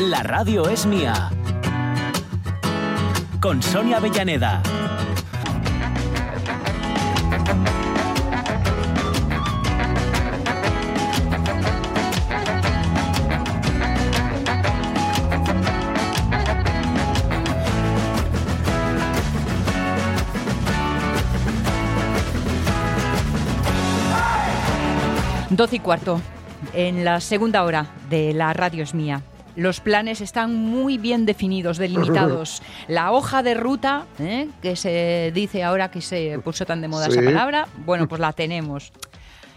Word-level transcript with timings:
La 0.00 0.22
radio 0.22 0.68
es 0.68 0.86
mía. 0.86 1.28
Con 3.40 3.60
Sonia 3.60 3.96
Avellaneda. 3.96 4.62
Doce 25.50 25.76
y 25.76 25.78
cuarto, 25.80 26.20
en 26.72 27.04
la 27.04 27.20
segunda 27.20 27.64
hora 27.64 27.86
de 28.08 28.32
La 28.32 28.52
Radio 28.52 28.84
es 28.84 28.94
mía. 28.94 29.22
Los 29.58 29.80
planes 29.80 30.20
están 30.20 30.54
muy 30.54 30.98
bien 30.98 31.26
definidos, 31.26 31.78
delimitados. 31.78 32.62
La 32.86 33.10
hoja 33.10 33.42
de 33.42 33.54
ruta, 33.54 34.06
¿eh? 34.20 34.46
que 34.62 34.76
se 34.76 35.32
dice 35.34 35.64
ahora 35.64 35.90
que 35.90 36.00
se 36.00 36.38
puso 36.38 36.64
tan 36.64 36.80
de 36.80 36.86
moda 36.86 37.08
esa 37.08 37.20
palabra, 37.20 37.66
bueno, 37.84 38.06
pues 38.06 38.20
la 38.20 38.32
tenemos. 38.32 38.92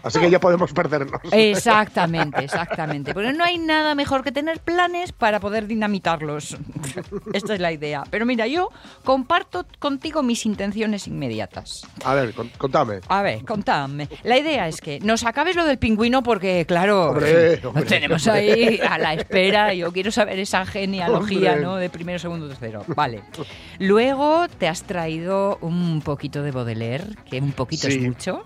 Así 0.02 0.18
que 0.18 0.30
ya 0.30 0.40
podemos 0.40 0.72
perdernos. 0.72 1.20
Exactamente, 1.30 2.44
exactamente. 2.44 3.14
Porque 3.14 3.32
no 3.32 3.44
hay 3.44 3.58
nada 3.58 3.94
mejor 3.94 4.22
que 4.24 4.32
tener 4.32 4.60
planes 4.60 5.12
para 5.12 5.38
poder 5.40 5.66
dinamitarlos. 5.66 6.56
Esta 7.32 7.54
es 7.54 7.60
la 7.60 7.72
idea. 7.72 8.02
Pero 8.10 8.26
mira, 8.26 8.46
yo 8.46 8.68
comparto 9.04 9.64
contigo 9.78 10.22
mis 10.22 10.44
intenciones 10.46 11.06
inmediatas. 11.06 11.86
A 12.04 12.14
ver, 12.14 12.34
con- 12.34 12.48
contame. 12.58 13.00
A 13.08 13.22
ver, 13.22 13.44
contadme. 13.44 14.08
La 14.24 14.38
idea 14.38 14.66
es 14.68 14.80
que 14.80 14.98
nos 15.00 15.24
acabes 15.24 15.54
lo 15.56 15.64
del 15.64 15.78
pingüino 15.78 16.22
porque, 16.22 16.64
claro, 16.66 17.10
Hombre, 17.10 17.60
lo 17.62 17.68
hombre, 17.70 17.84
tenemos 17.84 18.26
hombre. 18.26 18.52
ahí 18.52 18.80
a 18.80 18.98
la 18.98 19.14
espera. 19.14 19.72
Yo 19.74 19.92
quiero 19.92 20.10
saber 20.10 20.38
esa 20.38 20.66
genealogía. 20.66 21.56
¿no? 21.56 21.76
De 21.76 21.90
primero, 21.90 22.18
segundo, 22.18 22.48
tercero. 22.48 22.84
Vale. 22.88 23.22
Luego 23.78 24.46
te 24.58 24.68
has 24.68 24.82
traído 24.82 25.58
un 25.60 26.00
poquito 26.02 26.42
de 26.42 26.50
Baudelaire, 26.50 27.04
que 27.30 27.38
un 27.40 27.52
poquito 27.52 27.88
es 27.88 27.94
Sí. 27.94 28.00
mucho. 28.00 28.44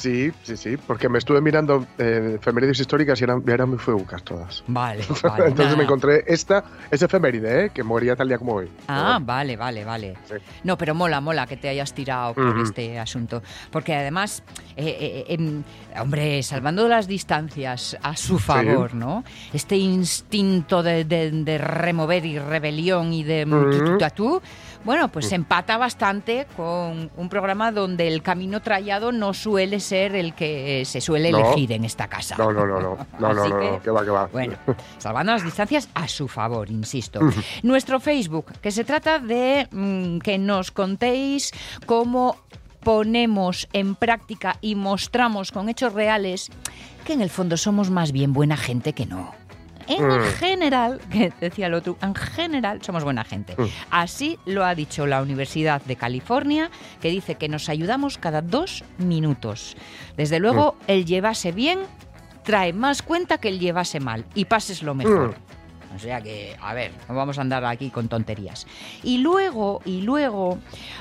Sí, 0.00 0.32
sí, 0.44 0.56
sí, 0.56 0.76
porque 0.78 1.10
me 1.10 1.18
estuve 1.18 1.42
mirando 1.42 1.86
eh, 1.98 2.36
efemérides 2.40 2.80
históricas 2.80 3.20
y 3.20 3.24
eran, 3.24 3.42
eran 3.46 3.68
muy 3.68 3.78
feucas 3.78 4.22
todas. 4.22 4.64
Vale, 4.66 5.04
vale. 5.22 5.44
Entonces 5.48 5.66
nada. 5.66 5.76
me 5.76 5.84
encontré 5.84 6.24
esta, 6.26 6.64
es 6.90 7.02
efeméride, 7.02 7.66
¿eh? 7.66 7.70
que 7.70 7.82
moría 7.82 8.16
tal 8.16 8.28
día 8.28 8.38
como 8.38 8.54
hoy. 8.54 8.70
Ah, 8.88 9.18
vale, 9.20 9.58
vale, 9.58 9.84
vale. 9.84 10.14
Sí. 10.26 10.36
No, 10.64 10.78
pero 10.78 10.94
mola, 10.94 11.20
mola 11.20 11.46
que 11.46 11.58
te 11.58 11.68
hayas 11.68 11.92
tirado 11.92 12.32
por 12.32 12.46
Ujú. 12.46 12.62
este 12.62 12.98
asunto. 12.98 13.42
Porque 13.70 13.94
además, 13.94 14.42
eh, 14.76 15.24
eh, 15.28 15.34
em, 15.34 15.62
hombre, 16.00 16.42
salvando 16.42 16.88
las 16.88 17.06
distancias 17.06 17.96
a 18.02 18.16
su 18.16 18.38
favor, 18.38 18.94
¿no? 18.94 19.22
Este 19.52 19.76
instinto 19.76 20.82
de, 20.82 21.04
de- 21.04 21.30
de 21.30 21.58
remover 21.58 22.24
y 22.24 22.38
rebelión 22.38 23.12
y 23.12 23.22
de 23.22 23.44
tú, 23.44 23.98
tú, 23.98 23.98
tú, 24.14 24.42
bueno, 24.84 25.08
pues 25.08 25.28
se 25.28 25.34
empata 25.34 25.76
bastante 25.78 26.46
con 26.56 27.10
un 27.16 27.28
programa 27.28 27.70
donde 27.72 28.08
el 28.08 28.22
camino 28.22 28.60
trallado 28.62 29.12
no 29.12 29.34
suele 29.34 29.80
ser 29.80 30.14
el 30.14 30.34
que 30.34 30.84
se 30.86 31.00
suele 31.00 31.30
No. 31.32 31.38
elegir 31.38 31.72
en 31.72 31.84
esta 31.84 32.08
casa. 32.08 32.36
No, 32.38 32.52
no, 32.52 32.66
no, 32.66 32.80
no, 32.80 32.96
no, 33.18 33.32
no, 33.34 33.48
no, 33.48 33.58
que, 33.58 33.70
no, 33.70 33.80
que 33.82 33.90
va, 33.90 34.04
que 34.04 34.10
va. 34.10 34.26
Bueno, 34.26 34.56
salvando 34.98 35.32
las 35.32 35.44
distancias 35.44 35.88
a 35.94 36.08
su 36.08 36.28
favor, 36.28 36.70
insisto. 36.70 37.20
Nuestro 37.62 38.00
Facebook, 38.00 38.46
que 38.62 38.70
se 38.70 38.84
trata 38.84 39.18
de 39.18 39.68
mm, 39.70 40.18
que 40.20 40.38
nos 40.38 40.70
contéis 40.70 41.50
cómo 41.86 42.36
ponemos 42.82 43.68
en 43.74 43.94
práctica 43.94 44.56
y 44.62 44.74
mostramos 44.74 45.52
con 45.52 45.68
hechos 45.68 45.92
reales 45.92 46.50
que 47.04 47.12
en 47.12 47.20
el 47.20 47.28
fondo 47.30 47.56
somos 47.58 47.90
más 47.90 48.12
bien 48.12 48.32
buena 48.32 48.56
gente 48.56 48.92
que 48.94 49.04
no. 49.06 49.34
En 49.90 50.06
Mm. 50.06 50.22
general, 50.38 51.00
que 51.10 51.32
decía 51.40 51.66
el 51.66 51.74
otro, 51.74 51.96
en 52.02 52.14
general 52.14 52.82
somos 52.82 53.04
buena 53.04 53.24
gente. 53.24 53.54
Mm. 53.58 53.64
Así 53.90 54.38
lo 54.46 54.64
ha 54.64 54.74
dicho 54.74 55.06
la 55.06 55.20
Universidad 55.22 55.82
de 55.82 55.96
California, 55.96 56.70
que 57.00 57.08
dice 57.10 57.34
que 57.36 57.48
nos 57.48 57.68
ayudamos 57.68 58.18
cada 58.18 58.40
dos 58.42 58.84
minutos. 58.98 59.76
Desde 60.16 60.38
luego, 60.38 60.76
Mm. 60.80 60.84
el 60.90 61.04
llevase 61.06 61.52
bien 61.52 61.80
trae 62.42 62.72
más 62.72 63.02
cuenta 63.02 63.38
que 63.38 63.48
el 63.48 63.58
llevase 63.60 64.00
mal 64.00 64.24
y 64.34 64.46
pases 64.46 64.82
lo 64.82 64.94
mejor. 64.94 65.34
O 65.94 65.98
sea 65.98 66.20
que, 66.20 66.56
a 66.62 66.72
ver, 66.72 66.92
no 67.08 67.14
vamos 67.16 67.38
a 67.38 67.40
andar 67.40 67.64
aquí 67.64 67.90
con 67.90 68.08
tonterías. 68.08 68.66
Y 69.02 69.18
luego, 69.18 69.80
y 69.84 70.02
luego, 70.02 70.58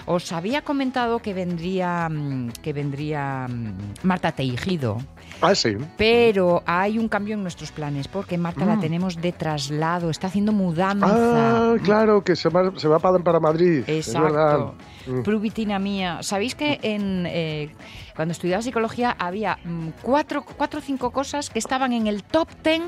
os 0.08 0.32
había 0.32 0.64
comentado 0.64 1.20
que 1.20 1.34
vendría, 1.34 2.10
mm, 2.10 2.50
que 2.64 2.74
vendría 2.74 3.48
mm, 3.48 3.74
Marta 4.04 4.32
Teijido, 4.32 4.98
Ah, 5.42 5.54
sí. 5.54 5.78
pero 5.96 6.64
hay 6.66 6.98
un 6.98 7.08
cambio 7.08 7.36
en 7.36 7.44
nuestros 7.44 7.72
planes 7.72 8.08
porque 8.08 8.38
Marta 8.38 8.66
la 8.66 8.76
Mm. 8.78 8.82
tenemos 8.82 9.22
de 9.22 9.32
traslado, 9.32 10.10
está 10.10 10.28
haciendo 10.28 10.52
mudanza. 10.54 11.06
Ah, 11.08 11.76
claro, 11.84 12.24
que 12.24 12.36
se 12.36 12.50
va, 12.50 12.72
se 12.76 12.88
va 12.88 12.98
para, 13.00 13.40
Madrid. 13.40 13.84
Exacto. 13.88 14.74
Mm. 15.08 15.22
Prubitina 15.22 15.78
mía. 15.80 16.20
¿Sabéis 16.24 16.56
que 16.56 16.80
en, 16.82 17.26
eh, 17.28 17.70
cuando 18.16 18.32
estudiaba 18.32 18.62
psicología 18.64 19.16
había 19.20 19.60
cuatro, 20.02 20.44
cuatro 20.58 20.80
o 20.80 20.82
cinco 20.82 21.12
cosas 21.12 21.50
que 21.50 21.60
estaban 21.60 21.94
en 21.94 22.08
el 22.08 22.24
top 22.24 22.50
ten 22.64 22.84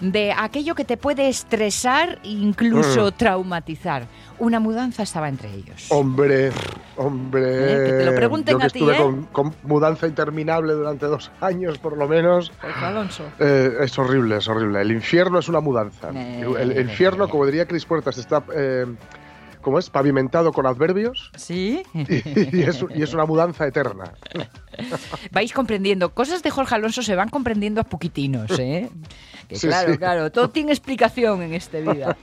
de 0.00 0.32
aquello 0.32 0.74
que 0.74 0.84
te 0.84 0.96
puede 0.96 1.28
estresar 1.28 2.18
e 2.24 2.28
incluso 2.28 3.06
Mm. 3.08 3.12
traumatizar? 3.16 4.06
Una 4.40 4.60
mudanza 4.60 5.02
estaba 5.02 5.28
entre 5.28 5.52
ellos. 5.52 5.86
Hombre, 5.90 6.50
hombre. 6.96 7.42
Eh, 7.42 7.86
que 7.86 7.92
te 7.98 8.04
lo 8.04 8.14
pregunten 8.14 8.52
Yo 8.52 8.58
que 8.60 8.66
a 8.66 8.68
ti, 8.68 8.78
estuve 8.78 8.94
¿eh? 8.94 8.98
con, 9.02 9.24
con 9.26 9.54
mudanza 9.64 10.06
interminable 10.06 10.74
durante 10.74 11.06
dos 11.06 11.32
años, 11.40 11.78
por 11.78 11.96
lo 11.96 12.06
menos. 12.06 12.52
Alonso. 12.80 13.24
Eh, 13.40 13.72
es 13.80 13.98
horrible, 13.98 14.36
es 14.36 14.46
horrible. 14.46 14.80
El 14.80 14.92
infierno 14.92 15.40
es 15.40 15.48
una 15.48 15.60
mudanza. 15.60 16.10
El, 16.10 16.56
el 16.56 16.80
infierno, 16.80 17.28
como 17.28 17.46
diría 17.46 17.66
Cris 17.66 17.84
Puertas, 17.84 18.16
está, 18.18 18.44
eh, 18.54 18.86
¿cómo 19.60 19.78
es? 19.78 19.90
Pavimentado 19.90 20.52
con 20.52 20.66
adverbios 20.66 21.30
¿Sí? 21.36 21.82
y, 21.94 22.56
y 22.58 22.62
es, 22.62 22.84
y 22.94 23.02
es 23.02 23.14
una 23.14 23.24
mudanza 23.26 23.66
eterna. 23.66 24.12
Vais 25.32 25.52
comprendiendo. 25.52 26.14
Cosas 26.14 26.42
de 26.42 26.50
Jorge 26.50 26.74
Alonso 26.74 27.02
se 27.02 27.14
van 27.14 27.28
comprendiendo 27.28 27.80
a 27.80 27.84
poquitinos, 27.84 28.50
¿eh? 28.58 28.88
Que 29.48 29.56
Sí, 29.56 29.66
claro, 29.66 29.92
sí. 29.92 29.98
claro, 29.98 30.30
todo 30.30 30.50
tiene 30.50 30.72
explicación 30.72 31.40
en 31.42 31.54
esta 31.54 31.78
vida. 31.78 32.16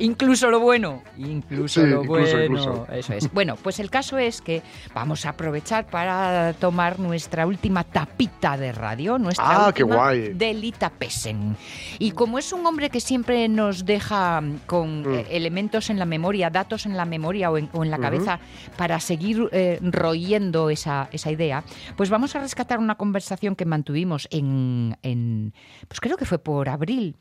incluso 0.00 0.50
lo 0.50 0.60
bueno. 0.60 1.02
Incluso 1.18 1.80
Sí, 1.80 1.86
lo 1.86 2.02
incluso, 2.04 2.36
bueno. 2.36 2.44
incluso. 2.44 2.86
Eso 2.92 3.12
es. 3.14 3.32
Bueno, 3.32 3.56
pues 3.56 3.80
el 3.80 3.90
caso 3.90 4.18
es 4.18 4.40
que 4.40 4.62
vamos 4.94 5.26
a 5.26 5.30
aprovechar 5.30 5.86
para 5.86 6.52
tomar 6.54 7.00
nuestra 7.00 7.44
última 7.46 7.82
tapita 7.84 8.56
de 8.56 8.70
radio, 8.72 9.18
nuestra 9.18 9.66
Ah, 9.66 9.72
qué 9.74 9.82
guay. 9.82 10.32
de 10.32 10.54
Lita 10.54 10.90
Pesen. 10.90 11.56
Y 11.98 12.12
como 12.12 12.38
es 12.38 12.52
un 12.52 12.64
hombre 12.64 12.88
que 12.88 13.00
siempre 13.00 13.48
nos 13.48 13.84
deja 13.84 14.40
con 14.66 15.02
Mm. 15.02 15.24
elementos 15.30 15.90
en 15.90 15.98
la 15.98 16.04
memoria, 16.06 16.50
datos 16.50 16.79
en 16.86 16.96
la 16.96 17.04
memoria 17.04 17.50
o 17.50 17.58
en, 17.58 17.68
o 17.72 17.84
en 17.84 17.90
la 17.90 17.98
cabeza 17.98 18.40
para 18.76 19.00
seguir 19.00 19.48
eh, 19.52 19.78
royendo 19.82 20.70
esa, 20.70 21.08
esa 21.12 21.30
idea, 21.30 21.64
pues 21.96 22.10
vamos 22.10 22.34
a 22.36 22.40
rescatar 22.40 22.78
una 22.78 22.96
conversación 22.96 23.56
que 23.56 23.64
mantuvimos 23.64 24.28
en, 24.30 24.96
en 25.02 25.52
pues 25.88 26.00
creo 26.00 26.16
que 26.16 26.24
fue 26.24 26.38
por 26.38 26.68
abril 26.68 27.16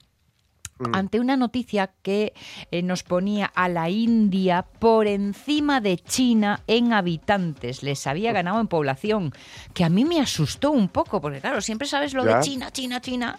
Mm. 0.81 0.95
ante 0.95 1.19
una 1.19 1.35
noticia 1.35 1.91
que 2.01 2.31
eh, 2.71 2.81
nos 2.81 3.03
ponía 3.03 3.47
a 3.53 3.67
la 3.67 3.89
India 3.89 4.65
por 4.79 5.07
encima 5.07 5.81
de 5.81 5.97
China 5.97 6.61
en 6.67 6.93
habitantes. 6.93 7.83
Les 7.83 8.07
había 8.07 8.31
ganado 8.31 8.61
en 8.61 8.67
población, 8.69 9.33
que 9.73 9.83
a 9.83 9.89
mí 9.89 10.05
me 10.05 10.21
asustó 10.21 10.71
un 10.71 10.87
poco, 10.87 11.19
porque 11.19 11.41
claro, 11.41 11.59
siempre 11.59 11.85
sabes 11.85 12.13
lo 12.13 12.23
Ya. 12.23 12.37
de 12.37 12.43
China, 12.43 12.71
China, 12.71 13.01
China. 13.01 13.37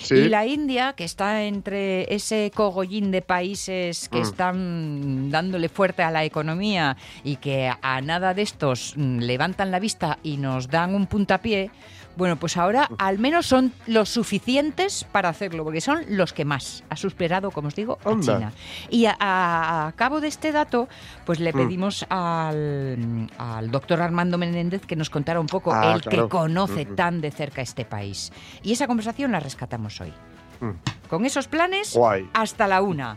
Sí. 0.00 0.14
Y 0.14 0.28
la 0.28 0.46
India, 0.46 0.92
que 0.94 1.04
está 1.04 1.42
entre 1.44 2.12
ese 2.14 2.50
cogollín 2.54 3.10
de 3.10 3.22
países 3.22 4.08
que 4.08 4.18
Mm. 4.18 4.22
están 4.22 5.30
dándole 5.30 5.68
fuerte 5.68 6.02
a 6.02 6.10
la 6.10 6.24
economía 6.24 6.96
y 7.24 7.36
que 7.36 7.70
a 7.82 8.00
nada 8.00 8.34
de 8.34 8.42
estos 8.42 8.94
mm, 8.96 9.18
levantan 9.18 9.70
la 9.70 9.78
vista 9.80 10.18
y 10.22 10.36
nos 10.36 10.68
dan 10.68 10.94
un 10.94 11.06
puntapié, 11.06 11.70
bueno, 12.16 12.34
pues 12.34 12.56
ahora 12.56 12.88
al 12.98 13.20
menos 13.20 13.46
son 13.46 13.72
los 13.86 14.08
suficientes 14.08 15.04
para 15.12 15.28
hacerlo, 15.28 15.62
porque 15.62 15.80
son 15.80 16.02
los 16.08 16.32
que 16.32 16.44
más 16.44 16.82
ha 16.90 16.96
superado, 16.96 17.52
como 17.52 17.68
os 17.68 17.76
digo, 17.76 17.96
a. 18.04 18.18
China. 18.20 18.52
Y 18.90 19.04
a, 19.06 19.16
a- 19.20 19.86
a 19.86 19.92
cabo 19.92 20.20
de 20.20 20.26
este 20.26 20.50
dato, 20.50 20.88
pues 21.24 21.38
le 21.38 21.52
Mm. 21.52 21.56
pedimos 21.56 22.04
al, 22.08 23.30
al 23.38 23.70
doctor 23.70 24.02
Armando 24.02 24.36
Menéndez 24.36 24.84
que 24.84 24.96
nos 24.96 25.10
contara 25.10 25.38
un 25.38 25.46
poco, 25.46 25.72
Ah, 25.72 25.94
el 25.94 26.00
claro. 26.02 26.24
que 26.24 26.28
conoce 26.28 26.84
tan 26.86 27.20
de 27.20 27.30
cerca 27.30 27.62
este 27.62 27.84
país. 27.84 28.32
Y 28.64 28.72
esa 28.72 28.88
conversación 28.88 29.30
la 29.30 29.38
rescatamos 29.38 29.87
hoy. 30.00 30.12
Mm. 30.60 30.70
Con 31.08 31.24
esos 31.24 31.48
planes, 31.48 31.94
Guay. 31.94 32.28
hasta 32.34 32.66
la 32.66 32.82
una. 32.82 33.16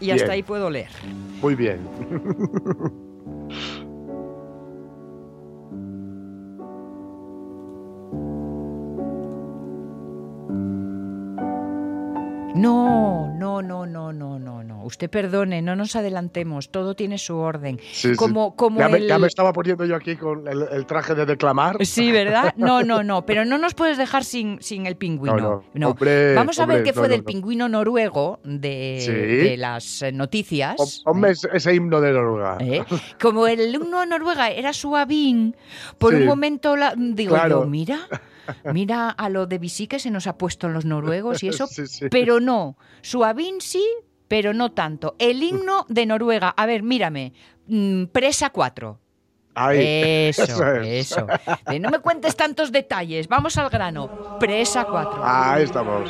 Y 0.00 0.06
Bien. 0.06 0.16
hasta 0.20 0.32
ahí 0.32 0.42
puedo 0.42 0.70
leer. 0.70 0.90
Muy 1.42 1.54
bien. 1.54 1.80
No, 12.54 13.32
no, 13.38 13.62
no, 13.62 13.86
no, 13.86 14.12
no, 14.12 14.38
no, 14.38 14.59
no. 14.80 14.84
Usted 14.86 15.10
perdone, 15.10 15.62
no 15.62 15.76
nos 15.76 15.94
adelantemos. 15.96 16.70
Todo 16.70 16.94
tiene 16.94 17.18
su 17.18 17.36
orden. 17.36 17.78
Sí, 17.92 18.10
sí. 18.10 18.16
como, 18.16 18.56
como 18.56 18.78
Ya 18.80 18.88
me, 18.88 18.98
el... 18.98 19.06
ya 19.08 19.18
me 19.18 19.26
estaba 19.26 19.52
poniendo 19.52 19.84
yo 19.84 19.96
aquí 19.96 20.16
con 20.16 20.46
el, 20.48 20.62
el 20.72 20.86
traje 20.86 21.14
de 21.14 21.26
declamar. 21.26 21.76
Sí, 21.84 22.10
¿verdad? 22.12 22.54
No, 22.56 22.82
no, 22.82 23.02
no. 23.02 23.24
Pero 23.26 23.44
no 23.44 23.58
nos 23.58 23.74
puedes 23.74 23.98
dejar 23.98 24.24
sin, 24.24 24.60
sin 24.62 24.86
el 24.86 24.96
pingüino. 24.96 25.36
No, 25.36 25.64
no. 25.74 25.90
Hombre, 25.90 26.34
Vamos 26.34 26.58
a 26.58 26.66
ver 26.66 26.78
hombre, 26.78 26.92
qué 26.92 26.98
fue 26.98 27.08
del 27.08 27.20
no. 27.20 27.24
pingüino 27.26 27.68
noruego 27.68 28.40
de, 28.44 28.98
Sí. 29.00 29.12
de 29.12 29.56
las 29.56 30.02
eh, 30.02 30.12
noticias. 30.12 30.76
Pon- 30.76 30.86
Ponme 31.14 31.30
ese, 31.30 31.74
himno 31.74 32.00
de 32.00 32.12
Noruega. 32.12 32.56
¿Eh? 32.60 32.84
Como 33.20 33.46
el 33.46 33.74
himno 33.74 34.00
de 34.00 34.06
Noruega 34.06 34.50
era 34.50 34.72
suavín, 34.72 35.56
por 35.98 36.14
un 36.14 36.24
momento 36.26 36.76
la- 36.76 36.94
digo 36.96 37.34
Claro. 37.34 37.62
yo, 37.64 37.66
mira, 37.68 38.08
mira 38.72 39.10
a 39.10 39.28
lo 39.28 39.46
de 39.46 39.58
Bisí 39.58 39.86
que 39.86 39.98
se 39.98 40.10
nos 40.10 40.26
ha 40.26 40.36
puesto 40.36 40.66
en 40.66 40.72
los 40.74 40.84
noruegos 40.84 41.42
y 41.42 41.48
eso, 41.48 41.66
Sí, 41.66 41.86
sí. 41.86 42.06
pero 42.10 42.40
no, 42.40 42.76
suavín 43.02 43.60
sí, 43.60 43.84
pero 44.30 44.54
no 44.54 44.70
tanto. 44.70 45.16
El 45.18 45.42
himno 45.42 45.86
de 45.88 46.06
Noruega, 46.06 46.54
a 46.56 46.64
ver, 46.64 46.84
mírame, 46.84 47.32
mm, 47.66 48.04
presa 48.12 48.50
4. 48.50 48.96
Ahí. 49.56 50.28
Eso, 50.28 50.44
Eso 50.44 50.72
es. 50.76 51.10
eso. 51.10 51.26
No 51.80 51.90
me 51.90 51.98
cuentes 51.98 52.36
tantos 52.36 52.70
detalles, 52.70 53.26
vamos 53.26 53.58
al 53.58 53.68
grano. 53.70 54.38
Presa 54.38 54.84
4. 54.84 55.20
Ahí 55.24 55.64
estamos. 55.64 56.08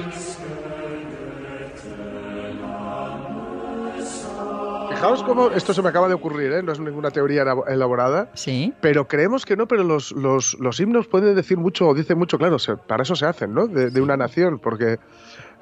Fijaos 5.00 5.23
cómo 5.23 5.49
esto 5.52 5.73
se 5.73 5.81
me 5.81 5.88
acaba 5.88 6.08
de 6.08 6.14
ocurrir, 6.14 6.52
¿eh? 6.52 6.62
no 6.62 6.73
es 6.73 6.79
ninguna 6.79 7.11
teoría 7.11 7.43
elab- 7.43 7.64
elaborada, 7.73 8.31
Sí. 8.35 8.75
pero 8.82 9.08
creemos 9.08 9.47
que 9.47 9.56
no, 9.56 9.67
pero 9.67 9.82
los, 9.82 10.12
los, 10.12 10.58
los 10.61 10.79
himnos 10.79 11.06
pueden 11.06 11.35
decir 11.35 11.56
mucho 11.56 11.88
o 11.88 11.94
dicen 11.94 12.19
mucho, 12.19 12.37
claro, 12.37 12.58
se- 12.58 12.76
para 12.76 13.02
eso 13.05 13.17
se 13.17 13.25
hacen, 13.25 13.55
¿no? 13.55 13.67
De, 13.67 13.88
de 13.88 14.00
una 14.02 14.19
nación, 14.19 14.58
porque 14.58 14.99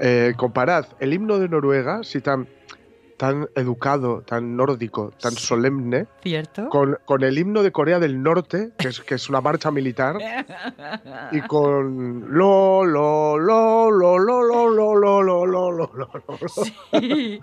eh, 0.01 0.33
comparad 0.37 0.87
el 0.99 1.13
himno 1.13 1.39
de 1.39 1.49
Noruega, 1.49 2.03
si 2.03 2.21
tan, 2.21 2.49
tan 3.17 3.47
educado, 3.55 4.23
tan 4.23 4.57
nórdico, 4.57 5.13
tan 5.21 5.31
solemne, 5.31 6.09
¿Cierto? 6.21 6.69
con, 6.69 6.99
con 7.05 7.23
el 7.23 7.39
himno 7.39 7.63
de 7.63 7.71
Corea 7.71 8.01
del 8.01 8.21
Norte, 8.21 8.73
que 8.77 8.89
es, 8.89 8.99
que 9.03 9.15
es 9.15 9.29
una 9.29 9.41
marcha 9.41 9.71
militar, 9.71 10.17
y 11.31 11.41
con 11.43 12.27
lo, 12.37 12.85
lo, 12.85 13.39
lo, 13.39 13.89
lo, 13.89 14.19
lo, 14.19 14.43
lo, 14.43 14.69
lo, 14.69 14.99
lo, 14.99 15.23
lo, 15.23 15.23
lo, 15.47 15.47
lo, 15.47 15.93
lo, 15.95 16.11
lo. 16.29 17.01
Sí. 17.01 17.41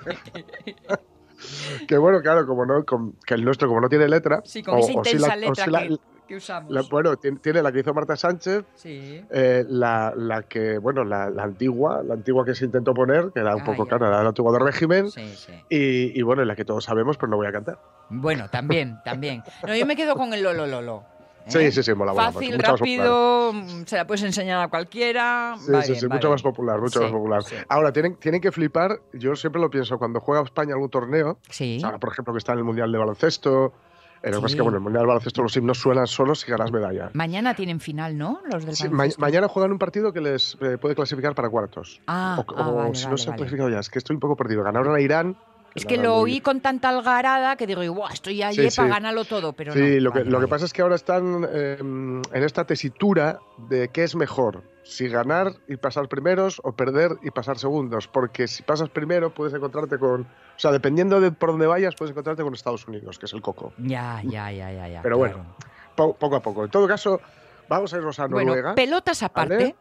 Que 1.87 1.97
bueno, 1.97 2.21
claro, 2.21 2.45
como 2.45 2.65
no, 2.65 2.83
com- 2.85 3.13
que 3.25 3.33
el 3.33 3.43
nuestro 3.45 3.67
como 3.67 3.81
no 3.81 3.89
tiene 3.89 4.07
letra, 4.07 4.41
Sí, 4.45 4.63
con 4.63 4.75
o- 4.75 4.77
esa 4.79 4.91
intensa 4.91 5.27
la- 5.29 5.35
letra 5.35 5.67
la- 5.67 5.81
que, 5.87 5.95
que 6.27 6.35
usamos. 6.37 6.71
la- 6.71 6.81
bueno, 6.83 7.15
tiene, 7.17 7.37
tiene 7.39 7.61
la 7.61 7.71
que 7.71 7.79
hizo 7.81 7.93
Marta 7.93 8.15
Sánchez, 8.15 8.63
sí. 8.75 9.23
eh, 9.29 9.63
la, 9.69 10.13
la 10.15 10.41
que, 10.43 10.77
bueno, 10.79 11.03
la, 11.03 11.29
la 11.29 11.43
antigua, 11.43 12.01
la 12.03 12.15
antigua 12.15 12.43
que 12.43 12.55
se 12.55 12.65
intentó 12.65 12.93
poner, 12.93 13.31
que 13.31 13.39
era 13.41 13.55
un 13.55 13.61
Ah, 13.61 13.65
poco, 13.65 13.87
era 13.95 14.09
la 14.23 14.27
antigua 14.29 14.51
del 14.51 14.61
régimen, 14.65 15.11
Sí, 15.11 15.27
sí. 15.35 15.53
y, 15.69 16.19
y 16.19 16.21
bueno, 16.23 16.43
la 16.45 16.55
que 16.55 16.65
todos 16.65 16.83
sabemos, 16.83 17.17
pero 17.17 17.29
no 17.29 17.37
voy 17.37 17.47
a 17.47 17.51
cantar. 17.51 17.77
Bueno, 18.09 18.49
también, 18.49 18.99
también. 19.03 19.43
No, 19.67 19.75
yo 19.75 19.85
me 19.85 19.95
quedo 19.95 20.15
con 20.15 20.33
el 20.33 20.41
lo, 20.43 20.53
lo, 20.53 20.65
lo, 20.67 20.81
lo. 20.81 21.03
¿Eh? 21.45 21.51
Sí, 21.51 21.71
sí, 21.71 21.83
sí, 21.83 21.93
mola, 21.93 22.13
mola, 22.13 22.31
Fácil, 22.31 22.55
mucho 22.55 22.75
rápido, 22.75 23.53
mm, 23.53 23.83
se 23.85 23.95
la 23.97 24.07
puedes 24.07 24.23
enseñar 24.23 24.61
a 24.63 24.67
cualquiera. 24.67 25.55
Sí, 25.59 25.71
va 25.71 25.81
sí, 25.81 25.91
bien, 25.91 25.99
sí, 26.01 26.07
va 26.07 26.15
mucho 26.15 26.27
bien. 26.27 26.31
más 26.33 26.41
popular, 26.43 26.79
mucho 26.81 26.99
Sí, 26.99 27.03
más 27.05 27.11
popular. 27.11 27.43
sí. 27.43 27.55
Ahora, 27.69 27.91
tienen, 27.93 28.15
tienen 28.17 28.41
que 28.41 28.51
flipar, 28.51 28.99
yo 29.13 29.35
siempre 29.35 29.61
lo 29.61 29.69
pienso, 29.69 29.97
cuando 29.97 30.19
juega 30.19 30.43
España 30.43 30.73
algún 30.73 30.89
torneo, 30.89 31.37
Sí. 31.49 31.79
sea, 31.79 31.97
por 31.99 32.11
ejemplo, 32.11 32.33
que 32.33 32.39
está 32.39 32.53
en 32.53 32.59
el 32.59 32.63
Mundial 32.65 32.91
de 32.91 32.97
Baloncesto, 32.97 33.73
eh, 34.23 34.31
lo 34.31 34.37
que 34.37 34.41
pasa 34.41 34.45
es 34.47 34.51
Sí. 34.53 34.55
que, 34.57 34.61
bueno, 34.63 34.77
en 34.77 34.81
el 34.81 34.83
Mundial 34.83 35.03
de 35.03 35.07
Baloncesto 35.07 35.43
los 35.43 35.55
himnos 35.55 35.77
suenan 35.77 36.07
solos 36.07 36.39
si 36.39 36.49
ganas 36.51 36.71
medalla. 36.71 37.11
Mañana 37.13 37.53
tienen 37.53 37.79
final, 37.79 38.17
¿no? 38.17 38.41
Los 38.51 38.65
del 38.65 38.75
Sí, 38.75 38.89
ma- 38.89 39.05
mañana 39.19 39.47
juegan 39.47 39.71
un 39.71 39.77
partido 39.77 40.11
que 40.11 40.21
les 40.21 40.57
eh, 40.61 40.77
puede 40.79 40.95
clasificar 40.95 41.35
para 41.35 41.49
cuartos. 41.49 42.01
Ah, 42.07 42.37
o 42.47 42.55
ah, 42.57 42.67
o 42.69 42.75
vale, 42.77 42.95
si 42.95 43.03
no 43.03 43.09
vale, 43.11 43.17
se 43.21 43.29
han 43.29 43.37
clasificado 43.37 43.69
ya, 43.69 43.79
es 43.79 43.89
que 43.89 43.99
estoy 43.99 44.15
un 44.15 44.19
poco 44.19 44.35
perdido. 44.35 44.63
Ganaron 44.63 44.95
a 44.95 44.99
Irán. 44.99 45.37
Es 45.75 45.85
que 45.85 45.97
lo 45.97 46.15
oí 46.15 46.39
con 46.39 46.61
tanta 46.61 46.89
algarada 46.89 47.55
que 47.57 47.67
digo, 47.67 47.81
¡guau! 47.93 48.09
Estoy 48.11 48.41
allí 48.41 48.69
Sí, 48.71 48.81
ganarlo 48.81 49.25
todo, 49.25 49.51
pero 49.53 49.73
Sí, 49.73 49.79
no. 49.95 49.99
lo, 50.01 50.11
que, 50.13 50.19
Vale, 50.19 50.31
lo 50.31 50.39
que 50.39 50.47
pasa 50.47 50.63
es 50.65 50.71
que 50.73 50.81
ahora 50.81 50.95
están 50.95 51.45
eh, 51.51 51.75
en 51.79 52.43
esta 52.43 52.63
tesitura 52.65 53.39
de 53.69 53.89
qué 53.89 54.03
es 54.05 54.15
mejor, 54.15 54.63
si 54.83 55.09
ganar 55.09 55.51
y 55.67 55.75
pasar 55.77 56.07
primeros 56.07 56.61
o 56.63 56.71
perder 56.71 57.11
y 57.23 57.31
pasar 57.31 57.57
segundos, 57.57 58.07
porque 58.07 58.47
si 58.47 58.63
pasas 58.63 58.87
primero 58.89 59.33
puedes 59.33 59.53
encontrarte 59.53 59.97
con, 59.99 60.21
o 60.21 60.27
sea, 60.57 60.71
dependiendo 60.71 61.19
de 61.19 61.31
por 61.31 61.49
dónde 61.51 61.67
vayas, 61.67 61.93
puedes 61.95 62.11
encontrarte 62.11 62.41
con 62.43 62.53
Estados 62.53 62.87
Unidos, 62.87 63.19
que 63.19 63.25
es 63.25 63.33
el 63.33 63.41
coco, 63.41 63.73
Ya, 63.77 64.21
ya, 64.23 64.51
ya, 64.51 64.71
ya, 64.71 64.87
ya. 64.87 65.01
Pero 65.01 65.17
bueno. 65.17 65.55
Po- 65.95 66.13
poco 66.13 66.35
a 66.37 66.41
poco. 66.41 66.63
En 66.65 66.69
todo 66.71 66.87
caso, 66.87 67.19
vamos 67.69 67.93
a 67.93 67.97
irnos 67.97 68.19
a 68.19 68.27
Noruega. 68.27 68.61
Bueno, 68.61 68.75
pelotas 68.75 69.23
aparte. 69.23 69.75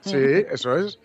Sí, 0.00 0.16
eso 0.50 0.76
es. 0.76 0.98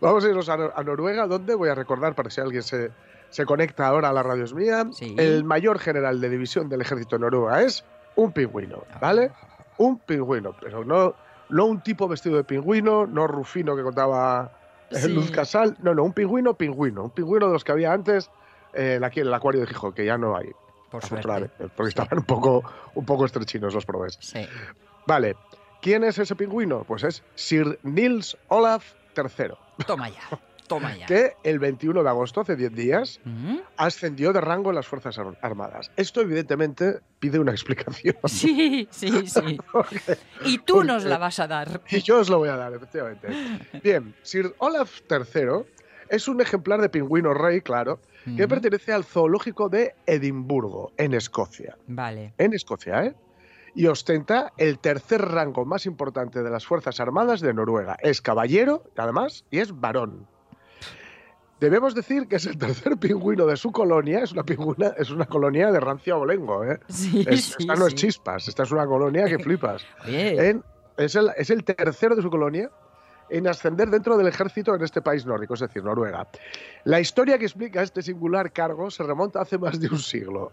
Vamos 0.00 0.24
a 0.24 0.28
irnos 0.28 0.48
a 0.48 0.56
Noruega, 0.82 1.26
donde 1.26 1.54
voy 1.54 1.68
a 1.70 1.74
recordar, 1.74 2.14
para 2.14 2.28
si 2.30 2.40
alguien 2.40 2.62
se, 2.62 2.90
se 3.32 3.44
conecta 3.44 3.86
ahora 3.88 4.10
a 4.10 4.12
la 4.12 4.22
radio 4.22 4.44
es 4.44 4.54
mía, 4.54 4.86
Sí. 4.92 5.16
el 5.18 5.42
mayor 5.42 5.78
general 5.80 6.20
de 6.20 6.28
división 6.30 6.68
del 6.68 6.80
ejército 6.82 7.18
Noruega 7.18 7.62
es 7.62 7.84
un 8.14 8.30
pingüino, 8.32 8.84
¿vale? 9.00 9.32
Un 9.78 9.98
pingüino, 9.98 10.54
pero 10.60 10.84
no, 10.84 11.14
no 11.48 11.66
un 11.66 11.80
tipo 11.82 12.06
vestido 12.06 12.36
de 12.36 12.44
pingüino, 12.44 13.06
no 13.06 13.26
Rufino 13.26 13.74
que 13.74 13.82
contaba 13.82 14.52
Sí. 14.90 15.08
Luz 15.08 15.30
Casal, 15.30 15.76
no, 15.82 15.94
no, 15.94 16.04
un 16.04 16.12
pingüino, 16.12 16.54
pingüino, 16.54 17.04
un 17.04 17.10
pingüino 17.10 17.46
de 17.46 17.52
los 17.54 17.64
que 17.64 17.72
había 17.72 17.92
antes 17.92 18.30
eh, 18.74 19.00
aquí 19.02 19.20
en 19.20 19.26
el 19.26 19.34
acuario 19.34 19.62
de 19.62 19.66
Gijón, 19.66 19.92
que 19.94 20.04
ya 20.04 20.16
no 20.18 20.36
hay, 20.36 20.50
Por 20.90 21.02
suerte. 21.04 21.48
porque 21.58 21.82
Sí. 21.84 21.88
estaban 21.88 22.18
un 22.18 22.24
poco, 22.24 22.62
un 22.94 23.04
poco 23.06 23.24
estrechinos 23.24 23.72
los 23.74 23.86
probés. 23.86 24.18
Sí. 24.20 24.46
Vale, 25.06 25.36
¿quién 25.80 26.04
es 26.04 26.18
ese 26.18 26.36
pingüino? 26.36 26.84
Pues 26.84 27.04
es 27.04 27.22
Sir 27.34 27.78
Nils 27.82 28.36
Olaf 28.48 28.92
III, 29.16 29.54
Toma 29.86 30.10
ya, 30.10 30.20
toma 30.66 30.96
ya. 30.96 31.06
que 31.06 31.32
el 31.42 31.58
21 31.58 32.02
de 32.02 32.08
agosto, 32.08 32.40
hace 32.40 32.56
10 32.56 32.72
días, 32.74 33.20
¿Mm? 33.24 33.58
ascendió 33.76 34.32
de 34.32 34.40
rango 34.40 34.70
en 34.70 34.76
las 34.76 34.86
Fuerzas 34.86 35.18
Ar- 35.18 35.38
Armadas. 35.42 35.90
Esto 35.96 36.20
evidentemente 36.20 37.00
pide 37.18 37.38
una 37.38 37.52
explicación. 37.52 38.16
Sí, 38.28 38.88
sí, 38.90 39.26
sí. 39.26 39.58
Porque- 39.72 40.18
Y 40.44 40.58
tú 40.58 40.74
Porque- 40.74 40.88
nos 40.88 41.04
la 41.04 41.18
vas 41.18 41.38
a 41.40 41.46
dar. 41.46 41.80
y 41.90 42.00
yo 42.02 42.18
os 42.20 42.28
lo 42.30 42.38
voy 42.38 42.48
a 42.48 42.56
dar, 42.56 42.72
efectivamente. 42.72 43.28
Bien, 43.82 44.14
Sir 44.22 44.54
Olaf 44.58 45.00
III 45.10 45.64
es 46.08 46.28
un 46.28 46.40
ejemplar 46.40 46.80
de 46.80 46.88
pingüino 46.88 47.32
rey, 47.34 47.60
claro, 47.62 48.00
que 48.36 48.46
pertenece 48.46 48.92
al 48.92 49.02
zoológico 49.04 49.68
de 49.68 49.94
Edimburgo, 50.06 50.92
en 50.96 51.12
Escocia. 51.14 51.76
Vale. 51.88 52.34
En 52.38 52.52
Escocia, 52.54 53.04
¿eh? 53.04 53.14
Y 53.74 53.86
ostenta 53.86 54.52
el 54.58 54.78
tercer 54.78 55.22
rango 55.22 55.64
más 55.64 55.86
importante 55.86 56.42
de 56.42 56.50
las 56.50 56.66
Fuerzas 56.66 57.00
Armadas 57.00 57.40
de 57.40 57.54
Noruega. 57.54 57.96
Es 58.00 58.20
caballero, 58.20 58.84
además, 58.96 59.44
y 59.50 59.58
es 59.60 59.80
varón. 59.80 60.28
Debemos 61.62 61.94
decir 61.94 62.26
que 62.26 62.34
es 62.36 62.46
el 62.46 62.58
tercer 62.58 62.96
pingüino 62.96 63.46
de 63.46 63.56
su 63.56 63.70
colonia, 63.70 64.18
es 64.24 64.32
una, 64.32 64.42
pingüina, 64.42 64.88
es 64.98 65.10
una 65.10 65.26
colonia 65.26 65.70
de 65.70 65.78
rancio 65.78 66.16
abolengo, 66.16 66.64
¿eh? 66.64 66.80
Sí, 66.88 67.24
Es- 67.28 67.44
sí, 67.44 67.54
esta 67.60 67.76
no 67.76 67.86
es 67.86 67.94
chispas, 67.94 68.48
esta 68.48 68.64
es 68.64 68.72
una 68.72 68.84
colonia 68.84 69.26
que 69.26 69.38
flipas. 69.38 69.86
En- 70.06 70.64
es, 70.96 71.14
el, 71.14 71.30
es 71.36 71.50
el 71.50 71.62
tercero 71.62 72.16
de 72.16 72.22
su 72.22 72.30
colonia 72.30 72.68
en 73.30 73.46
ascender 73.46 73.90
dentro 73.90 74.16
del 74.18 74.26
ejército 74.26 74.74
en 74.74 74.82
este 74.82 75.02
país 75.02 75.24
nórdico, 75.24 75.54
es 75.54 75.60
decir, 75.60 75.84
Noruega. 75.84 76.26
La 76.82 76.98
historia 76.98 77.38
que 77.38 77.44
explica 77.44 77.80
este 77.80 78.02
singular 78.02 78.52
cargo 78.52 78.90
se 78.90 79.04
remonta 79.04 79.40
hace 79.40 79.56
más 79.56 79.78
de 79.78 79.86
un 79.88 79.98
siglo, 80.00 80.52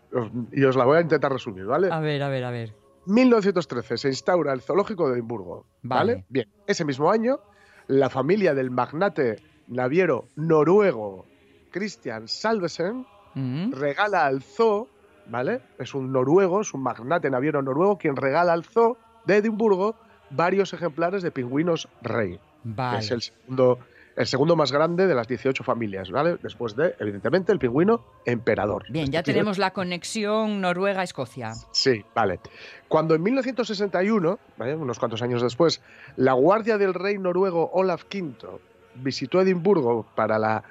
y 0.51 0.63
os 0.63 0.75
la 0.75 0.85
voy 0.85 0.99
a 0.99 1.01
intentar 1.01 1.33
resumir, 1.33 1.65
¿vale? 1.65 1.89
a 1.91 1.99
ver, 1.99 2.21
a 2.21 2.29
ver, 2.29 2.43
a 2.43 2.51
ver. 2.51 2.75
1913 3.07 3.97
se 3.97 4.07
instaura 4.09 4.53
el 4.53 4.61
zoológico 4.61 5.07
de 5.09 5.15
Edimburgo, 5.15 5.65
¿vale? 5.81 6.13
Vale. 6.13 6.25
Bien, 6.29 6.47
ese 6.67 6.85
mismo 6.85 7.09
año, 7.09 7.39
la 7.87 8.09
familia 8.11 8.53
del 8.53 8.69
magnate 8.69 9.37
naviero 9.69 10.25
noruego 10.35 11.25
Christian 11.71 12.27
Salvesen 12.27 13.05
Mm. 13.35 13.71
regala 13.73 14.25
al 14.25 14.41
zoo, 14.41 14.87
¿vale? 15.27 15.61
Es 15.77 15.93
un 15.93 16.11
noruego, 16.11 16.61
es 16.61 16.73
un 16.73 16.81
magnate 16.81 17.29
naviero 17.29 17.61
noruego 17.61 17.97
quien 17.99 18.15
regala 18.15 18.53
al 18.53 18.63
zoo 18.65 18.97
de 19.25 19.37
Edimburgo 19.37 19.95
varios 20.31 20.73
ejemplares 20.73 21.21
de 21.21 21.29
pingüinos 21.31 21.87
rey. 22.01 22.37
que 22.37 22.41
Vale. 22.63 22.99
Es 22.99 23.11
el 23.11 23.21
segundo, 23.21 23.77
el 24.15 24.25
segundo 24.25 24.55
más 24.55 24.71
grande 24.71 25.05
de 25.05 25.13
las 25.13 25.27
18 25.27 25.63
familias, 25.63 26.09
¿vale? 26.09 26.37
Después 26.41 26.75
de, 26.75 26.95
evidentemente, 26.99 27.51
el 27.51 27.59
pingüino 27.59 28.03
emperador. 28.25 28.85
Bien, 28.89 29.11
ya 29.11 29.21
tenemos 29.21 29.59
la 29.59 29.71
conexión 29.71 30.59
Noruega-Escocia. 30.59 31.53
Sí, 31.71 32.03
vale. 32.15 32.39
Cuando 32.87 33.13
en 33.13 33.21
1961, 33.21 34.39
¿vale? 34.57 34.75
unos 34.75 34.97
cuantos 34.99 35.21
años 35.21 35.41
después, 35.43 35.81
la 36.17 36.33
Guardia 36.33 36.79
del 36.79 36.95
Rey 36.95 37.19
noruego 37.19 37.69
Olaf 37.73 38.05
V 38.11 38.59
visitó 38.95 39.41
Edimburgo 39.41 40.05
para 40.15 40.37
la 40.39 40.63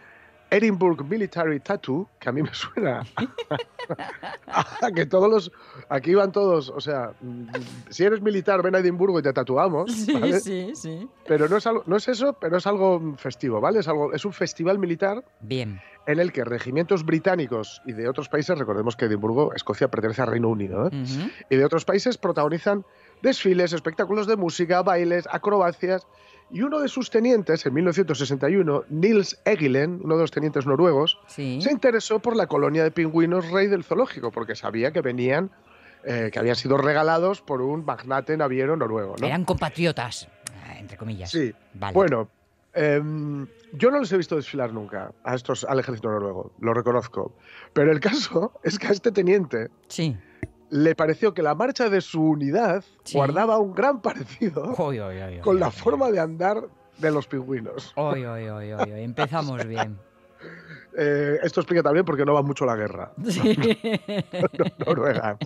Edinburgh 0.51 1.05
Military 1.05 1.61
Tattoo, 1.61 2.09
que 2.19 2.29
a 2.29 2.33
mí 2.33 2.43
me 2.43 2.53
suena 2.55 3.03
a 4.81 4.91
que 4.93 5.07
todos 5.07 5.31
los... 5.31 5.53
Aquí 5.89 6.13
iban 6.13 6.33
todos, 6.33 6.71
o 6.71 6.81
sea, 6.81 7.13
mm, 7.21 7.49
si 7.91 8.05
eres 8.05 8.23
militar, 8.23 8.63
ven 8.63 8.75
a 8.75 8.79
Edimburgo 8.79 9.19
y 9.19 9.23
te 9.23 9.33
tatuamos, 9.33 10.07
¿vale? 10.13 10.41
sí, 10.41 10.73
sí. 10.75 11.09
Pero 11.27 11.49
no 11.49 11.59
es, 11.59 11.67
algo, 11.67 11.83
no 11.87 11.97
es 11.97 12.09
eso, 12.09 12.35
pero 12.35 12.57
es 12.57 12.67
algo 12.67 13.15
festivo, 13.17 13.61
¿vale? 13.61 13.81
Es, 13.81 13.89
algo, 13.89 14.13
es 14.13 14.25
un 14.25 14.33
festival 14.33 14.79
militar 14.79 15.23
Bien. 15.41 15.81
en 16.07 16.19
el 16.19 16.33
que 16.33 16.45
regimientos 16.45 17.05
británicos 17.05 17.83
y 17.85 17.93
de 17.93 18.09
otros 18.09 18.29
países, 18.29 18.59
recordemos 18.59 18.97
que 18.97 19.05
Edimburgo, 19.05 19.53
Escocia, 19.55 19.89
pertenece 19.89 20.23
al 20.23 20.29
Reino 20.29 20.49
Unido, 20.49 20.89
¿eh? 20.89 21.31
Y 21.51 21.57
de 21.57 21.65
otros 21.65 21.85
países 21.85 22.17
protagonizan 22.17 22.85
desfiles, 23.23 23.73
espectáculos 23.73 24.27
de 24.27 24.37
música, 24.37 24.83
bailes, 24.83 25.29
acrobacias 25.31 26.07
Y 26.51 26.63
uno 26.63 26.81
de 26.81 26.89
sus 26.89 27.11
tenientes, 27.11 27.65
en 27.67 27.75
1961, 27.75 28.85
Nils 28.89 29.39
Egilen, 29.45 30.01
uno 30.03 30.17
de 30.17 30.23
los 30.23 30.31
tenientes 30.31 30.67
noruegos, 30.67 31.19
Sí. 31.27 31.61
se 31.61 31.71
interesó 31.71 32.21
por 32.21 32.37
la 32.37 32.47
colonia 32.47 32.83
de 32.83 32.91
pingüinos 32.91 33.51
rey 33.51 33.67
del 33.67 33.85
zoológico, 33.85 34.31
porque 34.31 34.57
sabía 34.57 34.91
que 34.93 35.03
venían, 35.03 35.51
eh, 36.05 36.31
que 36.33 36.39
habían 36.39 36.57
sido 36.57 36.79
regalados 36.79 37.43
por 37.43 37.61
un 37.61 37.85
magnate 37.85 38.37
naviero 38.37 38.77
noruego. 38.77 39.17
¿no? 39.21 39.27
Eran 39.27 39.45
compatriotas, 39.45 40.29
entre 40.79 40.97
comillas. 40.97 41.31
Sí. 41.31 41.53
Vale. 41.75 41.93
Bueno, 41.93 42.29
em, 42.73 43.47
yo 43.75 43.91
no 43.91 43.99
los 43.99 44.11
he 44.13 44.17
visto 44.17 44.37
desfilar 44.37 44.73
nunca 44.73 45.13
a 45.25 45.35
estos, 45.35 45.65
al 45.65 45.81
ejército 45.81 46.09
noruego, 46.09 46.53
lo 46.61 46.73
reconozco. 46.73 47.35
Pero 47.75 47.93
el 47.93 48.01
caso 48.01 48.53
es 48.63 48.79
que 48.79 48.87
a 48.87 48.91
este 48.91 49.13
teniente 49.13 49.69
Sí. 49.89 50.17
Le 50.71 50.95
pareció 50.95 51.33
que 51.35 51.43
la 51.43 51.55
marcha 51.55 51.89
de 51.89 52.01
su 52.01 52.23
unidad 52.23 52.85
Sí. 53.05 53.17
guardaba 53.17 53.59
un 53.59 53.75
gran 53.75 54.01
parecido 54.03 54.75
Oy, 54.79 54.99
oy, 55.01 55.19
oy, 55.19 55.35
oy, 55.35 55.41
con 55.41 55.59
la 55.59 55.71
forma 55.71 56.11
de 56.11 56.21
andar 56.21 56.63
de 56.99 57.11
los 57.11 57.27
pingüinos. 57.27 57.93
Oy, 57.97 58.25
oy, 58.25 58.49
oy. 58.49 58.71
Empezamos 59.03 59.67
bien. 59.67 59.99
Eh, 61.01 61.39
esto 61.45 61.61
explica 61.61 61.83
también 61.83 62.05
por 62.05 62.17
qué 62.17 62.25
no 62.25 62.35
va 62.35 62.43
mucho 62.43 62.65
la 62.65 62.75
guerra. 62.75 63.13
Sí. 63.29 63.55
Noruega. 64.85 65.37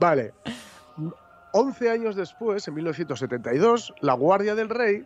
Vale. 0.00 0.32
11 1.52 1.90
años 1.90 2.16
después, 2.16 2.66
en 2.66 2.74
1972, 2.74 3.94
la 4.00 4.14
Guardia 4.14 4.54
del 4.54 4.68
Rey 4.68 5.04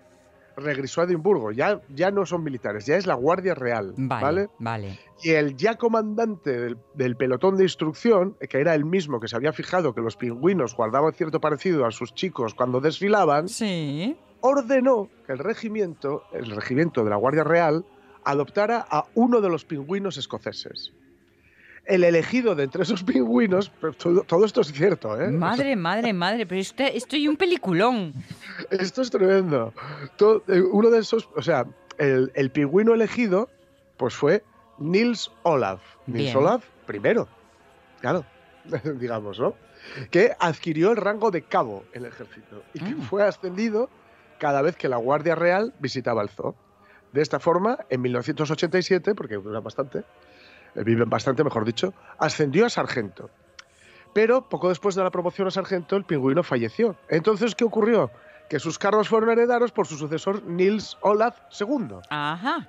regresó 0.56 1.00
a 1.00 1.04
Edimburgo. 1.04 1.50
Ya, 1.52 1.80
ya 1.94 2.11
no 2.11 2.26
son 2.26 2.42
militares, 2.44 2.87
ya 2.87 2.96
es 2.96 3.06
la 3.06 3.14
Guardia 3.14 3.54
Real. 3.54 3.94
Vale, 3.96 4.23
¿vale? 4.25 4.49
vale. 4.58 4.99
Y 5.23 5.30
el 5.30 5.56
ya 5.56 5.76
comandante 5.76 6.58
del, 6.61 6.78
del 6.94 7.16
pelotón 7.16 7.56
de 7.56 7.64
instrucción, 7.64 8.37
que 8.49 8.58
era 8.61 8.75
el 8.75 8.84
mismo 8.84 9.20
que 9.20 9.28
se 9.28 9.37
había 9.37 9.52
fijado 9.52 9.94
que 9.94 10.00
los 10.00 10.16
pingüinos 10.16 10.75
guardaban 10.76 11.12
cierto 11.14 11.40
parecido 11.40 11.87
a 11.87 11.90
sus 11.90 12.14
chicos 12.14 12.54
cuando 12.54 12.80
desfilaban, 12.80 13.49
Sí. 13.49 14.16
ordenó 14.40 15.08
que 15.26 15.32
el 15.32 15.38
regimiento, 15.38 16.23
el 16.32 16.46
regimiento 16.50 17.04
de 17.04 17.11
la 17.11 17.16
Guardia 17.16 17.44
Real, 17.44 17.84
adoptara 18.25 18.84
a 18.90 19.04
uno 19.14 19.40
de 19.40 19.49
los 19.50 19.64
pingüinos 19.64 20.16
escoceses. 20.16 20.92
El 21.86 22.02
elegido 22.04 22.54
de 22.54 22.64
entre 22.64 22.82
esos 22.82 23.02
pingüinos, 23.04 23.70
pero 23.80 23.92
todo, 23.92 24.22
todo 24.22 24.44
esto 24.44 24.62
es 24.62 24.72
cierto, 24.72 25.20
¿eh? 25.20 25.28
Madre, 25.30 25.76
madre, 25.76 26.12
madre, 26.14 26.46
pero 26.46 26.60
este, 26.60 26.96
estoy 26.96 27.28
un 27.28 27.36
peliculón. 27.36 28.14
Esto 28.70 29.02
es 29.02 29.10
tremendo. 29.10 29.72
Eh, 30.48 30.60
uno 30.62 30.88
de 30.90 31.00
esos, 31.00 31.28
o 31.36 31.42
sea, 31.42 31.66
el, 31.98 32.32
el 32.34 32.50
pingüino 32.50 32.94
elegido, 32.94 33.50
pues 33.98 34.14
fue 34.14 34.42
Nils 34.78 35.30
Olaf. 35.42 35.80
Nils 36.06 36.24
Bien. 36.24 36.36
Olaf 36.38 36.64
primero, 36.86 37.28
claro, 38.00 38.24
digamos, 38.98 39.38
¿no? 39.38 39.54
Que 40.10 40.32
adquirió 40.38 40.90
el 40.90 40.96
rango 40.96 41.30
de 41.30 41.42
cabo 41.42 41.84
en 41.92 42.04
el 42.04 42.08
ejército 42.10 42.62
y 42.72 42.78
que 42.78 42.94
Mm. 42.94 43.02
fue 43.02 43.22
ascendido 43.24 43.90
cada 44.38 44.62
vez 44.62 44.74
que 44.76 44.88
la 44.88 44.96
Guardia 44.96 45.34
Real 45.34 45.74
visitaba 45.80 46.22
el 46.22 46.30
zoo. 46.30 46.54
De 47.12 47.20
esta 47.22 47.38
forma, 47.38 47.78
en 47.90 48.00
1987, 48.00 49.14
porque 49.14 49.34
dura 49.36 49.60
bastante, 49.60 50.02
bastante, 51.06 51.44
mejor 51.44 51.64
dicho, 51.64 51.92
ascendió 52.18 52.66
a 52.66 52.70
sargento. 52.70 53.30
Pero 54.12 54.48
poco 54.48 54.68
después 54.68 54.94
de 54.94 55.02
la 55.02 55.10
promoción 55.10 55.48
a 55.48 55.50
sargento, 55.50 55.96
el 55.96 56.04
pingüino 56.04 56.42
falleció. 56.42 56.96
Entonces, 57.08 57.54
¿qué 57.54 57.64
ocurrió? 57.64 58.10
Que 58.48 58.58
sus 58.60 58.78
cargos 58.78 59.08
fueron 59.08 59.30
heredados 59.30 59.72
por 59.72 59.86
su 59.86 59.96
sucesor 59.96 60.42
Nils 60.44 60.96
Olaf 61.00 61.36
II. 61.60 61.96
Ajá. 62.10 62.68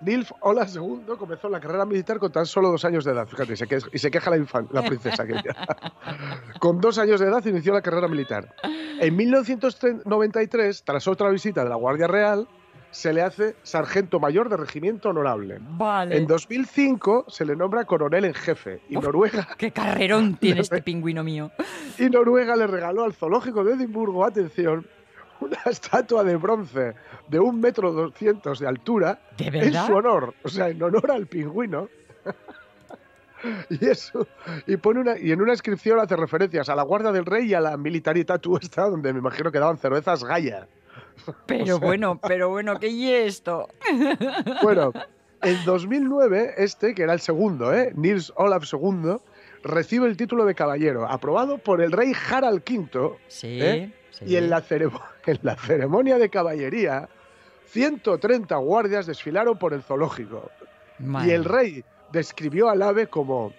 Nils 0.00 0.34
Olaf 0.40 0.74
II 0.74 1.04
comenzó 1.16 1.48
la 1.48 1.60
carrera 1.60 1.86
militar 1.86 2.18
con 2.18 2.32
tan 2.32 2.44
solo 2.44 2.70
dos 2.72 2.84
años 2.84 3.04
de 3.04 3.12
edad. 3.12 3.26
Fíjate, 3.28 3.52
y 3.52 3.56
se, 3.56 3.66
que- 3.68 3.78
y 3.92 3.98
se 3.98 4.10
queja 4.10 4.30
la, 4.30 4.36
infan- 4.36 4.68
la 4.72 4.82
princesa. 4.82 5.24
Que 5.24 5.34
con 6.58 6.80
dos 6.80 6.98
años 6.98 7.20
de 7.20 7.28
edad 7.28 7.44
inició 7.46 7.72
la 7.72 7.82
carrera 7.82 8.08
militar. 8.08 8.52
En 9.00 9.14
1993, 9.16 10.82
tras 10.84 11.06
otra 11.06 11.30
visita 11.30 11.62
de 11.62 11.70
la 11.70 11.76
Guardia 11.76 12.08
Real, 12.08 12.48
se 12.92 13.12
le 13.12 13.22
hace 13.22 13.56
sargento 13.64 14.20
mayor 14.20 14.48
de 14.48 14.56
regimiento 14.56 15.08
honorable. 15.08 15.58
Vale. 15.60 16.16
En 16.16 16.26
2005 16.28 17.24
se 17.26 17.44
le 17.44 17.56
nombra 17.56 17.84
coronel 17.86 18.26
en 18.26 18.34
jefe 18.34 18.80
y 18.88 18.96
Uf. 18.98 19.04
Noruega, 19.04 19.48
Qué 19.58 19.72
carrerón 19.72 20.36
tiene 20.36 20.60
este 20.62 20.80
pingüino 20.82 21.24
mío. 21.24 21.50
y 21.98 22.08
Noruega 22.10 22.54
le 22.54 22.66
regaló 22.68 23.02
al 23.02 23.14
zoológico 23.14 23.64
de 23.64 23.72
Edimburgo, 23.74 24.24
atención, 24.24 24.86
una 25.40 25.58
estatua 25.66 26.22
de 26.22 26.36
bronce 26.36 26.94
de 27.28 27.40
un 27.40 27.58
metro 27.60 27.90
doscientos 27.92 28.60
de 28.60 28.68
altura 28.68 29.18
¿De 29.36 29.46
en 29.46 29.52
verdad? 29.54 29.86
su 29.86 29.94
honor, 29.94 30.34
o 30.44 30.48
sea, 30.48 30.68
en 30.68 30.80
honor 30.82 31.10
al 31.10 31.26
pingüino. 31.26 31.88
y 33.70 33.86
eso, 33.88 34.26
y 34.66 34.76
pone 34.76 35.00
una, 35.00 35.18
y 35.18 35.32
en 35.32 35.40
una 35.42 35.52
inscripción 35.52 35.98
hace 35.98 36.14
referencias 36.14 36.68
a 36.68 36.76
la 36.76 36.82
Guardia 36.84 37.10
del 37.10 37.24
Rey 37.26 37.46
y 37.46 37.54
a 37.54 37.60
la 37.60 37.76
Military 37.76 38.24
Tattoo 38.24 38.58
esta, 38.58 38.88
donde 38.88 39.12
me 39.12 39.18
imagino 39.18 39.50
que 39.50 39.58
daban 39.58 39.78
cervezas 39.78 40.22
Gaia. 40.22 40.68
Pero 41.46 41.78
bueno, 41.78 42.18
pero 42.20 42.48
bueno, 42.50 42.78
¿qué 42.80 42.88
y 42.88 43.10
esto? 43.12 43.68
Bueno, 44.62 44.92
en 45.42 45.64
2009, 45.64 46.54
este, 46.56 46.94
que 46.94 47.02
era 47.02 47.12
el 47.12 47.20
segundo, 47.20 47.72
¿eh? 47.74 47.92
Nils 47.94 48.32
Olaf 48.36 48.64
II, 48.72 49.16
recibe 49.62 50.06
el 50.08 50.16
título 50.16 50.44
de 50.44 50.54
caballero, 50.54 51.06
aprobado 51.08 51.58
por 51.58 51.80
el 51.80 51.92
rey 51.92 52.12
Harald 52.30 52.62
V, 52.68 53.16
Sí. 53.28 53.58
¿Eh? 53.62 53.92
sí. 54.10 54.24
y 54.26 54.36
en 54.36 54.50
la, 54.50 54.62
ceremo- 54.62 55.02
en 55.26 55.38
la 55.42 55.56
ceremonia 55.56 56.18
de 56.18 56.28
caballería, 56.28 57.08
130 57.66 58.56
guardias 58.56 59.06
desfilaron 59.06 59.58
por 59.58 59.72
el 59.74 59.82
zoológico. 59.82 60.50
Y 61.24 61.30
el 61.30 61.44
rey 61.44 61.84
describió 62.12 62.68
al 62.68 62.82
ave 62.82 63.06
como 63.08 63.52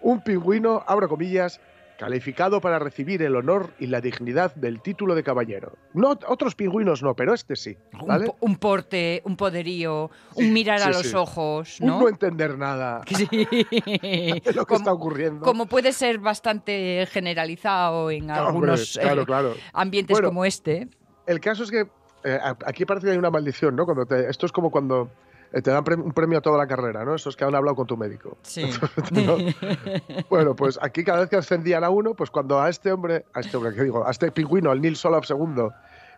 un 0.00 0.22
pingüino, 0.22 0.82
abro 0.86 1.08
comillas, 1.08 1.60
calificado 1.98 2.60
para 2.60 2.78
recibir 2.78 3.20
el 3.22 3.34
honor 3.34 3.70
y 3.80 3.88
la 3.88 4.00
dignidad 4.00 4.54
del 4.54 4.80
título 4.80 5.16
de 5.16 5.24
caballero. 5.24 5.72
No, 5.94 6.16
otros 6.28 6.54
pingüinos 6.54 7.02
no, 7.02 7.14
pero 7.14 7.34
este 7.34 7.56
sí. 7.56 7.76
Un, 8.00 8.06
¿vale? 8.06 8.26
po- 8.26 8.36
un 8.40 8.56
porte, 8.56 9.20
un 9.24 9.36
poderío, 9.36 10.08
un 10.36 10.52
mirar 10.52 10.78
sí, 10.78 10.86
a 10.86 10.88
los 10.90 11.02
sí. 11.08 11.16
ojos, 11.16 11.80
Un 11.80 11.86
¿no? 11.88 12.00
no 12.00 12.08
entender 12.08 12.56
nada 12.56 13.02
Sí. 13.08 13.26
de 13.30 14.52
lo 14.54 14.64
que 14.64 14.74
está 14.76 14.92
ocurriendo. 14.92 15.44
como 15.44 15.66
puede 15.66 15.92
ser 15.92 16.18
bastante 16.20 17.04
generalizado 17.10 18.10
en 18.12 18.30
algunos 18.30 18.96
eh, 18.96 19.00
claro, 19.00 19.26
claro. 19.26 19.54
ambientes 19.72 20.14
Bueno, 20.14 20.28
como 20.28 20.44
este. 20.44 20.88
El 21.26 21.40
caso 21.40 21.64
es 21.64 21.70
que 21.70 21.88
eh, 22.24 22.38
aquí 22.64 22.84
parece 22.84 23.06
que 23.06 23.12
hay 23.12 23.18
una 23.18 23.30
maldición, 23.30 23.74
¿no? 23.74 23.84
Cuando 23.84 24.06
te- 24.06 24.30
esto 24.30 24.46
es 24.46 24.52
como 24.52 24.70
cuando 24.70 25.10
te 25.50 25.70
dan 25.70 25.84
un 26.00 26.12
premio 26.12 26.38
a 26.38 26.40
toda 26.40 26.58
la 26.58 26.66
carrera, 26.66 27.04
¿no? 27.04 27.14
Esos 27.14 27.36
que 27.36 27.44
han 27.44 27.54
hablado 27.54 27.74
con 27.76 27.86
tu 27.86 27.96
médico. 27.96 28.36
Sí. 28.42 28.70
¿no? 29.10 29.36
Bueno, 30.28 30.54
pues 30.54 30.78
aquí 30.82 31.04
cada 31.04 31.20
vez 31.20 31.30
que 31.30 31.36
ascendían 31.36 31.84
a 31.84 31.90
uno, 31.90 32.14
pues 32.14 32.30
cuando 32.30 32.60
a 32.60 32.68
este 32.68 32.92
hombre, 32.92 33.24
a 33.32 33.40
este 33.40 33.56
hombre, 33.56 33.74
¿qué 33.74 33.84
digo? 33.84 34.06
A 34.06 34.10
este 34.10 34.30
pingüino, 34.30 34.70
al 34.70 34.80
Nils 34.80 35.04
Olaf 35.04 35.28
II, 35.30 35.68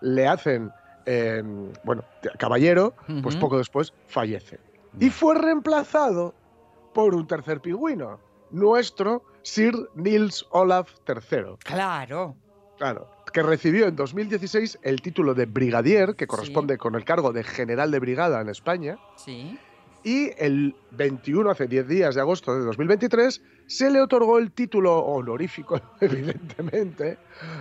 le 0.01 0.27
hacen, 0.27 0.73
eh, 1.07 1.43
bueno, 1.85 2.05
caballero, 2.39 2.95
pues 3.23 3.37
poco 3.37 3.59
después 3.59 3.93
fallece. 4.09 4.59
Y 4.99 5.11
fue 5.11 5.37
reemplazado 5.37 6.35
por 6.93 7.15
un 7.15 7.27
tercer 7.27 7.61
pingüino, 7.61 8.19
nuestro 8.51 9.23
Sir 9.43 9.75
Nils 9.95 10.47
Olaf 10.51 10.91
III. 11.07 11.57
Claro. 11.63 12.35
Claro, 12.79 13.11
que 13.33 13.43
recibió 13.43 13.87
en 13.87 13.97
2016 13.97 14.79
el 14.83 15.01
título 15.03 15.35
de 15.35 15.47
brigadier, 15.47 16.17
que 16.17 16.27
corresponde 16.27 16.79
con 16.79 16.95
el 16.95 17.05
cargo 17.05 17.33
de 17.33 17.45
general 17.45 17.91
de 17.91 17.99
brigada 17.99 18.41
en 18.41 18.49
España, 18.49 18.99
Sí. 19.17 19.59
y 20.03 20.31
el 20.39 20.75
21, 20.93 21.51
hace 21.51 21.67
10 21.67 21.87
días 21.89 22.15
de 22.15 22.21
agosto 22.21 22.55
de 22.55 22.65
2023, 22.65 23.43
se 23.67 23.91
le 23.91 24.01
otorgó 24.01 24.39
el 24.39 24.51
título 24.53 24.99
honorífico, 24.99 25.81
evidentemente, 26.01 27.19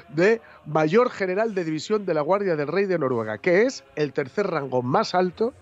de 0.09 0.41
Mayor 0.65 1.09
General 1.11 1.53
de 1.53 1.63
División 1.65 2.05
de 2.05 2.13
la 2.13 2.21
Guardia 2.21 2.55
del 2.55 2.67
Rey 2.67 2.85
de 2.85 2.97
Noruega, 2.97 3.37
que 3.37 3.63
es 3.63 3.83
el 3.95 4.13
tercer 4.13 4.47
rango 4.47 4.81
más 4.81 5.13
alto 5.13 5.53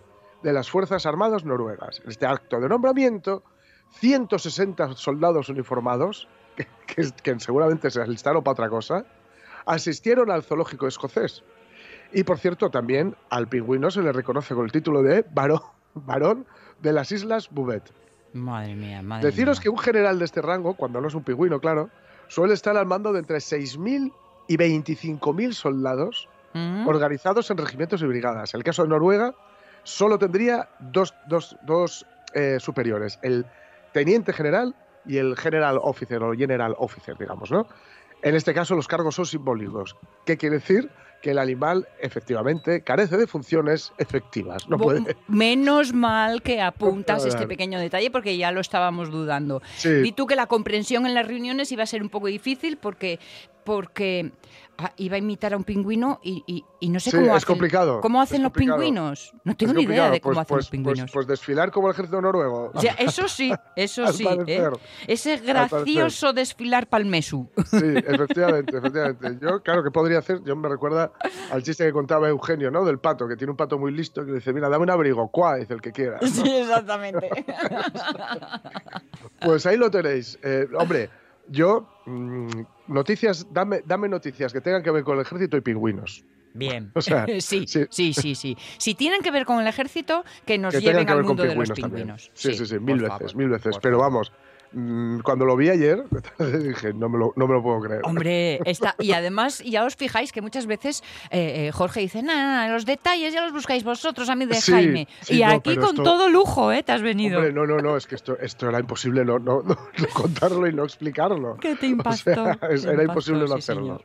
de 0.44 0.54
las 0.54 0.70
Fuerzas 0.70 1.06
Armadas 1.06 1.44
noruegas. 1.46 2.00
En 2.04 2.10
este 2.12 2.26
acto 2.28 2.60
de 2.60 2.70
nombramiento, 2.70 3.44
160 4.00 4.94
soldados 4.96 5.50
uniformados, 5.50 6.28
que, 6.56 6.68
que- 6.86 7.12
que 7.24 7.40
seguramente 7.40 7.90
se 7.92 8.02
alistaron 8.02 8.44
para 8.44 8.54
otra 8.54 8.70
cosa, 8.70 9.06
asistieron 9.68 10.32
al 10.32 10.44
zoológico 10.44 10.88
escocés. 10.88 11.44
Y 12.14 12.24
por 12.24 12.40
cierto, 12.40 12.70
también 12.70 13.16
al 13.30 13.48
pingüino 13.48 13.92
se 13.92 14.02
le 14.02 14.12
reconoce 14.14 14.56
con 14.56 14.66
el 14.66 14.72
título 14.72 15.04
de 15.04 15.26
varón, 15.34 15.62
varón 15.94 16.46
de 16.82 16.94
las 16.94 17.12
Islas 17.12 17.50
Bouvet. 17.52 17.84
Madre 18.34 18.76
mía, 18.76 19.02
madre 19.02 19.26
Deciros 19.28 19.58
mía. 19.58 19.64
que 19.64 19.70
un 19.70 19.78
general 19.78 20.20
de 20.20 20.26
este 20.26 20.42
rango, 20.42 20.74
cuando 20.76 21.02
no 21.02 21.08
es 21.08 21.14
un 21.14 21.24
pingüino, 21.24 21.60
claro, 21.60 21.90
suele 22.28 22.54
estar 22.54 22.76
al 22.78 22.86
mando 22.86 23.12
de 23.14 23.20
entre 23.20 23.38
6.000 23.38 24.12
y 24.48 24.58
25.000 24.58 25.54
soldados 25.54 26.30
¿Mm? 26.54 26.88
organizados 26.88 27.50
en 27.52 27.58
regimientos 27.58 28.02
y 28.02 28.06
brigadas. 28.06 28.54
En 28.54 28.60
el 28.60 28.64
caso 28.64 28.84
de 28.84 28.90
Noruega, 28.90 29.34
solo 29.84 30.18
tendría 30.18 30.70
dos, 30.80 31.14
dos- 31.28 31.58
dos, 31.64 32.06
eh, 32.34 32.58
superiores, 32.60 33.20
el 33.22 33.46
teniente 33.94 34.32
general 34.34 34.76
y 35.06 35.18
el 35.18 35.36
general 35.38 35.80
officer 35.82 36.22
o 36.24 36.34
general 36.34 36.76
officer, 36.78 37.18
digamos, 37.18 37.52
¿no? 37.52 37.68
En 38.28 38.36
este 38.36 38.54
caso, 38.54 38.76
los 38.76 38.88
cargos 38.88 39.16
son 39.16 39.26
simbólicos. 39.26 39.96
¿Qué 40.26 40.38
quiere 40.38 40.56
decir? 40.56 40.90
Que 41.22 41.32
el 41.32 41.40
animal, 41.40 41.88
efectivamente, 42.00 42.82
carece 42.82 43.18
de 43.18 43.26
funciones 43.26 43.92
efectivas. 43.98 44.68
No 44.70 44.78
Bo- 44.78 44.86
puede. 44.86 45.16
Menos 45.28 45.94
mal 45.94 46.42
que 46.42 46.62
apuntas 46.62 47.26
este 47.26 47.48
pequeño 47.48 47.80
detalle 47.80 48.12
porque 48.12 48.38
ya 48.38 48.52
lo 48.52 48.60
estábamos 48.60 49.10
dudando. 49.10 49.62
Sí. 49.78 50.02
Vi 50.02 50.12
tú 50.12 50.28
que 50.28 50.36
la 50.36 50.48
comprensión 50.48 51.06
en 51.08 51.14
las 51.16 51.28
reuniones 51.28 51.72
iba 51.72 51.84
a 51.84 51.88
ser 51.88 52.04
un 52.04 52.10
poco 52.10 52.28
difícil 52.28 52.78
porque 52.78 53.20
porque 53.68 54.32
ah, 54.78 54.94
iba 54.96 55.16
a 55.16 55.20
imitar 55.20 55.54
a 55.54 55.58
un 55.58 55.66
pingüino 55.66 56.22
y, 56.24 56.42
y- 56.48 56.64
y 56.80 56.88
no 56.90 57.02
sé 57.02 57.12
Sí, 57.12 57.18
cómo 57.18 57.32
es 57.32 57.34
hacen, 57.44 57.48
complicado, 57.48 58.00
cómo 58.00 58.22
es 58.24 58.30
hacen 58.30 58.44
los 58.44 58.52
complicado. 58.52 58.80
pingüinos. 58.80 59.34
No 59.44 59.58
tengo 59.58 59.72
Es 59.74 59.78
ni 59.78 59.84
idea 59.84 60.10
de 60.10 60.22
cómo 60.22 60.36
Pues- 60.36 60.42
hacen 60.46 60.48
pues- 60.56 60.66
los 60.66 60.70
pingüinos. 60.70 61.02
Pues, 61.12 61.12
pues 61.14 61.28
desfilar 61.28 61.70
como 61.72 61.88
el 61.90 61.94
ejército 61.94 62.22
noruego. 62.22 62.72
Eso 62.98 63.28
sí, 63.28 63.52
eso 63.76 64.08
sí. 64.14 64.26
¿eh? 64.48 64.70
Ese 65.08 65.38
gracioso 65.38 66.32
desfilar 66.32 66.88
palmesu. 66.88 67.50
Sí, 67.66 67.78
efectivamente, 67.98 68.78
efectivamente. 68.78 69.38
Yo, 69.42 69.62
claro, 69.62 69.84
¿qué 69.84 69.92
podría 69.92 70.20
hacer? 70.20 70.42
Yo 70.46 70.56
me 70.56 70.70
recuerda 70.70 71.12
al 71.52 71.62
chiste 71.64 71.84
que 71.86 71.92
contaba 71.92 72.30
Eugenio, 72.30 72.72
¿no? 72.72 72.86
Del 72.86 73.00
pato, 73.00 73.28
que 73.28 73.36
tiene 73.36 73.52
un 73.52 73.58
pato 73.58 73.78
muy 73.78 73.92
listo 73.92 74.24
que 74.24 74.32
le 74.32 74.38
dice, 74.38 74.54
mira, 74.54 74.70
dame 74.70 74.84
un 74.84 74.92
abrigo, 74.92 75.28
cuá, 75.30 75.58
dice 75.58 75.74
el 75.74 75.82
que 75.82 75.92
quiera. 75.92 76.20
¿no? 76.22 76.28
Sí, 76.30 76.50
exactamente. 76.50 77.30
Pues 79.42 79.66
ahí 79.66 79.78
lo 79.78 79.90
tenéis. 79.92 80.38
Eh, 80.44 80.68
hombre, 80.78 81.10
yo, 81.50 81.88
mm, 82.06 82.62
noticias, 82.88 83.48
dame, 83.52 83.82
dame 83.86 84.10
noticias 84.10 84.54
que 84.54 84.62
tengan 84.62 84.84
que 84.84 84.92
ver 84.92 85.04
con 85.04 85.16
el 85.16 85.22
ejército 85.22 85.58
y 85.58 85.62
pingüinos. 85.62 86.24
Bien. 86.54 86.92
O 86.96 87.02
sea, 87.02 87.26
sí, 87.40 87.68
sí. 87.68 87.86
sí, 87.90 88.14
sí, 88.14 88.36
sí. 88.36 88.58
Si 88.78 88.96
tienen 88.96 89.22
que 89.22 89.32
ver 89.32 89.46
con 89.46 89.60
el 89.60 89.68
ejército, 89.68 90.24
que 90.46 90.58
nos 90.58 90.74
que 90.74 90.82
lleven 90.82 91.06
que 91.06 91.12
al 91.12 91.24
mundo 91.24 91.44
de 91.44 91.56
los 91.56 91.72
pingüinos. 91.72 92.32
Sí, 92.34 92.54
sí, 92.54 92.66
sí, 92.66 92.80
mil 92.80 92.98
por 92.98 93.04
veces, 93.04 93.10
favor, 93.10 93.36
mil 93.36 93.50
veces. 93.50 93.78
Pero 93.82 93.98
favor. 94.00 94.14
vamos, 94.14 94.32
cuando 95.24 95.46
lo 95.46 95.56
vi 95.56 95.70
ayer, 95.70 96.04
dije, 96.64 96.94
no 96.94 97.10
me 97.10 97.18
lo, 97.18 97.34
no 97.36 97.48
me 97.48 97.54
lo 97.54 97.64
puedo 97.64 97.80
creer. 97.82 98.02
Hombre, 98.04 98.60
está, 98.66 98.96
y 99.00 99.12
además 99.14 99.64
ya 99.66 99.86
os 99.86 99.96
fijáis 99.96 100.32
que 100.32 100.42
muchas 100.42 100.66
veces 100.66 101.04
eh, 101.32 101.68
eh, 101.68 101.72
Jorge 101.72 102.02
dice, 102.02 102.22
nah, 102.24 102.68
los 102.70 102.86
detalles 102.86 103.34
ya 103.34 103.42
los 103.44 103.54
buscáis 103.54 103.84
vosotros, 103.84 104.30
a 104.30 104.36
mí 104.36 104.46
de 104.46 104.56
Sí, 104.56 104.72
Jaime. 104.72 105.08
sí, 105.22 105.38
y 105.38 105.46
no, 105.46 105.52
aquí 105.54 105.76
con 105.76 105.90
esto- 105.90 106.04
todo 106.04 106.30
lujo, 106.30 106.72
¿eh? 106.72 106.84
Te 106.84 106.92
has 106.92 107.02
venido. 107.02 107.38
Hombre, 107.40 107.54
no, 107.54 107.66
no, 107.66 107.78
no, 107.78 107.98
es 107.98 108.08
que 108.08 108.16
esto, 108.16 108.38
esto 108.40 108.68
era 108.70 108.80
imposible 108.80 109.24
no, 109.26 109.40
no, 109.40 109.64
contarlo 110.14 110.68
y 110.68 110.74
no 110.74 110.84
explicarlo. 110.84 111.56
Que 111.58 111.76
te 111.76 111.86
O 111.88 111.90
impactó. 111.90 112.18
sea, 112.24 112.60
es- 112.70 112.82
te 112.84 112.90
era 112.90 113.04
impactó, 113.04 113.04
imposible 113.04 113.42
no 113.42 113.48
sí, 113.48 113.54
hacerlo. 113.60 114.02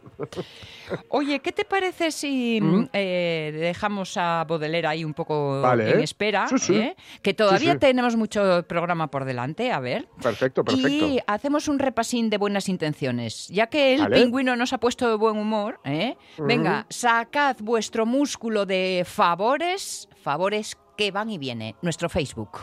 Oye, 1.08 1.40
¿qué 1.40 1.52
te 1.52 1.64
parece 1.64 2.10
si 2.10 2.60
¿Mm? 2.60 2.88
eh, 2.92 3.50
dejamos 3.54 4.16
a 4.16 4.44
Baudelaire 4.48 4.86
ahí 4.88 5.04
un 5.04 5.14
poco 5.14 5.60
Vale, 5.60 5.90
en 5.90 6.00
¿eh? 6.00 6.04
espera? 6.04 6.46
Sí, 6.48 6.58
sí. 6.58 6.76
¿eh? 6.76 6.96
Que 7.22 7.34
todavía 7.34 7.72
sí. 7.72 7.78
tenemos 7.78 8.16
mucho 8.16 8.64
programa 8.66 9.08
por 9.08 9.24
delante, 9.24 9.72
a 9.72 9.80
ver. 9.80 10.08
Perfecto, 10.22 10.64
perfecto. 10.64 10.88
Y 10.88 11.20
hacemos 11.26 11.68
un 11.68 11.78
repasín 11.78 12.30
de 12.30 12.38
buenas 12.38 12.68
intenciones. 12.68 13.48
Ya 13.48 13.66
que 13.68 13.94
el 13.94 14.00
Vale. 14.02 14.20
pingüino 14.22 14.56
nos 14.56 14.72
ha 14.72 14.78
puesto 14.78 15.08
de 15.08 15.16
buen 15.16 15.36
humor, 15.36 15.80
¿eh? 15.84 16.16
venga, 16.38 16.86
sacad 16.88 17.56
vuestro 17.60 18.06
músculo 18.06 18.66
de 18.66 19.04
favores, 19.06 20.08
favores 20.22 20.76
que 20.96 21.10
van 21.10 21.30
y 21.30 21.38
vienen. 21.38 21.74
Nuestro 21.82 22.08
Facebook. 22.08 22.58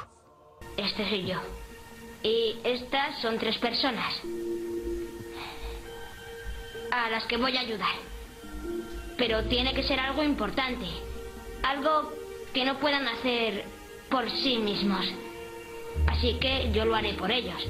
Este 0.77 1.07
soy 1.09 1.25
yo. 1.27 1.39
Y 2.23 2.55
estas 2.63 3.21
son 3.21 3.37
tres 3.39 3.57
personas. 3.57 4.13
A 6.91 7.09
las 7.09 7.25
que 7.27 7.37
voy 7.37 7.55
a 7.55 7.61
ayudar. 7.61 7.95
Pero 9.19 9.43
tiene 9.43 9.73
que 9.73 9.83
ser 9.83 9.99
algo 9.99 10.23
importante. 10.23 10.85
Algo 11.61 12.11
que 12.53 12.65
no 12.65 12.79
puedan 12.79 13.05
hacer 13.07 13.65
por 14.09 14.29
sí 14.31 14.57
mismos. 14.57 15.05
Así 16.07 16.35
que 16.39 16.71
yo 16.71 16.85
lo 16.85 16.95
haré 16.95 17.13
por 17.13 17.29
ellos. 17.29 17.61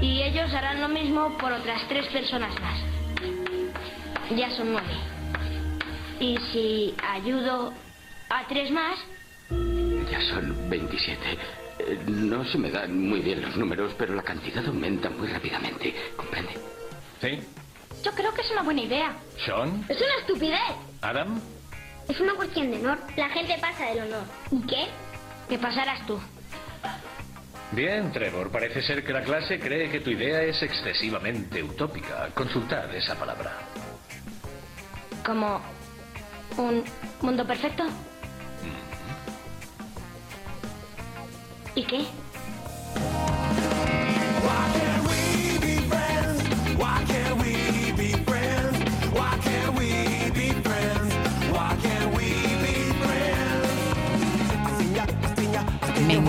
Y 0.00 0.22
ellos 0.22 0.52
harán 0.52 0.80
lo 0.82 0.88
mismo 0.88 1.36
por 1.38 1.50
otras 1.52 1.82
tres 1.88 2.06
personas 2.08 2.52
más. 2.60 2.78
Ya 4.36 4.50
son 4.50 4.72
nueve. 4.72 4.94
Y 6.20 6.36
si 6.52 6.94
ayudo 7.02 7.72
a 8.28 8.46
tres 8.46 8.70
más, 8.70 8.98
Ya 10.10 10.20
son 10.20 10.68
27. 10.68 11.18
Eh, 11.78 11.98
No 12.06 12.44
se 12.44 12.58
me 12.58 12.70
dan 12.70 13.08
muy 13.08 13.20
bien 13.20 13.40
los 13.40 13.56
números, 13.56 13.94
pero 13.98 14.14
la 14.14 14.22
cantidad 14.22 14.64
aumenta 14.66 15.08
muy 15.10 15.26
rápidamente. 15.28 15.94
¿Comprende? 16.16 16.52
¿Sí? 17.20 17.40
Yo 18.04 18.12
creo 18.12 18.32
que 18.34 18.42
es 18.42 18.50
una 18.50 18.62
buena 18.62 18.82
idea. 18.82 19.16
¿Sean? 19.44 19.84
Es 19.88 19.96
una 19.96 20.16
estupidez. 20.20 20.60
¿Adam? 21.00 21.40
Es 22.08 22.20
una 22.20 22.34
cuestión 22.34 22.70
de 22.70 22.78
honor. 22.78 22.98
La 23.16 23.30
gente 23.30 23.56
pasa 23.58 23.86
del 23.86 24.00
honor. 24.00 24.24
¿Y 24.50 24.60
qué? 24.66 24.86
Que 25.48 25.58
pasarás 25.58 26.06
tú. 26.06 26.20
Bien, 27.72 28.12
Trevor. 28.12 28.50
Parece 28.50 28.82
ser 28.82 29.04
que 29.04 29.12
la 29.12 29.22
clase 29.22 29.58
cree 29.58 29.90
que 29.90 30.00
tu 30.00 30.10
idea 30.10 30.42
es 30.42 30.62
excesivamente 30.62 31.62
utópica. 31.62 32.28
Consultad 32.34 32.94
esa 32.94 33.14
palabra. 33.14 33.52
Como 35.24 35.60
un 36.58 36.84
mundo 37.22 37.46
perfecto. 37.46 37.84
¿Y 41.74 41.84
qué? 41.84 42.04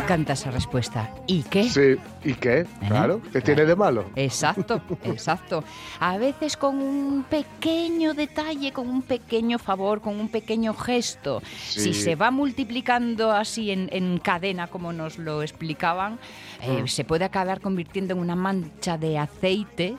Encanta 0.06 0.34
esa 0.34 0.52
respuesta. 0.52 1.12
¿Y 1.26 1.41
qué? 1.44 1.63
Sí, 1.68 1.96
¿y 2.24 2.34
qué? 2.36 2.68
Claro, 2.88 3.22
¿qué 3.34 3.41
tiene 3.41 3.65
de 3.65 3.76
malo? 3.76 4.06
Exacto, 4.15 4.80
exacto. 5.04 5.63
A 6.00 6.18
veces 6.20 6.56
con 6.58 6.80
un 6.80 7.24
pequeño 7.24 8.13
detalle, 8.13 8.72
con 8.72 8.88
un 8.88 9.02
pequeño 9.02 9.58
favor, 9.58 10.02
con 10.02 10.20
un 10.20 10.30
pequeño 10.30 10.76
gesto, 10.76 11.41
Sí. 11.68 11.80
si 11.82 11.94
se 11.96 12.15
va 12.15 12.30
multiplicando 12.30 13.32
así 13.32 13.72
en, 13.72 13.89
en 13.91 14.20
cadena, 14.20 14.68
como 14.68 14.94
nos 14.94 15.18
lo 15.18 15.41
explicaban, 15.41 16.20
eh, 16.62 16.84
Mm. 16.84 16.88
se 16.88 17.04
puede 17.04 17.26
acabar 17.26 17.60
convirtiendo 17.60 18.13
en 18.13 18.20
una 18.20 18.36
mancha 18.36 18.98
de 19.00 19.18
aceite, 19.18 19.98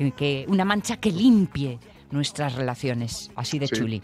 eh, 0.00 0.10
que, 0.16 0.44
una 0.48 0.64
mancha 0.64 0.96
que 0.96 1.12
limpie 1.12 1.78
nuestras 2.10 2.54
relaciones, 2.54 3.30
así 3.36 3.58
de 3.60 3.68
Sí. 3.68 3.76
chuli. 3.76 4.02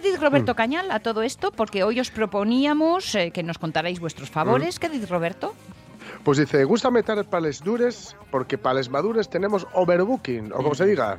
¿Qué 0.00 0.10
dice 0.10 0.20
Roberto 0.20 0.54
Cañal 0.54 0.92
a 0.92 1.00
todo 1.00 1.22
esto? 1.22 1.50
Porque 1.50 1.82
hoy 1.82 1.98
os 1.98 2.12
proponíamos 2.12 3.16
eh, 3.16 3.32
que 3.32 3.42
nos 3.42 3.58
contarais 3.58 3.98
vuestros 3.98 4.30
favores. 4.30 4.78
¿Qué 4.78 4.88
dice 4.88 5.06
Roberto? 5.06 5.56
Pues 6.22 6.38
dice, 6.38 6.62
gusta 6.62 6.88
meter 6.88 7.24
pales 7.24 7.64
dures 7.64 8.14
porque 8.30 8.56
pales 8.58 8.88
madures 8.90 9.28
tenemos 9.28 9.66
overbooking, 9.72 10.52
o 10.52 10.58
como 10.58 10.76
se 10.76 10.86
diga. 10.86 11.18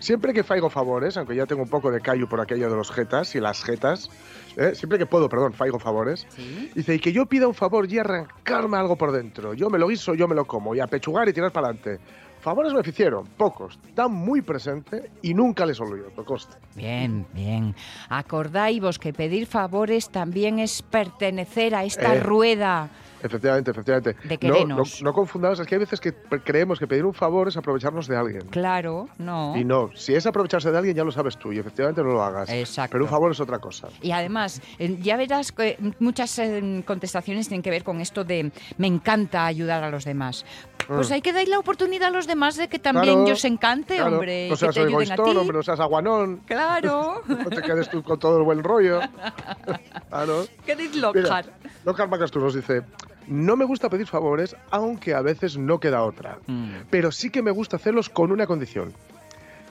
Siempre 0.00 0.34
que 0.34 0.44
faigo 0.44 0.68
favores, 0.68 1.16
aunque 1.16 1.34
ya 1.34 1.46
tengo 1.46 1.62
un 1.62 1.70
poco 1.70 1.90
de 1.90 2.02
callo 2.02 2.28
por 2.28 2.42
aquello 2.42 2.68
de 2.68 2.76
los 2.76 2.90
jetas 2.90 3.34
y 3.34 3.40
las 3.40 3.64
jetas, 3.64 4.10
¿eh? 4.58 4.74
siempre 4.74 4.98
que 4.98 5.06
puedo, 5.06 5.30
perdón, 5.30 5.54
faigo 5.54 5.78
favores, 5.78 6.26
dice, 6.74 6.96
y 6.96 6.98
que 6.98 7.12
yo 7.14 7.24
pida 7.24 7.48
un 7.48 7.54
favor 7.54 7.90
y 7.90 7.98
arrancarme 7.98 8.76
algo 8.76 8.96
por 8.96 9.10
dentro. 9.10 9.54
Yo 9.54 9.70
me 9.70 9.78
lo 9.78 9.88
guiso, 9.88 10.12
yo 10.12 10.28
me 10.28 10.34
lo 10.34 10.44
como, 10.44 10.74
y 10.74 10.80
a 10.80 10.86
pechugar 10.86 11.30
y 11.30 11.32
tirar 11.32 11.50
para 11.50 11.68
adelante. 11.68 11.98
Favores 12.40 12.72
me 12.72 12.80
hicieron, 12.80 13.26
pocos, 13.36 13.78
tan 13.94 14.12
muy 14.12 14.42
presente 14.42 15.10
y 15.22 15.34
nunca 15.34 15.66
les 15.66 15.80
olvido, 15.80 16.10
me 16.16 16.24
consta. 16.24 16.56
Bien, 16.74 17.26
bien. 17.34 17.74
Acordáis 18.08 18.98
que 18.98 19.12
pedir 19.12 19.46
favores 19.46 20.08
también 20.10 20.58
es 20.58 20.82
pertenecer 20.82 21.74
a 21.74 21.84
esta 21.84 22.14
Eh, 22.14 22.20
rueda. 22.20 22.88
Efectivamente, 23.20 23.72
efectivamente. 23.72 24.14
De 24.28 24.38
no, 24.48 24.64
no, 24.64 24.82
no 25.02 25.12
confundamos, 25.12 25.58
es 25.58 25.66
que 25.66 25.74
hay 25.74 25.80
veces 25.80 25.98
que 26.00 26.12
creemos 26.44 26.78
que 26.78 26.86
pedir 26.86 27.04
un 27.04 27.14
favor 27.14 27.48
es 27.48 27.56
aprovecharnos 27.56 28.06
de 28.06 28.16
alguien. 28.16 28.42
Claro, 28.48 29.08
no. 29.18 29.56
Y 29.56 29.64
no, 29.64 29.90
si 29.96 30.14
es 30.14 30.24
aprovecharse 30.24 30.70
de 30.70 30.78
alguien 30.78 30.94
ya 30.96 31.02
lo 31.02 31.10
sabes 31.10 31.36
tú 31.36 31.52
y 31.52 31.58
efectivamente 31.58 32.00
no 32.02 32.10
lo 32.12 32.22
hagas. 32.22 32.48
Exacto. 32.48 32.92
Pero 32.92 33.04
un 33.06 33.10
favor 33.10 33.32
es 33.32 33.40
otra 33.40 33.58
cosa. 33.58 33.88
Y 34.02 34.12
además, 34.12 34.62
ya 35.00 35.16
verás 35.16 35.50
que 35.50 35.76
muchas 35.98 36.38
eh, 36.38 36.84
contestaciones 36.86 37.48
tienen 37.48 37.62
que 37.62 37.70
ver 37.70 37.82
con 37.82 38.00
esto 38.00 38.22
de 38.22 38.52
me 38.76 38.86
encanta 38.86 39.46
ayudar 39.46 39.82
a 39.82 39.90
los 39.90 40.04
demás. 40.04 40.44
Pues 40.86 41.10
Mm. 41.10 41.12
hay 41.12 41.20
que 41.22 41.32
dar 41.32 41.46
la 41.48 41.58
oportunidad 41.58 42.08
a 42.08 42.10
los 42.10 42.26
demás 42.26 42.56
de 42.56 42.68
que 42.68 42.78
también 42.78 43.16
Claro, 43.16 43.32
os 43.32 43.44
encante, 43.44 43.96
claro. 43.96 44.12
hombre, 44.14 44.48
No 44.48 44.54
que 44.54 44.58
seas 44.60 44.74
te 44.74 44.80
ayuden 44.80 45.12
a 45.12 45.16
ti. 45.16 45.22
hombre, 45.36 45.56
no 45.56 45.62
seas 45.62 45.80
aguanón. 45.80 46.38
Claro. 46.46 47.22
No 47.28 47.50
te 47.50 47.60
quedes 47.62 47.90
tú 47.90 48.02
con 48.02 48.18
todo 48.18 48.38
el 48.38 48.44
buen 48.44 48.62
rollo. 48.62 49.00
Claro. 50.08 50.46
¿Qué 50.64 50.74
Mira, 50.76 50.90
Lockhart? 51.12 51.48
Lockhart 51.84 52.10
Macastur 52.10 52.42
nos 52.42 52.54
dice, 52.54 52.82
no 53.26 53.56
me 53.56 53.64
gusta 53.66 53.88
pedir 53.90 54.06
favores, 54.06 54.56
aunque 54.70 55.14
a 55.14 55.20
veces 55.20 55.58
no 55.58 55.78
queda 55.80 56.02
otra. 56.02 56.38
Mm. 56.46 56.72
Pero 56.90 57.12
sí 57.12 57.30
que 57.30 57.42
me 57.42 57.50
gusta 57.50 57.76
hacerlos 57.76 58.08
con 58.08 58.32
una 58.32 58.46
condición. 58.46 58.92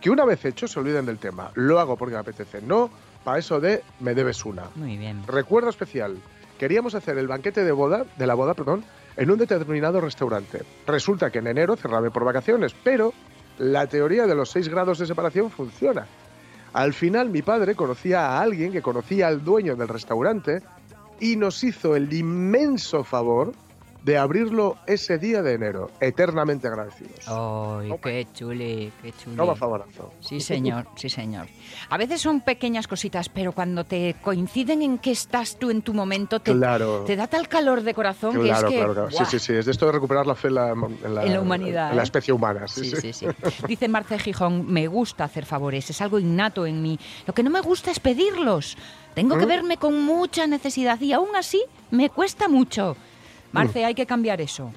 Que 0.01 0.11
una 0.11 0.25
vez 0.25 0.45
hecho 0.45 0.67
se 0.67 0.79
olviden 0.79 1.05
del 1.07 1.17
tema. 1.17 1.49
Lo 1.55 1.79
hago 1.79 1.97
porque 1.97 2.13
me 2.13 2.19
apetece. 2.21 2.61
No 2.61 2.89
para 3.23 3.39
eso 3.39 3.59
de 3.59 3.81
me 3.99 4.13
debes 4.13 4.45
una. 4.45 4.65
Muy 4.75 4.95
bien. 4.97 5.23
Recuerdo 5.25 5.69
especial. 5.69 6.17
Queríamos 6.59 6.93
hacer 6.95 7.17
el 7.17 7.27
banquete 7.27 7.63
de 7.63 7.71
boda, 7.71 8.05
de 8.17 8.27
la 8.27 8.35
boda, 8.35 8.53
perdón, 8.53 8.83
en 9.17 9.31
un 9.31 9.37
determinado 9.37 9.99
restaurante. 9.99 10.61
Resulta 10.85 11.31
que 11.31 11.39
en 11.39 11.47
enero 11.47 11.75
cerraba 11.75 12.09
por 12.09 12.23
vacaciones, 12.23 12.73
pero 12.83 13.13
la 13.57 13.87
teoría 13.87 14.27
de 14.27 14.35
los 14.35 14.51
seis 14.51 14.69
grados 14.69 14.99
de 14.99 15.07
separación 15.07 15.49
funciona. 15.49 16.05
Al 16.73 16.93
final 16.93 17.29
mi 17.29 17.41
padre 17.41 17.75
conocía 17.75 18.27
a 18.27 18.41
alguien 18.41 18.71
que 18.71 18.81
conocía 18.81 19.27
al 19.27 19.43
dueño 19.43 19.75
del 19.75 19.87
restaurante 19.87 20.61
y 21.19 21.35
nos 21.35 21.63
hizo 21.63 21.95
el 21.95 22.13
inmenso 22.13 23.03
favor 23.03 23.53
de 24.07 24.17
abrirlo 24.17 24.77
ese 24.87 25.17
día 25.17 25.41
de 25.41 25.53
enero. 25.55 25.91
Eternamente 25.99 26.65
agradecidos. 26.69 27.27
¡Ay, 27.27 27.91
qué 28.01 28.25
chuli, 28.33 28.89
qué 29.01 29.11
chuli! 29.11 29.35
Toma 29.35 29.53
favorazo. 29.53 30.13
Sí, 30.21 30.39
señor, 30.39 30.87
sí, 30.95 31.09
señor. 31.09 31.47
A 31.89 31.97
veces 31.97 32.21
son 32.21 32.39
pequeñas 32.39 32.87
cositas, 32.87 33.27
pero 33.27 33.51
cuando 33.51 33.83
te 33.83 34.15
coinciden 34.21 34.81
en 34.81 34.97
que 34.97 35.11
estás 35.11 35.57
tú 35.59 35.71
en 35.71 35.81
tu 35.81 35.93
momento, 35.93 36.39
te, 36.39 36.53
Claro. 36.53 37.03
te 37.05 37.17
da 37.17 37.27
tal 37.27 37.49
calor 37.49 37.81
de 37.81 37.93
corazón 37.93 38.31
que 38.35 38.43
es 38.43 38.45
Claro, 38.47 38.69
que... 38.69 38.75
claro, 38.77 38.93
claro. 38.93 39.11
Sí, 39.11 39.25
sí, 39.25 39.39
sí. 39.39 39.53
Es 39.55 39.65
de 39.65 39.71
esto 39.73 39.85
de 39.87 39.91
recuperar 39.91 40.25
la 40.25 40.35
fe 40.35 40.47
en 40.47 40.55
la, 40.55 40.69
en 40.69 41.13
la, 41.13 41.23
En 41.25 41.33
la 41.33 41.41
humanidad, 41.41 41.89
en 41.89 41.97
la 41.97 42.03
¿eh? 42.03 42.05
especie 42.05 42.33
humana. 42.33 42.65
Sí, 42.69 42.85
Sí, 42.85 42.95
sí. 42.95 43.11
sí, 43.11 43.27
sí. 43.27 43.65
Dice 43.67 43.89
Marce 43.89 44.17
Gijón, 44.19 44.71
me 44.71 44.87
gusta 44.87 45.25
hacer 45.25 45.45
favores, 45.45 45.89
es 45.89 45.99
algo 46.01 46.17
innato 46.17 46.65
en 46.65 46.81
mí. 46.81 46.97
Lo 47.25 47.33
que 47.33 47.43
no 47.43 47.49
me 47.49 47.59
gusta 47.59 47.91
es 47.91 47.99
pedirlos. 47.99 48.77
Tengo 49.15 49.37
que 49.37 49.45
¿Mm? 49.45 49.49
verme 49.49 49.77
con 49.77 50.01
mucha 50.01 50.47
necesidad 50.47 50.97
y 51.01 51.11
aún 51.11 51.35
así 51.35 51.61
me 51.91 52.09
cuesta 52.09 52.47
mucho. 52.47 52.95
Marce, 53.51 53.85
hay 53.85 53.95
que 53.95 54.05
cambiar 54.05 54.41
eso. 54.41 54.71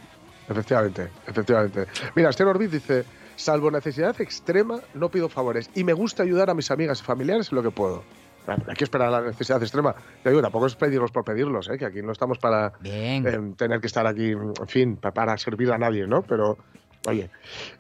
Efectivamente, 0.49 1.09
efectivamente. 1.27 1.87
Mira, 2.17 2.31
Esther 2.31 2.47
Orbiz 2.49 2.71
dice, 2.71 3.05
salvo 3.37 3.71
necesidad 3.71 4.21
extrema, 4.21 4.81
no 4.95 5.09
pido 5.09 5.29
favores 5.29 5.71
y 5.75 5.85
me 5.85 5.93
gusta 5.93 6.23
ayudar 6.25 6.51
a 6.51 6.55
mis 6.55 6.71
amigas 6.71 7.01
y 7.01 7.05
familiares 7.05 7.51
en 7.53 7.57
lo 7.57 7.63
que 7.63 7.71
puedo. 7.71 8.03
Hay 8.47 8.75
que 8.75 8.83
esperar 8.85 9.09
a 9.09 9.21
la 9.21 9.21
necesidad 9.29 9.63
extrema. 9.63 9.95
Te 10.25 10.31
digo, 10.31 10.43
tampoco 10.43 10.67
es 10.67 10.75
pedirlos 10.75 11.13
por 11.13 11.25
pedirlos, 11.25 11.69
¿eh? 11.69 11.79
que 11.79 11.85
aquí 11.85 12.03
no 12.03 12.11
estamos 12.11 12.39
para 12.39 12.73
eh, 12.83 13.23
tener 13.57 13.81
que 13.81 13.87
estar 13.87 14.07
aquí, 14.07 14.31
en 14.31 14.55
fin, 14.67 14.97
pa- 14.97 15.13
para 15.13 15.37
servir 15.39 15.71
a 15.71 15.79
nadie, 15.79 16.07
¿no? 16.09 16.23
Pero, 16.23 16.57
oye. 17.07 17.31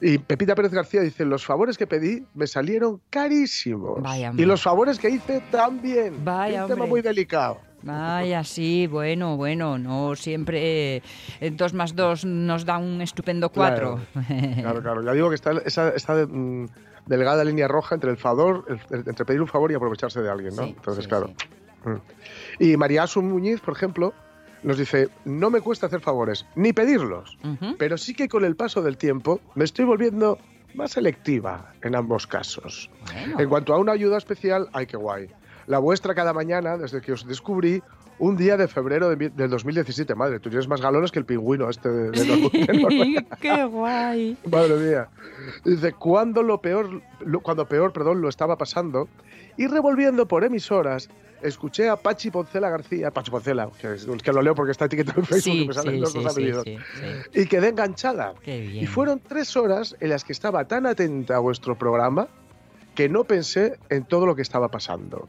Y 0.00 0.18
Pepita 0.18 0.54
Pérez 0.54 0.70
García 0.72 1.00
dice, 1.00 1.24
los 1.24 1.44
favores 1.44 1.76
que 1.76 1.88
pedí 1.88 2.24
me 2.34 2.46
salieron 2.46 3.00
carísimos. 3.10 4.00
Vaya, 4.02 4.32
y 4.36 4.44
los 4.44 4.62
favores 4.62 4.98
que 5.00 5.08
hice 5.10 5.42
también. 5.50 6.24
Vaya, 6.24 6.62
Un 6.64 6.68
tema 6.68 6.74
hombre. 6.84 6.88
muy 6.90 7.02
delicado. 7.02 7.58
Vaya, 7.82 8.44
sí, 8.44 8.86
bueno, 8.86 9.36
bueno, 9.36 9.78
no 9.78 10.14
siempre 10.16 10.96
eh, 11.40 11.50
dos 11.52 11.72
más 11.72 11.94
dos 11.96 12.24
nos 12.24 12.64
da 12.64 12.78
un 12.78 13.00
estupendo 13.00 13.48
cuatro. 13.50 14.00
Claro, 14.60 14.82
claro. 14.82 15.02
Ya 15.02 15.12
digo 15.12 15.28
que 15.30 15.34
está 15.34 15.52
esa, 15.64 15.88
esa 15.90 16.14
mm, 16.26 16.66
delgada 17.06 17.42
línea 17.44 17.68
roja 17.68 17.94
entre 17.94 18.10
el 18.10 18.16
favor, 18.16 18.64
el- 18.90 19.04
entre 19.06 19.24
pedir 19.24 19.40
un 19.40 19.48
favor 19.48 19.72
y 19.72 19.74
aprovecharse 19.74 20.20
de 20.20 20.30
alguien, 20.30 20.54
¿no? 20.56 20.64
Sí, 20.64 20.74
Entonces, 20.76 21.04
sí, 21.04 21.08
claro. 21.08 21.30
sí. 21.38 21.88
Mm. 21.88 22.62
Y 22.62 22.76
María 22.76 23.04
Asun 23.04 23.30
Muñiz, 23.30 23.60
por 23.60 23.74
ejemplo, 23.74 24.12
nos 24.62 24.76
dice, 24.76 25.08
no 25.24 25.48
me 25.48 25.62
cuesta 25.62 25.86
hacer 25.86 26.00
favores, 26.02 26.44
ni 26.54 26.74
pedirlos, 26.74 27.38
pero 27.78 27.96
sí 27.96 28.12
que 28.12 28.28
con 28.28 28.44
el 28.44 28.56
paso 28.56 28.82
del 28.82 28.98
tiempo 28.98 29.40
me 29.54 29.64
estoy 29.64 29.86
volviendo 29.86 30.38
más 30.74 30.90
selectiva 30.92 31.72
en 31.82 31.96
ambos 31.96 32.26
casos. 32.26 32.90
Bueno. 33.06 33.40
En 33.40 33.48
cuanto 33.48 33.72
a 33.72 33.78
una 33.78 33.92
ayuda 33.92 34.18
especial, 34.18 34.68
ay, 34.74 34.86
qué 34.86 34.98
guay. 34.98 35.28
La 35.70 35.78
vuestra 35.78 36.14
cada 36.14 36.32
mañana, 36.32 36.76
desde 36.76 37.00
que 37.00 37.12
os 37.12 37.24
descubrí, 37.26 37.80
un 38.18 38.36
día 38.36 38.56
de 38.56 38.66
febrero 38.68 39.08
de 39.08 39.30
del 39.30 39.48
2017. 39.50 40.14
Madre, 40.16 40.40
tú 40.40 40.50
tienes 40.50 40.66
más 40.68 40.80
galones 40.80 41.10
que 41.12 41.20
el 41.20 41.24
pingüino 41.24 41.70
este 41.70 41.88
de, 41.88 42.10
de 42.10 42.24
de 42.24 42.78
Noruega. 42.82 43.24
¡Qué 43.40 43.64
guay! 43.64 44.36
Madre 44.50 44.74
mía. 44.76 45.08
Dice, 45.64 45.92
cuando 45.92 46.42
lo 46.42 46.60
peor, 46.60 47.00
lo- 47.20 47.40
cuando 47.40 47.66
peor, 47.66 47.92
perdón, 47.92 48.20
lo 48.20 48.28
estaba 48.28 48.56
pasando, 48.58 49.08
y 49.56 49.68
revolviendo 49.68 50.26
por 50.26 50.42
emisoras, 50.44 51.08
escuché 51.40 51.88
a 51.88 51.96
Pachi 51.96 52.30
Poncela 52.30 52.68
García, 52.68 53.10
Pachi 53.12 53.30
Poncela, 53.30 53.70
que, 53.80 53.94
es- 53.94 54.06
que 54.22 54.32
lo 54.32 54.42
leo 54.42 54.54
porque 54.56 54.72
está 54.72 54.86
etiquetado 54.86 55.20
en 55.20 55.26
Facebook 55.26 55.54
y 55.54 55.60
Sí, 55.62 55.68
me 55.68 55.72
salen 55.74 55.94
sí, 55.94 56.00
los 56.00 56.12
sí, 56.12 56.18
dos 56.22 56.24
sí, 56.24 56.30
apellidos. 56.40 56.64
sí, 56.64 56.76
sí. 57.32 57.40
Y 57.42 57.46
quedé 57.46 57.68
enganchada. 57.68 58.34
Qué 58.42 58.60
bien. 58.60 58.82
Y 58.84 58.86
fueron 58.86 59.20
tres 59.20 59.56
horas 59.56 59.96
en 60.00 60.10
las 60.10 60.24
que 60.24 60.32
estaba 60.32 60.64
tan 60.66 60.84
atenta 60.86 61.36
a 61.36 61.38
vuestro 61.38 61.78
programa 61.78 62.26
que 62.94 63.08
no 63.08 63.24
pensé 63.24 63.78
en 63.88 64.04
todo 64.04 64.26
lo 64.26 64.34
que 64.34 64.42
estaba 64.42 64.68
pasando. 64.68 65.28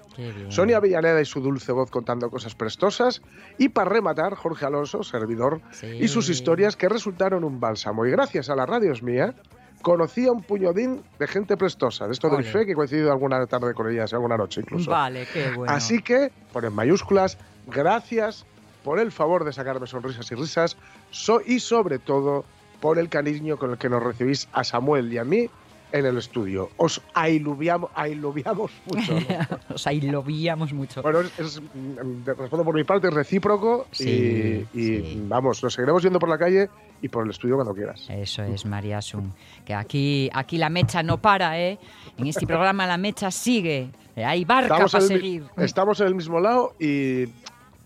Sonia 0.50 0.78
Avellaneda 0.78 1.22
y 1.22 1.26
su 1.26 1.42
dulce 1.42 1.72
voz 1.72 1.90
contando 1.92 2.30
cosas 2.30 2.56
prestosas, 2.56 3.22
y 3.58 3.70
para 3.70 3.90
rematar, 3.90 4.36
Jorge 4.36 4.66
Alonso, 4.66 5.04
servidor, 5.04 5.62
Sí. 5.72 5.88
y 5.88 6.08
sus 6.08 6.30
historias 6.30 6.76
que 6.76 6.90
resultaron 6.90 7.44
un 7.44 7.60
bálsamo. 7.60 8.06
Y 8.06 8.12
gracias 8.12 8.50
a 8.50 8.56
la 8.56 8.66
radios 8.66 9.04
mía, 9.04 9.34
conocí 9.82 10.28
a 10.28 10.32
un 10.32 10.44
puñodín 10.44 11.02
de 11.20 11.28
gente 11.28 11.56
prestosa. 11.58 12.06
De 12.08 12.14
esto 12.14 12.28
Ole. 12.28 12.44
fe 12.44 12.66
que 12.66 12.74
he 12.74 12.76
coincidido 12.76 13.12
alguna 13.12 13.46
tarde 13.48 13.74
con 13.74 13.90
ellas, 13.90 14.12
alguna 14.14 14.38
noche 14.38 14.62
incluso. 14.62 14.92
Vale, 14.92 15.28
qué 15.32 15.52
bueno. 15.56 15.72
Así 15.72 16.02
que, 16.02 16.32
por 16.52 16.66
en 16.66 16.74
mayúsculas, 16.74 17.38
gracias 17.68 18.46
por 18.84 19.00
el 19.00 19.12
favor 19.12 19.44
de 19.46 19.54
sacarme 19.54 19.88
sonrisas 19.88 20.32
y 20.32 20.36
risas, 20.36 20.78
so- 21.12 21.42
y 21.46 21.60
sobre 21.60 22.00
todo 22.00 22.44
por 22.80 22.98
el 23.00 23.10
cariño 23.10 23.58
con 23.58 23.72
el 23.72 23.78
que 23.78 23.90
nos 23.90 24.02
recibís 24.04 24.48
a 24.54 24.64
Samuel 24.64 25.14
y 25.14 25.18
a 25.20 25.24
mí 25.24 25.50
en 25.92 26.06
el 26.06 26.18
estudio. 26.18 26.70
Os 26.78 27.02
ailuviamos, 27.14 27.90
ailuviamos 27.96 28.72
mucho. 28.86 29.14
¿no? 29.14 29.58
o 29.76 29.78
sea, 29.78 29.94
y 29.94 30.02
lo 30.02 30.24
veíamos 30.24 30.74
mucho. 30.74 31.02
Bueno, 31.02 31.22
es, 31.22 31.40
es, 31.40 31.62
mm, 31.62 32.26
respondo 32.26 32.64
por 32.64 32.76
mi 32.76 32.84
parte, 32.84 33.08
es 33.08 33.14
recíproco 33.14 33.88
Sí, 33.92 34.66
y, 34.74 34.80
y, 34.80 35.02
sí. 35.02 35.24
vamos, 35.28 35.64
nos 35.64 35.74
seguiremos 35.74 36.04
yendo 36.04 36.20
por 36.20 36.30
la 36.30 36.38
calle 36.38 36.70
y 37.02 37.08
por 37.10 37.24
el 37.26 37.32
estudio 37.32 37.56
cuando 37.56 37.74
quieras. 37.74 38.06
Eso 38.10 38.44
es, 38.44 38.66
María 38.66 39.00
Asun. 39.00 39.34
Que 39.66 39.74
aquí, 39.74 40.30
aquí 40.34 40.58
la 40.58 40.70
mecha 40.70 41.02
no 41.04 41.18
para, 41.20 41.60
¿eh? 41.60 41.80
En 42.18 42.28
este 42.28 42.46
programa 42.46 42.86
la 42.86 42.98
mecha 42.98 43.32
sigue. 43.32 43.90
Hay 44.16 44.46
barca 44.46 44.74
Estamos 44.76 44.92
para 44.92 45.06
seguir. 45.06 45.44
estamos 45.58 46.00
en 46.02 46.08
el 46.08 46.16
mismo 46.16 46.40
lado 46.40 46.74
y 46.80 47.26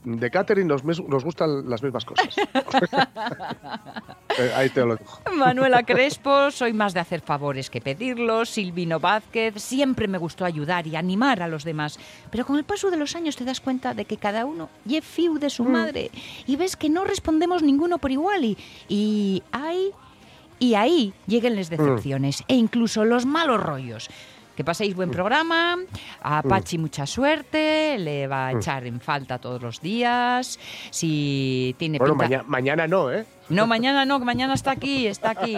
de 0.05 0.31
catering 0.31 0.67
nos, 0.67 0.83
nos 0.83 1.23
gustan 1.23 1.69
las 1.69 1.83
mismas 1.83 2.05
cosas. 2.05 2.35
Eh, 4.37 4.51
Ahí 4.53 4.69
te 4.69 4.81
lo 4.81 4.97
dejo. 4.97 5.21
Manuela 5.33 5.83
Crespo, 5.83 6.51
soy 6.51 6.73
más 6.73 6.93
de 6.93 6.99
hacer 6.99 7.21
favores 7.21 7.69
que 7.69 7.79
pedirlos. 7.79 8.49
Silvino 8.49 8.99
Vázquez, 8.99 9.53
siempre 9.63 10.09
me 10.09 10.17
gustó 10.17 10.43
ayudar 10.43 10.85
y 10.87 10.97
animar 10.97 11.41
a 11.41 11.47
los 11.47 11.63
demás. 11.63 11.97
Pero 12.31 12.45
con 12.45 12.57
el 12.57 12.65
paso 12.65 12.91
de 12.91 12.97
los 12.97 13.15
años 13.15 13.37
te 13.37 13.45
das 13.45 13.61
cuenta 13.61 13.93
de 13.93 14.03
que 14.03 14.17
cada 14.17 14.43
uno 14.45 14.67
lle 14.83 15.01
fiu 15.01 15.39
de 15.39 15.49
su 15.49 15.63
madre. 15.63 16.11
Y 16.47 16.57
ves 16.57 16.75
que 16.75 16.89
no 16.89 17.05
respondemos 17.05 17.63
ninguno 17.63 17.97
por 17.97 18.11
igual. 18.11 18.43
Y, 18.43 18.57
y 18.89 19.41
ahí, 19.53 19.91
y 20.59 20.75
ahí 20.75 21.13
lleguen 21.27 21.55
las 21.55 21.69
decepciones 21.69 22.43
e 22.49 22.55
incluso 22.55 23.05
los 23.05 23.25
malos 23.25 23.63
rollos. 23.63 24.09
Que 24.55 24.63
paséis 24.63 24.95
buen 24.95 25.11
programa, 25.11 25.77
a 26.21 26.41
Pachi 26.41 26.77
mucha 26.77 27.05
suerte, 27.05 27.97
le 27.99 28.25
va 28.27 28.47
a 28.47 28.51
echar 28.53 28.85
en 28.87 29.01
falta 29.01 29.37
todos 29.37 29.61
los 29.61 29.81
días. 29.81 30.57
Si 30.91 31.75
tiene 31.77 31.97
Bueno, 31.97 32.13
pinta... 32.13 32.25
maña- 32.37 32.43
mañana 32.47 32.87
no, 32.87 33.11
¿eh? 33.11 33.25
No, 33.49 33.67
mañana 33.67 34.05
no, 34.05 34.17
que 34.19 34.25
mañana 34.25 34.53
está 34.53 34.71
aquí, 34.71 35.07
está 35.07 35.31
aquí. 35.31 35.57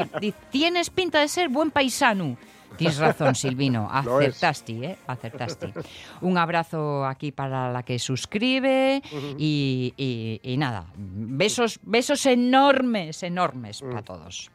Tienes 0.49 0.89
pinta 0.89 1.19
de 1.19 1.27
ser 1.27 1.49
buen 1.49 1.69
paisano. 1.69 2.37
Tienes 2.75 2.97
razón, 2.97 3.33
Silvino. 3.35 3.87
Acertaste, 3.91 4.73
¿eh? 4.83 4.97
Acertaste. 5.07 5.73
Un 6.21 6.37
abrazo 6.37 7.05
aquí 7.05 7.31
para 7.31 7.71
la 7.71 7.83
que 7.83 7.99
suscribe 7.99 9.01
y, 9.37 9.93
y- 9.95 10.39
y 10.43 10.57
nada, 10.57 10.85
besos, 10.95 11.79
besos 11.83 12.25
enormes, 12.25 13.21
enormes 13.23 13.81
Mm. 13.83 13.89
para 13.89 14.01
todos. 14.01 14.49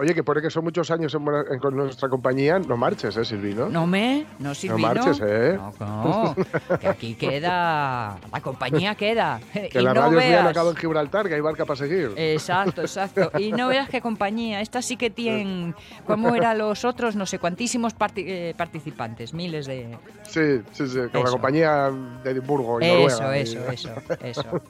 Oye, 0.00 0.14
que 0.14 0.24
pone 0.24 0.40
que 0.40 0.48
son 0.48 0.64
muchos 0.64 0.90
años 0.90 1.14
en, 1.14 1.22
en- 1.52 1.58
con 1.58 1.76
nuestra 1.76 2.08
compañía, 2.08 2.58
no 2.58 2.74
marches, 2.78 3.14
¿eh, 3.18 3.24
Silvino? 3.24 3.68
No 3.68 3.86
me, 3.86 4.24
no 4.38 4.54
Silvino. 4.54 4.78
marches, 4.78 5.20
¿eh? 5.22 5.58
No, 5.58 5.74
no, 5.78 6.34
que 6.80 6.88
aquí 6.88 7.14
queda, 7.14 8.16
la 8.32 8.40
compañía 8.40 8.94
queda. 8.94 9.40
Que 9.52 9.70
y 9.74 9.82
la 9.82 9.92
no 9.92 10.00
radio 10.00 10.16
veas. 10.18 10.42
no 10.44 10.48
acaba 10.48 10.70
en 10.70 10.76
Gibraltar, 10.76 11.28
que 11.28 11.34
hay 11.34 11.42
barca 11.42 11.66
para 11.66 11.76
seguir. 11.76 12.12
Exacto, 12.16 12.80
exacto. 12.80 13.30
Y 13.38 13.52
no 13.52 13.68
veas 13.68 13.90
qué 13.90 14.00
compañía. 14.00 14.62
Esta 14.62 14.80
sí 14.80 14.96
que 14.96 15.10
tiene, 15.10 15.74
como 16.06 16.34
eran 16.34 16.56
los 16.56 16.86
otros, 16.86 17.14
no 17.14 17.26
sé 17.26 17.38
cuantísimos 17.38 17.94
parti- 17.94 18.24
eh, 18.26 18.54
participantes, 18.56 19.34
miles 19.34 19.66
de... 19.66 19.98
Sí, 20.22 20.62
sí, 20.72 20.88
sí, 20.88 20.98
con 21.12 21.24
la 21.24 21.30
compañía 21.30 21.90
de 22.24 22.30
Edimburgo 22.30 22.80
y 22.80 22.84
Eso, 22.86 23.20
Noruega. 23.22 23.38
y- 23.38 23.42
eso, 23.42 23.70
eso, 23.70 23.90
eso. 24.22 24.60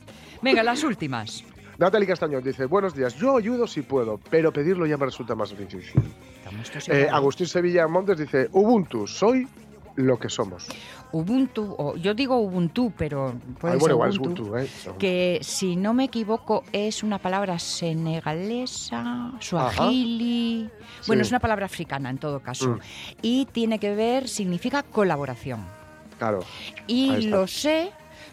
Venga, 0.42 0.62
las 0.64 0.82
últimas. 0.82 1.44
Natalie 1.80 2.06
Castañón 2.06 2.44
dice, 2.44 2.66
buenos 2.66 2.94
días, 2.94 3.16
yo 3.16 3.38
ayudo 3.38 3.66
si 3.66 3.80
puedo, 3.80 4.20
pero 4.28 4.52
pedirlo 4.52 4.84
ya 4.84 4.98
me 4.98 5.06
resulta 5.06 5.34
más 5.34 5.48
difícil. 5.48 5.80
Eh, 6.88 7.00
igual. 7.04 7.14
Agustín 7.14 7.46
Sevilla 7.46 7.88
Montes 7.88 8.18
dice, 8.18 8.50
Ubuntu, 8.52 9.06
soy 9.06 9.48
lo 9.96 10.18
que 10.18 10.28
somos. 10.28 10.68
Ubuntu, 11.12 11.74
o 11.78 11.96
yo 11.96 12.12
digo 12.12 12.36
Ubuntu, 12.36 12.92
pero 12.98 13.32
puede 13.58 13.74
Ay, 13.74 13.80
bueno, 13.80 13.80
ser 13.80 13.90
igual 13.92 14.10
Ubuntu, 14.10 14.42
Ubuntu, 14.42 14.58
¿eh? 14.58 14.68
que 14.98 15.38
si 15.40 15.74
no 15.76 15.94
me 15.94 16.04
equivoco 16.04 16.64
es 16.70 17.02
una 17.02 17.18
palabra 17.18 17.58
senegalesa, 17.58 19.32
suajili, 19.40 20.68
bueno, 21.06 21.22
es 21.22 21.30
una 21.30 21.40
palabra 21.40 21.64
africana 21.64 22.10
en 22.10 22.18
todo 22.18 22.40
caso, 22.40 22.72
Mm. 22.72 22.80
y 23.22 23.46
tiene 23.46 23.78
que 23.78 23.94
ver, 23.94 24.28
significa 24.28 24.82
colaboración. 24.82 25.64
Claro. 26.18 26.40
Y 26.86 27.22
lo 27.28 27.46
sé 27.46 27.90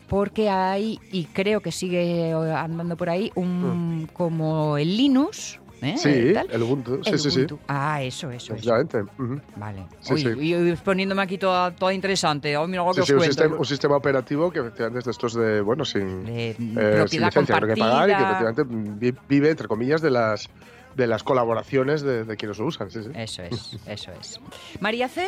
porque 0.07 0.49
hay, 0.49 0.99
y 1.11 1.25
creo 1.25 1.61
que 1.61 1.71
sigue 1.71 2.31
andando 2.33 2.95
por 2.97 3.09
ahí, 3.09 3.31
un 3.35 4.09
como 4.13 4.77
el 4.77 4.95
Linux. 4.97 5.59
¿eh? 5.81 5.93
Mm. 5.93 5.97
Sí, 5.97 6.33
Tal. 6.33 6.47
el 6.49 6.63
Ubuntu, 6.63 7.03
sí, 7.03 7.09
El 7.11 7.19
sí, 7.19 7.29
sí. 7.29 7.37
Ubuntu. 7.39 7.59
Ah, 7.67 8.01
eso, 8.01 8.31
eso, 8.31 8.53
eso. 8.53 8.53
Efectivamente. 8.55 9.03
ujú. 9.21 9.39
Vale. 9.57 9.85
Sí, 10.01 10.13
Uy, 10.15 10.21
sí. 10.21 10.29
y- 10.39 10.75
poniéndome 10.77 11.21
aquí 11.21 11.37
toda, 11.37 11.69
toda 11.75 11.93
interesante. 11.93 12.57
Oh, 12.57 12.67
mira 12.67 12.83
que 12.87 12.93
Sí, 12.95 12.99
os 13.01 13.05
sí, 13.07 13.13
un, 13.13 13.17
cuento. 13.19 13.33
sistema, 13.33 13.55
un 13.57 13.65
sistema 13.65 13.95
operativo 13.97 14.49
que 14.51 14.59
efectivamente 14.59 14.99
es 14.99 15.05
de 15.05 15.11
estos 15.11 15.33
de, 15.35 15.61
bueno, 15.61 15.85
sin, 15.85 16.25
De 16.25 16.49
eh, 16.49 16.55
sin 16.57 16.73
propiedad 16.73 17.05
licencia, 17.27 17.59
que 17.59 17.75
pagar 17.75 18.09
y 18.09 18.15
que 18.15 18.23
efectivamente 18.23 18.63
vi- 18.67 19.15
vive, 19.29 19.49
entre 19.51 19.67
comillas, 19.67 20.01
de 20.01 20.09
las 20.11 20.49
de 20.95 21.05
las 21.05 21.21
colaboraciones 21.21 22.01
de, 22.01 22.23
de 22.23 22.37
quienes 22.37 22.57
lo 22.57 22.65
usan. 22.65 22.89
Sí, 22.89 23.03
sí. 23.03 23.11
Eso 23.13 23.43
es, 23.43 23.77
eso 23.85 24.11
es. 24.19 24.39
María 24.79 25.07
C. 25.07 25.27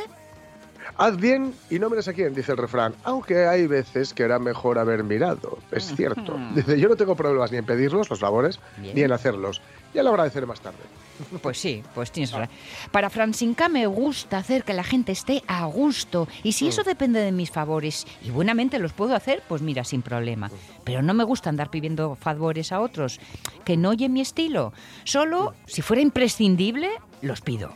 Haz 0.97 1.17
bien 1.17 1.53
y 1.69 1.79
no 1.79 1.89
mires 1.89 2.07
a 2.07 2.13
quién, 2.13 2.33
dice 2.33 2.51
el 2.51 2.57
refrán. 2.57 2.93
Aunque 3.03 3.45
hay 3.45 3.67
veces 3.67 4.13
que 4.13 4.23
era 4.23 4.39
mejor 4.39 4.77
haber 4.79 5.03
mirado. 5.03 5.57
Es 5.71 5.93
cierto. 5.95 6.37
Dice, 6.55 6.79
yo 6.79 6.89
no 6.89 6.95
tengo 6.95 7.15
problemas 7.15 7.51
ni 7.51 7.57
en 7.57 7.65
pedirlos, 7.65 8.09
los 8.09 8.19
favores, 8.19 8.59
Bien. 8.77 8.95
ni 8.95 9.01
en 9.01 9.11
hacerlos. 9.11 9.61
Ya 9.93 10.03
lo 10.03 10.09
agradeceré 10.11 10.45
más 10.45 10.61
tarde. 10.61 10.77
Pues 11.41 11.57
sí, 11.59 11.83
pues 11.93 12.11
tienes 12.11 12.31
razón. 12.31 12.49
Para 12.91 13.09
Francinca 13.09 13.67
me 13.67 13.85
gusta 13.87 14.37
hacer 14.37 14.63
que 14.63 14.73
la 14.73 14.85
gente 14.85 15.11
esté 15.11 15.43
a 15.47 15.65
gusto. 15.65 16.29
Y 16.43 16.53
si 16.53 16.69
eso 16.69 16.83
depende 16.83 17.19
de 17.19 17.33
mis 17.33 17.51
favores 17.51 18.07
y 18.23 18.29
buenamente 18.29 18.79
los 18.79 18.93
puedo 18.93 19.13
hacer, 19.15 19.43
pues 19.47 19.61
mira, 19.61 19.83
sin 19.83 20.01
problema. 20.01 20.49
Pero 20.85 21.01
no 21.01 21.13
me 21.13 21.25
gusta 21.25 21.49
andar 21.49 21.69
pidiendo 21.69 22.15
favores 22.15 22.71
a 22.71 22.79
otros 22.79 23.19
que 23.65 23.75
no 23.75 23.89
oyen 23.89 24.13
mi 24.13 24.21
estilo. 24.21 24.71
Solo 25.03 25.53
si 25.65 25.81
fuera 25.81 26.01
imprescindible, 26.01 26.89
los 27.21 27.41
pido. 27.41 27.73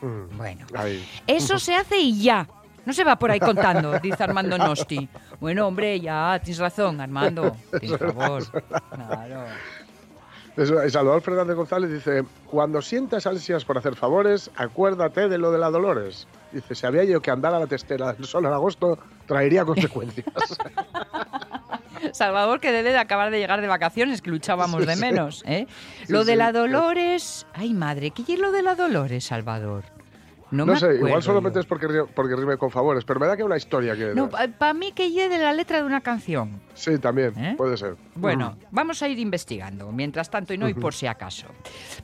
Mm. 0.00 0.36
Bueno, 0.36 0.66
Ahí. 0.74 1.04
eso 1.26 1.58
se 1.58 1.74
hace 1.74 1.98
y 1.98 2.22
ya. 2.22 2.46
No 2.84 2.92
se 2.92 3.02
va 3.02 3.16
por 3.16 3.30
ahí 3.30 3.40
contando, 3.40 3.98
dice 3.98 4.22
Armando 4.22 4.56
Nosti. 4.58 5.08
Bueno, 5.40 5.66
hombre, 5.66 5.98
ya, 6.00 6.40
tienes 6.42 6.58
razón, 6.60 7.00
Armando. 7.00 7.56
Por 7.70 8.14
favor. 8.14 8.44
Claro. 8.90 9.44
Y 10.86 10.90
Salvador 10.90 11.20
Fernández 11.20 11.54
González 11.56 11.92
dice, 11.92 12.24
cuando 12.46 12.80
sientas 12.80 13.26
ansias 13.26 13.64
por 13.64 13.76
hacer 13.76 13.94
favores, 13.94 14.50
acuérdate 14.56 15.28
de 15.28 15.36
lo 15.36 15.50
de 15.50 15.58
la 15.58 15.70
Dolores. 15.70 16.26
Dice, 16.52 16.74
sabía 16.74 17.04
yo 17.04 17.20
que 17.20 17.30
andar 17.30 17.52
a 17.52 17.58
la 17.58 17.66
testera 17.66 18.14
del 18.14 18.24
sol 18.24 18.46
en 18.46 18.52
agosto 18.52 18.98
traería 19.26 19.64
consecuencias. 19.64 20.26
Salvador, 22.12 22.60
que 22.60 22.72
debe 22.72 22.90
de 22.92 22.98
acabar 22.98 23.30
de 23.30 23.38
llegar 23.38 23.60
de 23.60 23.66
vacaciones, 23.68 24.22
que 24.22 24.30
luchábamos 24.30 24.80
Sí, 24.82 24.86
de 24.86 24.96
menos. 24.96 25.42
¿eh? 25.46 25.66
Sí, 26.06 26.12
lo 26.12 26.24
de 26.24 26.36
la 26.36 26.52
Dolores. 26.52 27.46
Ay, 27.54 27.72
madre, 27.74 28.10
¿qué 28.10 28.22
es 28.32 28.38
lo 28.38 28.52
de 28.52 28.62
la 28.62 28.74
Dolores, 28.74 29.24
Salvador? 29.24 29.84
No, 30.52 30.64
No 30.64 30.74
me 30.74 30.78
sé, 30.78 30.94
igual 30.94 31.20
solamente 31.24 31.56
yo. 31.56 31.60
es 31.62 31.66
porque, 31.66 31.88
porque 32.14 32.36
rime 32.36 32.56
con 32.56 32.70
favores, 32.70 33.04
pero 33.04 33.18
me 33.18 33.26
da 33.26 33.36
que 33.36 33.42
una 33.42 33.56
historia 33.56 33.96
que... 33.96 34.14
No, 34.14 34.28
para 34.30 34.74
mí 34.74 34.92
que 34.92 35.10
lleve 35.10 35.38
de 35.38 35.42
la 35.42 35.52
letra 35.52 35.78
de 35.78 35.82
una 35.82 36.00
canción. 36.02 36.60
Sí, 36.74 36.98
también, 36.98 37.32
¿Eh? 37.36 37.54
puede 37.56 37.76
ser. 37.76 37.96
Bueno, 38.14 38.56
vamos 38.70 39.02
a 39.02 39.08
ir 39.08 39.18
investigando, 39.18 39.90
mientras 39.90 40.30
tanto 40.30 40.54
y 40.54 40.58
no 40.58 40.68
y 40.68 40.74
por 40.74 40.94
si 40.94 41.08
acaso. 41.08 41.48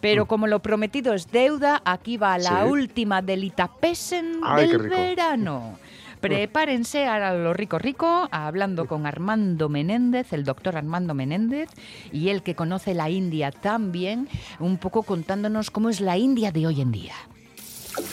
Pero 0.00 0.26
como 0.26 0.48
lo 0.48 0.58
prometido 0.60 1.14
es 1.14 1.30
deuda, 1.30 1.82
aquí 1.84 2.16
va 2.16 2.36
la 2.36 2.64
Sí. 2.64 2.68
última 2.68 3.22
del 3.22 3.44
Itapesen 3.44 4.40
Ay, 4.42 4.66
del 4.66 4.88
verano. 4.88 5.78
Prepárense 6.22 7.06
a 7.06 7.34
lo 7.34 7.52
rico 7.52 7.80
rico, 7.80 8.28
hablando 8.30 8.86
con 8.86 9.06
Armando 9.06 9.68
Menéndez, 9.68 10.32
el 10.32 10.44
doctor 10.44 10.76
Armando 10.76 11.14
Menéndez, 11.14 11.68
y 12.12 12.28
él 12.28 12.44
que 12.44 12.54
conoce 12.54 12.94
la 12.94 13.10
India 13.10 13.50
también, 13.50 14.28
un 14.60 14.78
poco 14.78 15.02
contándonos 15.02 15.72
cómo 15.72 15.90
es 15.90 16.00
la 16.00 16.16
India 16.16 16.52
de 16.52 16.66
hoy 16.68 16.80
en 16.80 16.92
día. 16.92 17.14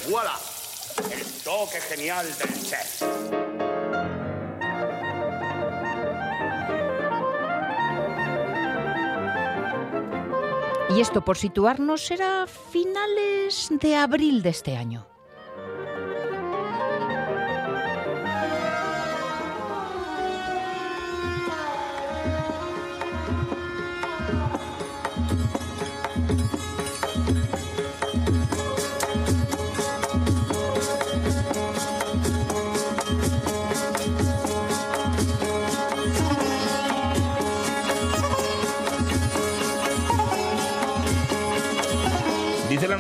¡Voilà! 0.10 0.34
El 1.12 1.24
toque 1.44 1.80
genial 1.82 2.26
del 2.26 2.62
chef. 2.64 3.04
Y 10.96 11.02
esto, 11.02 11.24
por 11.24 11.38
situarnos, 11.38 12.02
será 12.02 12.48
finales 12.48 13.70
de 13.70 13.96
abril 13.96 14.42
de 14.42 14.50
este 14.50 14.76
año. 14.76 15.09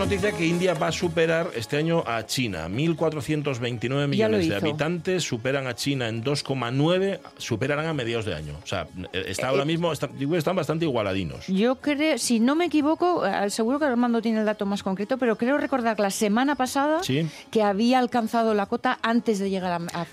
Noticia 0.10 0.32
que 0.36 0.44
India 0.48 0.74
va 0.74 0.88
a 0.88 0.92
superar 0.92 1.52
este 1.56 1.78
año 1.78 2.04
a 2.08 2.26
China. 2.26 2.68
1.429 2.68 3.80
Ya 4.16 4.28
lo 4.28 4.38
millones 4.40 4.50
de 4.50 4.56
habitantes 4.56 5.24
superan 5.24 5.68
a 5.68 5.76
China 5.76 6.08
en 6.10 6.24
2,9, 6.24 7.20
superarán 7.38 7.86
a 7.86 7.94
mediados 7.94 8.26
de 8.26 8.34
año. 8.34 8.56
O 8.64 8.66
sea, 8.66 8.88
está 9.14 9.50
ahora 9.50 9.66
mismo, 9.66 9.92
está- 9.94 10.10
están 10.36 10.56
bastante 10.56 10.86
igualadinos. 10.86 11.46
Yo 11.46 11.76
creo, 11.76 12.18
si 12.18 12.40
no 12.40 12.56
me 12.56 12.66
equivoco, 12.66 13.24
eh, 13.24 13.52
seguro 13.52 13.78
que 13.78 13.86
Armando 13.86 14.20
tiene 14.20 14.40
el 14.40 14.48
dato 14.48 14.66
más 14.66 14.82
concreto, 14.82 15.20
pero 15.20 15.38
creo 15.38 15.60
recordar 15.60 16.00
la 16.00 16.10
semana 16.10 16.56
pasada 16.56 17.04
Sí. 17.04 17.28
que 17.52 17.62
había 17.62 18.00
alcanzado 18.00 18.56
la 18.56 18.66
cota 18.66 18.98
antes 19.04 19.38
de 19.38 19.52
llegar 19.52 19.74
a. 19.74 19.76
a- 19.94 20.02
a- 20.02 20.06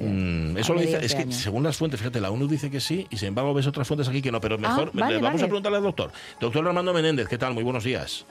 Mm, 0.00 0.58
eso 0.58 0.74
lo 0.74 0.80
dice, 0.80 1.04
es 1.04 1.12
que 1.16 1.22
año. 1.22 1.32
según 1.32 1.64
las 1.64 1.76
fuentes, 1.76 1.98
fíjate, 1.98 2.20
la 2.20 2.30
ONU 2.30 2.46
dice 2.46 2.70
que 2.70 2.78
sí 2.78 3.08
y 3.10 3.16
sin 3.16 3.28
embargo 3.28 3.52
ves 3.52 3.66
otras 3.66 3.88
fuentes 3.88 4.06
aquí 4.08 4.22
que 4.22 4.30
no, 4.30 4.40
pero 4.40 4.58
mejor 4.58 4.92
vale, 4.94 5.16
le 5.16 5.20
vamos 5.20 5.40
vale. 5.40 5.42
a 5.42 5.46
preguntarle 5.48 5.78
al 5.78 5.82
doctor. 5.84 6.12
Doctor 6.38 6.68
Armando 6.68 6.94
Menéndez, 6.94 7.26
¿qué 7.26 7.36
tal? 7.36 7.52
Muy 7.52 7.64
buenos 7.64 7.82
días. 7.82 8.24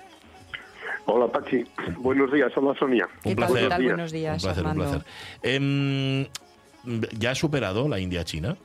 Hola 1.11 1.27
Pachi, 1.27 1.65
buenos 1.97 2.31
días, 2.31 2.51
hola 2.55 2.77
Sonia. 2.77 3.07
¿Qué 3.23 3.29
un 3.29 3.35
tal? 3.35 3.47
placer. 3.47 3.63
¿Qué 3.63 3.69
tal? 3.69 3.83
Buenos 3.83 4.11
días, 4.11 4.43
Un 4.43 4.47
placer, 4.47 4.63
un 4.63 4.69
Armando. 4.69 4.91
placer. 4.91 5.11
Em, 5.41 6.27
¿Ya 7.17 7.31
ha 7.31 7.35
superado 7.35 7.87
la 7.89 7.99
India 7.99 8.23
China? 8.23 8.55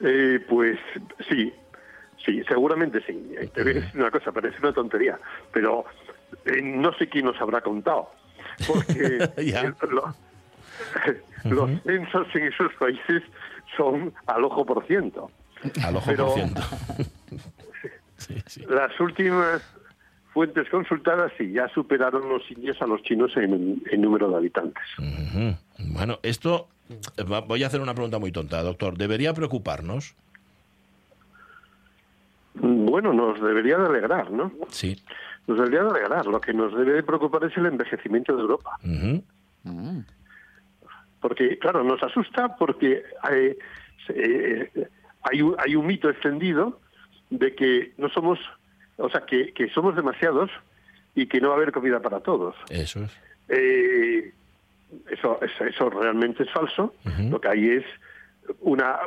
Eh, 0.00 0.40
pues 0.48 0.78
sí, 1.28 1.52
sí, 2.24 2.42
seguramente 2.48 3.00
sí. 3.06 3.34
Te 3.54 3.62
voy 3.62 3.72
a 3.72 3.74
decir 3.74 3.90
una 4.00 4.10
cosa, 4.10 4.32
parece 4.32 4.56
una 4.60 4.72
tontería, 4.72 5.18
pero 5.52 5.84
eh, 6.46 6.62
no 6.62 6.92
sé 6.94 7.08
quién 7.10 7.26
nos 7.26 7.38
habrá 7.42 7.60
contado, 7.60 8.10
porque 8.66 9.18
Ya. 9.44 9.74
lo- 9.82 10.14
los 11.44 11.82
censos 11.82 12.26
en 12.34 12.44
esos 12.44 12.72
países 12.78 13.22
son 13.76 14.14
al 14.26 14.44
ojo 14.44 14.64
por 14.64 14.86
ciento. 14.86 15.30
Al 15.84 15.96
ojo 15.96 16.06
Pero- 16.06 16.24
por 16.26 16.34
ciento. 16.34 16.62
sí, 18.16 18.42
sí. 18.46 18.64
Las 18.68 18.98
últimas 18.98 19.62
fuentes 20.34 20.68
consultadas 20.68 21.32
sí, 21.38 21.50
ya 21.52 21.68
superaron 21.68 22.28
los 22.28 22.42
indios 22.50 22.80
a 22.82 22.86
los 22.86 23.02
chinos 23.02 23.34
en, 23.36 23.82
en 23.90 24.00
número 24.02 24.28
de 24.28 24.36
habitantes. 24.36 24.82
Bueno, 25.78 26.18
esto 26.22 26.68
eh, 26.90 27.22
va- 27.22 27.40
voy 27.40 27.62
a 27.64 27.68
hacer 27.68 27.80
una 27.80 27.94
pregunta 27.94 28.18
muy 28.18 28.32
tonta, 28.32 28.62
doctor. 28.62 28.98
¿Debería 28.98 29.32
preocuparnos? 29.32 30.14
Bueno, 32.54 33.12
nos 33.12 33.40
debería 33.40 33.78
de 33.78 33.86
alegrar, 33.86 34.30
¿no? 34.30 34.52
Sí. 34.68 34.96
Nos 35.46 35.58
debería 35.58 35.82
de 35.84 35.90
alegrar. 35.90 36.26
Lo 36.26 36.40
que 36.40 36.52
nos 36.52 36.76
debe 36.76 36.92
de 36.94 37.02
preocupar 37.02 37.44
es 37.44 37.56
el 37.56 37.66
envejecimiento 37.66 38.34
de 38.36 38.42
Europa. 38.42 38.78
Ujú. 38.84 39.22
Porque, 41.20 41.58
claro, 41.58 41.82
nos 41.82 42.02
asusta 42.02 42.56
porque 42.56 43.02
eh, 43.30 43.58
eh, 44.10 44.88
hay, 45.22 45.42
un, 45.42 45.56
hay 45.58 45.74
un 45.74 45.86
mito 45.86 46.08
extendido 46.08 46.80
de 47.30 47.54
que 47.54 47.92
no 47.98 48.08
somos, 48.10 48.38
o 48.96 49.08
sea, 49.08 49.22
que, 49.22 49.52
que 49.52 49.68
somos 49.70 49.96
demasiados 49.96 50.50
y 51.14 51.26
que 51.26 51.40
no 51.40 51.48
va 51.48 51.54
a 51.54 51.56
haber 51.58 51.72
comida 51.72 52.00
para 52.00 52.20
todos. 52.20 52.54
Eso 52.70 53.04
es. 53.04 53.12
Eh, 53.48 54.32
eso, 55.10 55.38
eso, 55.42 55.64
eso 55.64 55.90
realmente 55.90 56.42
es 56.44 56.50
falso. 56.50 56.94
Lo 57.30 57.40
que 57.40 57.48
hay 57.48 57.68
es 57.70 57.84
una, 58.60 58.98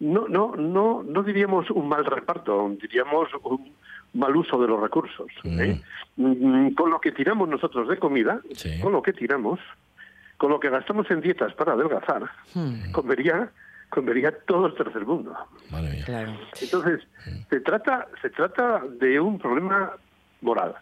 no, 0.00 0.28
no, 0.28 0.54
no, 0.56 1.02
no 1.02 1.22
diríamos 1.22 1.70
un 1.70 1.88
mal 1.88 2.04
reparto, 2.04 2.74
diríamos 2.80 3.28
un 3.42 3.74
mal 4.14 4.36
uso 4.36 4.60
de 4.60 4.68
los 4.68 4.80
recursos. 4.80 5.26
¿eh? 5.44 5.80
Mm, 6.16 6.74
Con 6.74 6.90
lo 6.90 7.00
que 7.00 7.12
tiramos 7.12 7.48
nosotros 7.48 7.88
de 7.88 7.98
comida, 7.98 8.40
Sí. 8.52 8.80
con 8.80 8.92
lo 8.92 9.02
que 9.02 9.12
tiramos, 9.12 9.58
con 10.36 10.50
lo 10.50 10.60
que 10.60 10.68
gastamos 10.70 11.10
en 11.10 11.20
dietas 11.20 11.52
para 11.54 11.72
adelgazar, 11.72 12.30
Hmm, 12.54 12.92
comería, 12.92 13.50
comería 13.94 14.32
todo 14.46 14.66
el 14.66 14.74
tercer 14.74 15.06
mundo. 15.06 15.34
Madre 15.70 15.90
mía. 15.92 16.04
claro. 16.04 16.32
Entonces, 16.60 17.00
se 17.48 17.60
trata, 17.60 18.08
se 18.20 18.30
trata 18.30 18.82
de 18.98 19.20
un 19.20 19.38
problema 19.38 19.92
moral. 20.40 20.74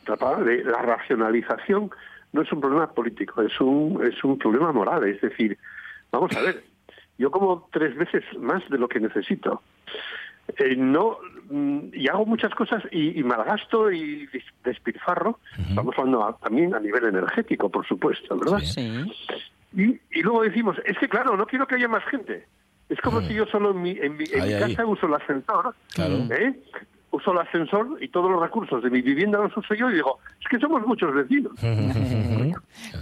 Se 0.00 0.04
trata 0.06 0.36
de 0.42 0.64
la 0.64 0.82
racionalización 0.82 1.90
no 2.32 2.42
es 2.42 2.52
un 2.52 2.60
problema 2.60 2.90
político, 2.92 3.40
es 3.40 3.58
un, 3.60 4.04
es 4.04 4.22
un 4.24 4.36
problema 4.38 4.70
moral. 4.72 5.04
Es 5.04 5.20
decir, 5.22 5.56
vamos 6.10 6.36
a 6.36 6.42
ver, 6.42 6.64
yo 7.16 7.30
como 7.30 7.68
tres 7.72 7.96
veces 7.96 8.24
más 8.38 8.68
de 8.68 8.76
lo 8.76 8.88
que 8.88 9.00
necesito. 9.00 9.62
Eh, 10.58 10.76
no 10.76 11.18
mm, 11.48 11.88
y 11.94 12.08
hago 12.08 12.26
muchas 12.26 12.54
cosas 12.54 12.82
y, 12.90 13.18
y 13.18 13.22
malgasto 13.24 13.90
y 13.90 14.28
despilfarro. 14.64 15.40
Estamos 15.68 15.94
hablando 15.98 16.24
a- 16.24 16.36
también 16.38 16.74
a 16.74 16.78
nivel 16.80 17.04
energético, 17.06 17.70
por 17.70 17.86
supuesto, 17.86 18.36
¿verdad? 18.38 18.58
Sí. 18.58 19.10
Y, 19.76 20.00
y 20.10 20.22
luego 20.22 20.42
decimos, 20.42 20.76
es 20.84 20.98
que 20.98 21.08
claro, 21.08 21.36
no 21.36 21.46
quiero 21.46 21.66
que 21.66 21.74
haya 21.76 21.86
más 21.86 22.02
gente. 22.06 22.46
Es 22.88 23.00
como 23.00 23.20
si 23.20 23.34
yo 23.34 23.46
solo 23.46 23.72
en 23.72 23.82
mi, 23.82 23.90
en 23.90 24.16
mi, 24.16 24.24
en 24.32 24.40
Ahí, 24.42 24.48
mi 24.48 24.54
ahí. 24.54 24.74
casa 24.74 24.86
uso 24.86 25.06
el 25.06 25.14
ascensor, 25.14 25.74
Claro. 25.94 26.14
¿eh? 26.30 26.54
Uso 27.16 27.32
el 27.32 27.38
ascensor 27.38 27.98
y 28.00 28.08
todos 28.08 28.30
los 28.30 28.40
recursos 28.40 28.82
de 28.82 28.90
mi 28.90 29.02
vivienda 29.02 29.38
los 29.38 29.56
uso 29.56 29.74
yo 29.74 29.90
y 29.90 29.94
digo, 29.94 30.18
es 30.40 30.46
que 30.48 30.58
somos 30.58 30.86
muchos 30.86 31.12
vecinos. 31.14 31.52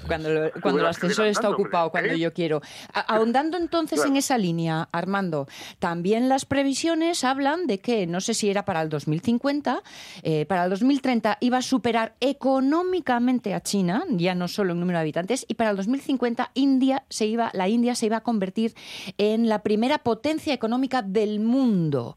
Cuando, 0.07 0.29
lo- 0.31 0.51
cuando 0.61 0.81
el 0.81 0.87
ascensor 0.87 1.27
está 1.27 1.49
ocupado, 1.51 1.91
cuando 1.91 2.13
¿eh? 2.13 2.19
yo 2.19 2.33
quiero. 2.33 2.61
Ahondando 2.93 3.57
entonces 3.57 4.05
en 4.05 4.17
esa 4.17 4.39
línea, 4.39 4.89
Armando, 4.93 5.47
también 5.79 6.29
las 6.29 6.45
previsiones 6.45 7.25
hablan 7.25 7.67
de 7.67 7.79
que, 7.81 8.07
no 8.07 8.21
sé 8.21 8.35
si 8.35 8.51
era 8.51 8.65
para 8.65 8.83
el 8.83 8.89
2050, 8.89 9.83
eh, 10.23 10.47
para 10.47 10.65
el 10.65 10.71
2030 10.71 11.39
iba 11.41 11.59
a 11.59 11.63
superar 11.63 12.15
económicamente 12.21 13.55
a 13.55 13.61
China, 13.63 14.05
ya 14.11 14.35
no 14.35 14.49
solo 14.49 14.73
en 14.73 14.81
número 14.81 14.99
de 14.99 15.03
habitantes, 15.03 15.45
y 15.49 15.55
para 15.55 15.71
el 15.71 15.77
2050 15.77 16.51
India 16.55 17.05
se 17.09 17.27
iba, 17.27 17.51
la 17.53 17.69
India 17.69 17.95
se 17.95 18.07
iba 18.07 18.19
a 18.19 18.23
convertir 18.23 18.75
en 19.19 19.49
la 19.49 19.63
primera 19.63 19.99
potencia 19.99 20.55
económica 20.55 21.03
del 21.03 21.41
mundo. 21.41 22.17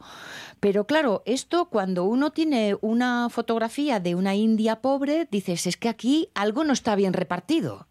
Pero 0.60 0.86
claro, 0.86 1.22
esto 1.28 1.66
cuando 1.66 1.87
uno 2.04 2.32
tiene 2.32 2.76
una 2.82 3.30
fotografía 3.30 4.00
de 4.00 4.16
una 4.16 4.36
India 4.36 4.82
pobre, 4.82 5.28
dices, 5.30 5.68
es 5.68 5.78
que 5.78 5.90
aquí 5.90 6.30
algo 6.36 6.64
no 6.64 6.74
está 6.74 6.96
bien 6.96 7.14
repartido. 7.14 7.88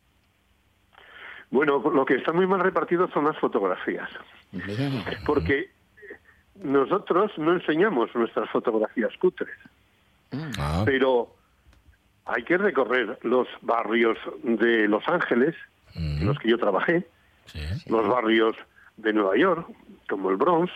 Bueno, 1.50 1.78
lo 1.78 2.04
que 2.04 2.14
está 2.14 2.32
muy 2.32 2.46
mal 2.46 2.61
repartido 2.61 3.09
son 3.12 3.24
las 3.24 3.38
fotografías. 3.38 4.11
Porque 5.24 5.70
nosotros 6.62 7.30
no 7.38 7.52
enseñamos 7.52 8.14
nuestras 8.14 8.50
fotografías 8.50 9.12
cutres, 9.18 9.56
Ah, 10.59 10.82
pero 10.85 11.35
hay 12.24 12.42
que 12.42 12.59
recorrer 12.59 13.18
los 13.22 13.46
barrios 13.62 14.18
de 14.42 14.88
Los 14.88 15.06
Ángeles, 15.09 15.54
en 15.94 16.26
los 16.26 16.38
que 16.38 16.50
yo 16.50 16.59
trabajé, 16.59 17.06
sí. 17.46 17.61
los 17.88 18.06
barrios 18.06 18.56
de 18.96 19.12
Nueva 19.12 19.37
York, 19.37 19.66
como 20.09 20.30
el 20.30 20.37
Bronx, 20.37 20.72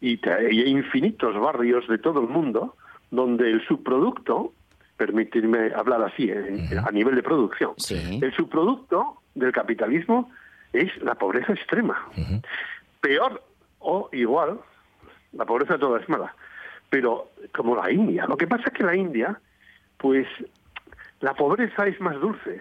y 0.00 0.14
y 0.14 0.20
hay 0.28 0.68
infinitos 0.68 1.38
barrios 1.40 1.86
de 1.88 1.98
todo 1.98 2.20
el 2.20 2.28
mundo 2.28 2.76
donde 3.10 3.50
el 3.50 3.64
subproducto, 3.66 4.52
permitirme 4.96 5.72
hablar 5.74 6.02
así, 6.02 6.30
eh, 6.30 6.68
a 6.84 6.90
nivel 6.90 7.14
de 7.14 7.22
producción, 7.22 7.72
Sí. 7.76 8.20
el 8.22 8.32
subproducto 8.34 9.20
del 9.34 9.52
capitalismo 9.52 10.30
es 10.72 10.90
la 11.02 11.14
pobreza 11.14 11.52
extrema. 11.52 12.06
Peor 13.00 13.42
o 13.78 14.08
igual, 14.12 14.58
la 15.32 15.44
pobreza 15.44 15.78
toda 15.78 16.00
es 16.00 16.08
mala, 16.08 16.34
pero 16.90 17.30
como 17.54 17.76
la 17.76 17.90
India. 17.90 18.26
Lo 18.26 18.36
que 18.36 18.46
pasa 18.46 18.64
es 18.66 18.72
que 18.72 18.82
la 18.84 18.96
India, 18.96 19.38
pues 19.98 20.26
la 21.20 21.34
pobreza 21.34 21.86
es 21.86 22.00
más 22.00 22.18
dulce. 22.20 22.60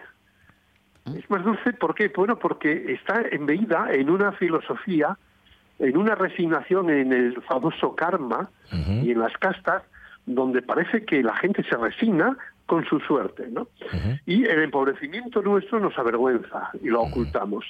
Es 1.17 1.29
más 1.29 1.43
dulce, 1.43 1.73
¿por 1.73 1.93
qué? 1.95 2.07
Bueno, 2.09 2.37
porque 2.37 2.93
está 2.93 3.21
embeída 3.31 3.91
en 3.91 4.09
una 4.09 4.31
filosofía, 4.33 5.17
en 5.79 5.97
una 5.97 6.15
resignación 6.15 6.89
en 6.89 7.11
el 7.13 7.41
famoso 7.43 7.95
karma 7.95 8.49
y 9.03 9.11
en 9.11 9.19
las 9.19 9.33
castas, 9.37 9.83
donde 10.25 10.61
parece 10.61 11.05
que 11.05 11.21
la 11.21 11.35
gente 11.35 11.63
se 11.63 11.75
resigna 11.77 12.37
con 12.65 12.83
su 12.85 12.99
suerte, 12.99 13.47
¿no? 13.51 13.67
Y 14.25 14.45
el 14.45 14.63
empobrecimiento 14.63 15.41
nuestro 15.41 15.79
nos 15.79 15.97
avergüenza 15.99 16.71
y 16.81 16.87
lo 16.87 17.01
ocultamos. 17.03 17.63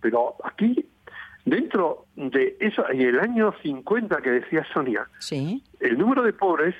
Pero 0.00 0.34
aquí, 0.42 0.84
dentro 1.44 2.06
de 2.16 2.56
eso, 2.60 2.88
en 2.90 3.00
el 3.02 3.20
año 3.20 3.54
50 3.62 4.16
que 4.22 4.30
decía 4.30 4.66
Sonia, 4.72 5.06
Sí. 5.18 5.62
el 5.80 5.96
número 5.98 6.22
de 6.22 6.32
pobres 6.32 6.74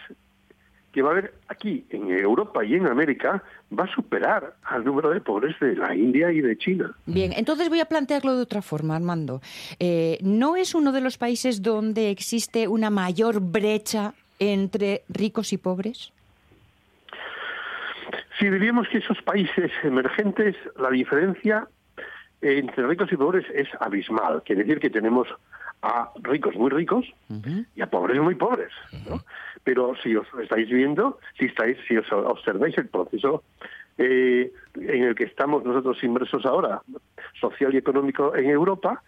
que 0.92 1.02
va 1.02 1.10
a 1.10 1.12
haber 1.12 1.34
aquí 1.48 1.84
en 1.90 2.10
Europa 2.10 2.64
y 2.64 2.74
en 2.74 2.86
América 2.86 3.42
va 3.76 3.84
a 3.84 3.94
superar 3.94 4.54
al 4.64 4.84
número 4.84 5.10
de 5.10 5.20
pobres 5.20 5.58
de 5.60 5.76
la 5.76 5.94
India 5.94 6.32
y 6.32 6.40
de 6.40 6.56
China. 6.58 6.92
Bien, 7.06 7.32
entonces 7.36 7.68
voy 7.68 7.80
a 7.80 7.84
plantearlo 7.84 8.34
de 8.34 8.42
otra 8.42 8.62
forma, 8.62 8.96
Armando. 8.96 9.40
Eh, 9.78 10.18
¿No 10.22 10.56
es 10.56 10.74
uno 10.74 10.92
de 10.92 11.00
los 11.00 11.18
países 11.18 11.62
donde 11.62 12.10
existe 12.10 12.66
una 12.66 12.90
mayor 12.90 13.40
brecha 13.40 14.14
entre 14.38 15.02
ricos 15.08 15.52
y 15.52 15.58
pobres? 15.58 16.12
Si 18.38 18.48
diríamos 18.48 18.88
que 18.88 18.98
esos 18.98 19.20
países 19.22 19.70
emergentes, 19.84 20.56
la 20.78 20.90
diferencia 20.90 21.68
entre 22.40 22.86
ricos 22.86 23.12
y 23.12 23.16
pobres 23.16 23.44
es 23.54 23.68
abismal. 23.80 24.42
Quiere 24.44 24.64
decir 24.64 24.80
que 24.80 24.90
tenemos 24.90 25.28
a 25.82 26.10
ricos 26.22 26.54
muy 26.56 26.70
ricos 26.70 27.06
y 27.74 27.80
a 27.80 27.86
pobres 27.88 28.20
muy 28.20 28.34
pobres. 28.34 28.72
¿no? 29.08 29.22
Pero 29.64 29.94
si 30.02 30.14
os 30.16 30.26
estáis 30.42 30.68
viendo, 30.68 31.18
si 31.38 31.46
estáis, 31.46 31.78
si 31.86 31.96
os 31.96 32.10
observáis 32.12 32.76
el 32.78 32.88
proceso 32.88 33.42
eh, 33.98 34.52
en 34.76 35.02
el 35.04 35.14
que 35.14 35.24
estamos 35.24 35.64
nosotros 35.64 36.02
inmersos 36.02 36.46
ahora, 36.46 36.82
social 37.40 37.74
y 37.74 37.78
económico 37.78 38.34
en 38.34 38.50
Europa, 38.50 39.02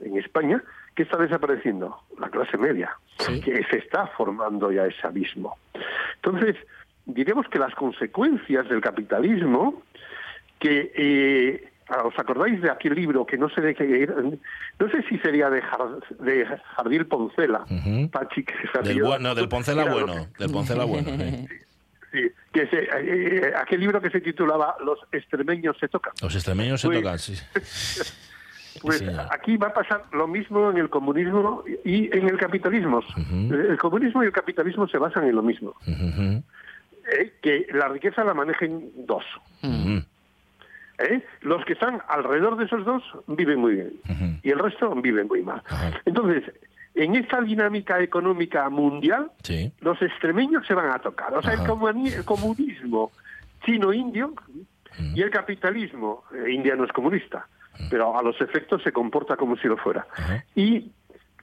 en 0.00 0.16
España, 0.16 0.62
¿qué 0.94 1.02
está 1.02 1.16
desapareciendo? 1.16 1.98
La 2.18 2.30
clase 2.30 2.56
media, 2.56 2.96
que 3.44 3.64
se 3.70 3.78
está 3.78 4.06
formando 4.08 4.70
ya 4.70 4.86
ese 4.86 5.06
abismo. 5.06 5.56
Entonces, 6.16 6.56
diremos 7.06 7.48
que 7.48 7.58
las 7.58 7.74
consecuencias 7.74 8.68
del 8.68 8.80
capitalismo, 8.80 9.82
que 10.58 10.92
eh, 10.94 11.68
¿Os 12.04 12.18
acordáis 12.18 12.60
de 12.60 12.70
aquel 12.70 12.94
libro 12.94 13.24
que 13.24 13.38
no 13.38 13.48
sé 13.48 13.60
de 13.62 13.74
qué 13.74 14.02
era? 14.02 14.14
No 14.20 14.90
sé 14.90 15.02
si 15.08 15.18
sería 15.18 15.48
de, 15.48 15.62
Jar- 15.62 16.00
de 16.20 16.46
Jardín 16.76 17.04
Poncela, 17.06 17.64
Pachi, 18.12 18.44
que 18.44 18.52
Del, 18.54 18.70
salió- 18.72 19.06
bu- 19.06 19.20
no, 19.20 19.34
del 19.34 19.48
Poncela 19.48 19.84
bueno. 19.84 20.26
Del 20.38 20.50
Poncela 20.50 20.84
bueno. 20.84 21.10
sí. 21.18 21.48
Sí, 22.10 22.20
que 22.52 22.66
se, 22.68 22.88
eh, 22.90 23.52
aquel 23.54 23.80
libro 23.80 24.00
que 24.00 24.08
se 24.08 24.22
titulaba 24.22 24.76
Los 24.82 24.98
extremeños 25.12 25.76
se 25.78 25.88
tocan. 25.88 26.14
Los 26.22 26.34
extremeños 26.34 26.80
se 26.80 26.88
tocan, 26.88 27.18
sí. 27.18 27.34
Pues 28.80 29.02
aquí 29.32 29.56
va 29.56 29.68
a 29.68 29.72
pasar 29.74 30.04
lo 30.12 30.28
mismo 30.28 30.70
en 30.70 30.76
el 30.78 30.88
comunismo 30.88 31.64
y 31.84 32.16
en 32.16 32.28
el 32.28 32.38
capitalismo. 32.38 33.02
El 33.50 33.76
comunismo 33.76 34.22
y 34.22 34.26
el 34.26 34.32
capitalismo 34.32 34.86
se 34.86 34.98
basan 34.98 35.24
en 35.26 35.34
lo 35.34 35.42
mismo. 35.42 35.74
¿eh? 35.86 37.32
Que 37.42 37.66
la 37.72 37.88
riqueza 37.88 38.22
la 38.22 38.34
manejen 38.34 38.90
dos. 39.06 39.24
¿Eh? 40.98 41.24
Los 41.42 41.64
que 41.64 41.74
están 41.74 42.00
alrededor 42.08 42.56
de 42.56 42.64
esos 42.64 42.84
dos 42.84 43.02
viven 43.26 43.60
muy 43.60 43.74
bien 43.74 44.40
y 44.42 44.50
el 44.50 44.58
resto 44.58 44.94
viven 44.96 45.26
muy 45.28 45.42
mal. 45.42 45.62
Entonces, 46.04 46.44
en 46.94 47.14
esta 47.16 47.40
dinámica 47.40 48.00
económica 48.00 48.68
mundial, 48.70 49.30
Sí. 49.42 49.72
los 49.80 50.00
extremeños 50.02 50.66
se 50.66 50.74
van 50.74 50.90
a 50.90 50.98
tocar. 50.98 51.32
O 51.34 51.42
sea, 51.42 51.52
el, 51.54 51.60
Ajá. 51.60 51.68
comuni- 51.68 52.12
el 52.12 52.24
comunismo 52.24 53.12
chino-indio 53.64 54.34
y 55.14 55.22
el 55.22 55.30
capitalismo, 55.30 56.24
eh, 56.34 56.50
India 56.52 56.74
no 56.74 56.84
es 56.84 56.92
comunista, 56.92 57.46
pero 57.90 58.18
a 58.18 58.22
los 58.22 58.40
efectos 58.40 58.82
se 58.82 58.90
comporta 58.92 59.36
como 59.36 59.56
si 59.56 59.68
lo 59.68 59.76
fuera. 59.76 60.06
Y 60.56 60.90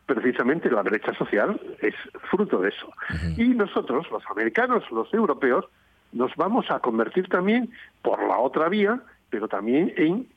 precisamente 0.06 0.70
la 0.70 0.82
brecha 0.84 1.14
social 1.16 1.60
es 1.82 1.96
fruto 2.30 2.60
de 2.62 2.70
eso. 2.70 2.92
Y 3.38 3.46
nosotros, 3.50 4.06
los 4.12 4.24
americanos, 4.30 4.84
los 4.92 5.12
europeos, 5.14 5.66
nos 6.12 6.36
vamos 6.36 6.70
a 6.70 6.80
convertir 6.80 7.28
también 7.30 7.72
por 8.02 8.22
la 8.28 8.38
otra 8.40 8.70
vía, 8.70 9.02
pero 9.36 9.50
también 9.50 9.94
en 9.98 10.28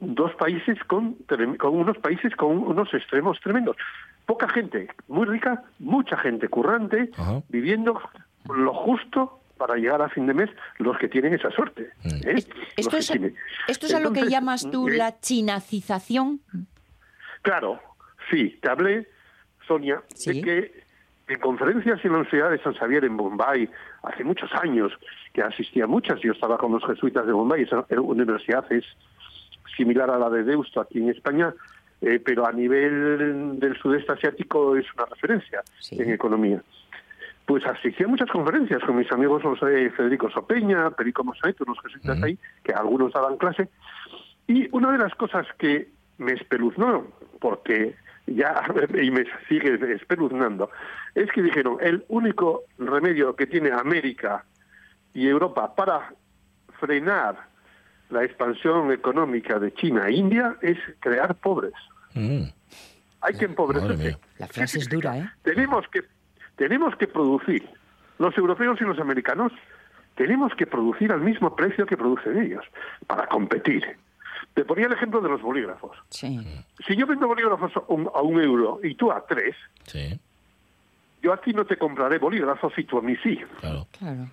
dos 0.00 0.34
países 0.36 0.78
con, 0.84 1.18
trem- 1.26 1.58
con 1.58 1.74
unos 1.76 1.98
países 1.98 2.34
con 2.34 2.56
unos 2.56 2.88
extremos 2.94 3.38
tremendos. 3.40 3.76
Poca 4.24 4.48
gente, 4.48 4.88
muy 5.06 5.26
rica, 5.26 5.64
mucha 5.78 6.16
gente 6.16 6.48
currante, 6.48 7.10
Ajá. 7.18 7.42
viviendo 7.50 8.00
lo 8.48 8.72
justo 8.72 9.38
para 9.58 9.74
llegar 9.76 10.00
a 10.00 10.08
fin 10.08 10.26
de 10.26 10.32
mes 10.32 10.48
los 10.78 10.96
que 10.96 11.08
tienen 11.08 11.34
esa 11.34 11.50
suerte. 11.50 11.90
¿eh? 12.04 12.20
Es- 12.24 12.48
Esto 12.78 12.96
es, 12.96 13.10
esto 13.68 13.84
es 13.86 13.92
a 13.94 14.00
lo 14.00 14.14
que 14.14 14.26
llamas 14.30 14.66
tú 14.70 14.88
eh, 14.88 14.96
la 14.96 15.20
chinacización. 15.20 16.40
Claro, 17.42 17.78
sí, 18.30 18.58
te 18.62 18.70
hablé, 18.70 19.06
Sonia, 19.66 20.00
Sí. 20.14 20.40
de 20.40 20.42
que 20.42 21.34
en 21.34 21.40
conferencias 21.40 22.02
en 22.02 22.12
la 22.12 22.18
Universidad 22.20 22.50
de 22.50 22.62
San 22.62 22.72
Xavier 22.72 23.04
en 23.04 23.18
Bombay, 23.18 23.68
hace 24.04 24.24
muchos 24.24 24.50
años, 24.54 24.90
que 25.38 25.44
asistía 25.44 25.84
a 25.84 25.86
muchas, 25.86 26.18
yo 26.20 26.32
estaba 26.32 26.58
con 26.58 26.72
los 26.72 26.84
jesuitas 26.84 27.24
de 27.24 27.32
Bombay, 27.32 27.62
esa 27.62 27.86
universidad 28.00 28.64
es 28.72 28.84
similar 29.76 30.10
a 30.10 30.18
la 30.18 30.28
de 30.30 30.42
Deusto 30.42 30.80
aquí 30.80 30.98
en 30.98 31.10
España, 31.10 31.54
eh, 32.00 32.18
pero 32.24 32.44
a 32.44 32.50
nivel 32.50 33.60
del 33.60 33.76
sudeste 33.76 34.10
asiático 34.10 34.74
es 34.74 34.84
una 34.96 35.04
referencia 35.06 35.62
Sí. 35.78 35.96
en 36.02 36.10
economía. 36.10 36.60
Pues 37.46 37.64
asistí 37.66 38.02
a 38.02 38.08
muchas 38.08 38.28
conferencias 38.30 38.82
con 38.82 38.96
mis 38.96 39.10
amigos 39.12 39.44
los 39.44 39.60
de 39.60 39.90
Federico 39.90 40.28
Sopeña, 40.28 40.90
Perico 40.90 41.22
Mosaito, 41.22 41.64
los 41.64 41.78
jesuitas 41.82 42.20
ahí, 42.20 42.36
que 42.64 42.72
algunos 42.72 43.12
daban 43.12 43.36
clase, 43.36 43.68
y 44.48 44.68
una 44.72 44.90
de 44.90 44.98
las 44.98 45.14
cosas 45.14 45.46
que 45.56 45.88
me 46.18 46.32
espeluznó, 46.32 47.06
porque 47.40 47.94
ya 48.26 48.60
y 49.00 49.12
me 49.12 49.24
sigue 49.48 49.78
espeluznando, 49.94 50.68
es 51.14 51.30
que 51.30 51.42
dijeron, 51.42 51.76
el 51.80 52.04
único 52.08 52.64
remedio 52.76 53.36
que 53.36 53.46
tiene 53.46 53.70
América 53.70 54.44
y 55.18 55.26
Europa 55.26 55.74
para 55.74 56.14
frenar 56.78 57.48
la 58.10 58.22
expansión 58.22 58.92
económica 58.92 59.58
de 59.58 59.74
China 59.74 60.06
e 60.06 60.12
India 60.12 60.56
es 60.62 60.78
crear 61.00 61.34
pobres. 61.34 61.74
Mm. 62.14 62.44
Hay 63.20 63.34
que 63.34 63.48
mía. 63.48 64.18
La 64.38 64.46
frase 64.46 64.78
es 64.78 64.88
dura, 64.88 65.18
¿eh? 65.18 65.28
Tenemos 65.42 65.86
que, 65.88 66.02
tenemos 66.54 66.94
que 66.94 67.08
producir, 67.08 67.68
los 68.18 68.38
europeos 68.38 68.80
y 68.80 68.84
los 68.84 69.00
americanos, 69.00 69.50
tenemos 70.14 70.54
que 70.54 70.66
producir 70.66 71.10
al 71.10 71.20
mismo 71.20 71.56
precio 71.56 71.84
que 71.84 71.96
producen 71.96 72.40
ellos, 72.40 72.64
para 73.08 73.26
competir. 73.26 73.84
Te 74.54 74.64
ponía 74.64 74.86
el 74.86 74.92
ejemplo 74.92 75.20
de 75.20 75.30
los 75.30 75.42
bolígrafos. 75.42 75.96
Sí. 76.10 76.38
Si 76.86 76.96
yo 76.96 77.06
vendo 77.08 77.26
bolígrafos 77.26 77.76
a 77.76 77.82
un, 77.88 78.08
a 78.14 78.22
un 78.22 78.40
euro 78.40 78.78
y 78.84 78.94
tú 78.94 79.10
a 79.10 79.26
tres, 79.26 79.56
Sí, 79.82 80.20
yo 81.22 81.32
a 81.32 81.40
ti 81.40 81.52
no 81.52 81.64
te 81.64 81.76
compraré 81.76 82.18
bolígrafos 82.18 82.72
y 82.78 82.84
tú 82.84 82.98
a 82.98 83.02
mí 83.02 83.16
sí. 83.16 83.36
claro. 83.60 83.88
Claro. 83.98 84.28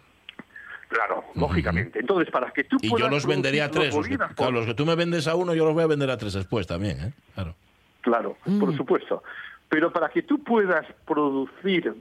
Claro, 0.87 1.23
lógicamente. 1.35 1.99
Entonces, 1.99 2.29
para 2.31 2.51
que 2.51 2.63
tú 2.63 2.77
Y 2.81 2.89
puedas 2.89 3.07
yo 3.07 3.09
los 3.13 3.25
vendería 3.25 3.65
a 3.65 3.71
tres. 3.71 3.93
Los 3.93 4.07
que, 4.07 4.17
claro, 4.17 4.51
los 4.51 4.65
que 4.65 4.73
tú 4.75 4.85
me 4.85 4.95
vendes 4.95 5.27
a 5.27 5.35
uno, 5.35 5.53
yo 5.53 5.65
los 5.65 5.73
voy 5.73 5.83
a 5.83 5.87
vender 5.87 6.09
a 6.11 6.17
tres 6.17 6.33
después 6.33 6.67
también, 6.67 6.99
¿eh? 6.99 7.13
Claro. 7.33 7.55
Claro, 8.01 8.37
por 8.59 8.75
supuesto. 8.77 9.23
Pero 9.67 9.91
para 9.91 10.09
que 10.09 10.21
tú 10.21 10.43
puedas 10.43 10.85
producir, 11.07 11.93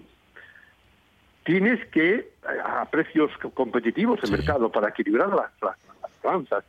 tienes 1.45 1.85
que, 1.87 2.31
a 2.65 2.85
precios 2.91 3.31
co- 3.41 3.51
competitivos 3.51 4.21
en 4.25 4.33
mercado, 4.33 4.71
para 4.71 4.89
equilibrar 4.91 5.29
las, 5.29 5.51
las, 5.63 5.77
las 6.03 6.23
balanzas, 6.23 6.65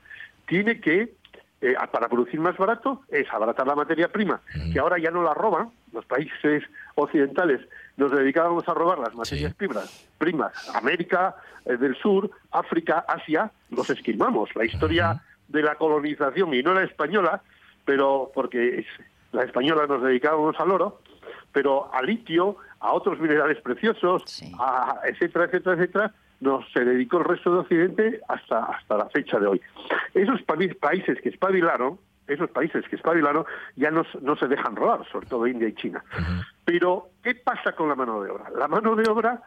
tiene 0.47 0.79
que, 0.79 1.13
eh, 1.61 1.75
para 1.91 2.07
producir 2.07 2.39
más 2.39 2.57
barato, 2.57 3.01
es 3.09 3.27
abaratar 3.33 3.67
la 3.67 3.75
materia 3.75 4.07
prima, 4.09 4.41
que 4.71 4.79
ahora 4.79 4.97
ya 4.99 5.11
no 5.11 5.23
la 5.23 5.33
roban, 5.33 5.69
los 5.93 6.05
países 6.05 6.63
occidentales 6.95 7.61
nos 7.97 8.11
dedicábamos 8.11 8.67
a 8.67 8.73
robar 8.73 8.99
las 8.99 9.15
materias 9.15 9.53
primas, 9.53 10.07
primas, 10.17 10.75
América 10.75 11.35
eh, 11.65 11.77
del 11.77 11.95
Sur, 11.97 12.29
África, 12.51 13.05
Asia, 13.07 13.51
los 13.71 13.89
esquilmamos. 13.89 14.49
La 14.55 14.65
historia 14.65 15.21
de 15.47 15.61
la 15.61 15.75
colonización, 15.75 16.53
y 16.53 16.61
no 16.63 16.73
la 16.73 16.83
española, 16.83 17.41
pero 17.85 18.31
porque 18.33 18.79
es- 18.79 18.87
la 19.31 19.43
española 19.43 19.85
nos 19.87 20.01
dedicábamos 20.01 20.59
al 20.59 20.71
oro, 20.71 21.01
pero 21.51 21.93
al 21.93 22.05
litio, 22.05 22.57
a 22.79 22.91
otros 22.93 23.19
minerales 23.19 23.61
preciosos, 23.61 24.23
a 24.59 24.99
etcétera, 25.05 25.45
etcétera, 25.45 25.75
etcétera, 25.75 26.13
nos 26.41 26.69
se 26.73 26.83
dedicó 26.83 27.17
el 27.19 27.23
resto 27.25 27.51
de 27.53 27.59
Occidente 27.59 28.21
hasta, 28.27 28.65
hasta 28.65 28.97
la 28.97 29.09
fecha 29.09 29.39
de 29.39 29.47
hoy. 29.47 29.61
Esos 30.13 30.41
pa- 30.43 30.55
países 30.79 31.19
que 31.21 31.29
espabilaron, 31.29 31.97
esos 32.27 32.49
países 32.49 32.83
que 32.89 32.95
espabilaron, 32.95 33.45
ya 33.75 33.91
no, 33.91 34.03
no 34.21 34.35
se 34.35 34.47
dejan 34.47 34.75
robar, 34.75 35.05
sobre 35.11 35.27
todo 35.27 35.47
India 35.47 35.67
y 35.67 35.75
China. 35.75 36.03
Pero, 36.63 37.09
¿qué 37.23 37.35
pasa 37.35 37.73
con 37.73 37.89
la 37.89 37.95
mano 37.95 38.21
de 38.21 38.31
obra? 38.31 38.49
La 38.57 38.67
mano 38.67 38.95
de 38.95 39.09
obra, 39.09 39.41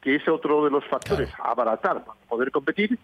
que 0.00 0.16
es 0.16 0.28
otro 0.28 0.64
de 0.64 0.70
los 0.70 0.84
factores 0.86 1.30
a 1.38 1.50
abaratar 1.50 2.04
para 2.04 2.20
poder 2.28 2.50
competir, 2.50 2.98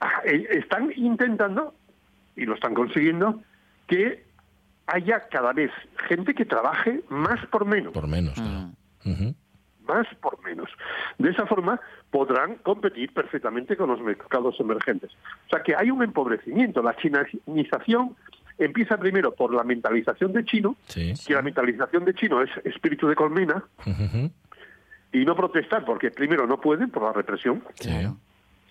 ah, 0.00 0.22
eh, 0.24 0.46
están 0.52 0.92
intentando, 0.96 1.74
y 2.36 2.44
lo 2.44 2.54
están 2.54 2.74
consiguiendo, 2.74 3.42
que 3.86 4.24
haya 4.86 5.28
cada 5.28 5.52
vez 5.52 5.72
gente 6.08 6.34
que 6.34 6.44
trabaje 6.44 7.02
más 7.08 7.44
por 7.46 7.64
menos. 7.64 7.92
Por 7.92 8.06
menos, 8.06 8.34
claro. 8.34 8.70
Ujú. 9.04 9.34
Más 9.86 10.06
por 10.20 10.42
menos. 10.44 10.68
De 11.18 11.30
esa 11.30 11.46
forma 11.46 11.80
podrán 12.10 12.56
competir 12.56 13.12
perfectamente 13.12 13.76
con 13.76 13.88
los 13.90 14.00
mercados 14.00 14.58
emergentes. 14.60 15.10
O 15.46 15.50
sea 15.50 15.62
que 15.62 15.74
hay 15.76 15.90
un 15.90 16.02
empobrecimiento. 16.02 16.82
La 16.82 16.96
chinización 16.96 18.16
empieza 18.58 18.96
primero 18.96 19.32
por 19.34 19.54
la 19.54 19.62
mentalización 19.64 20.32
de 20.32 20.44
chino, 20.44 20.76
Sí. 20.86 21.12
que 21.26 21.34
la 21.34 21.42
mentalización 21.42 22.04
de 22.04 22.14
chino 22.14 22.42
es 22.42 22.50
espíritu 22.64 23.06
de 23.06 23.14
colmena, 23.14 23.62
y 25.12 25.24
no 25.24 25.36
protestar 25.36 25.84
porque 25.84 26.10
primero 26.10 26.46
no 26.46 26.60
pueden 26.60 26.90
por 26.90 27.02
la 27.04 27.12
represión, 27.12 27.62
Sí. 27.74 27.90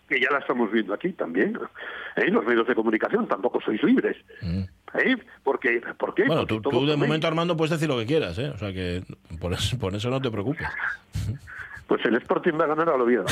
que 0.09 0.19
ya 0.19 0.27
la 0.31 0.39
estamos 0.39 0.71
viendo 0.71 0.93
aquí 0.93 1.11
también. 1.13 1.57
¿eh? 2.15 2.29
Los 2.29 2.45
medios 2.45 2.67
de 2.67 2.75
comunicación 2.75 3.27
tampoco 3.27 3.61
sois 3.61 3.81
libres. 3.83 4.17
¿Eh? 4.97 5.17
Porque, 5.43 5.81
¿Por 5.97 6.13
qué? 6.13 6.23
Bueno, 6.25 6.45
Porque 6.47 6.69
tú, 6.69 6.85
de 6.85 6.95
momento, 6.95 7.27
Armando, 7.27 7.55
puedes 7.57 7.71
decir 7.71 7.87
lo 7.87 7.97
que 7.97 8.05
quieras, 8.05 8.37
¿eh? 8.37 8.49
O 8.49 8.57
sea 8.57 8.71
que 8.73 9.03
por 9.39 9.53
eso, 9.53 9.77
por 9.77 9.93
eso 9.95 10.09
no 10.09 10.21
te 10.21 10.29
preocupes. 10.31 10.67
Pues 11.87 12.03
el 12.05 12.15
Sporting 12.15 12.53
va 12.59 12.63
a 12.63 12.67
ganar 12.69 12.89
al 12.89 12.99
Oviedo. 13.01 13.25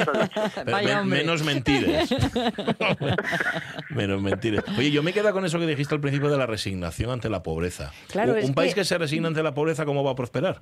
Men- 0.66 1.08
menos 1.08 1.44
mentiras. 1.44 2.08
menos 3.90 4.22
mentiras. 4.22 4.64
Oye, 4.78 4.90
yo 4.90 5.02
me 5.02 5.12
quedo 5.12 5.30
con 5.32 5.44
eso 5.44 5.58
que 5.58 5.66
dijiste 5.66 5.94
al 5.94 6.00
principio 6.00 6.30
de 6.30 6.38
la 6.38 6.46
resignación 6.46 7.10
ante 7.10 7.28
la 7.28 7.42
pobreza. 7.42 7.92
Claro, 8.10 8.32
un 8.32 8.38
es 8.38 8.44
un 8.48 8.54
país 8.54 8.74
que- 8.74 8.80
que 8.80 8.84
se 8.86 8.96
resigna 8.96 9.28
ante 9.28 9.42
la 9.42 9.52
pobreza, 9.52 9.84
¿cómo 9.84 10.02
va 10.02 10.12
a 10.12 10.16
prosperar? 10.16 10.60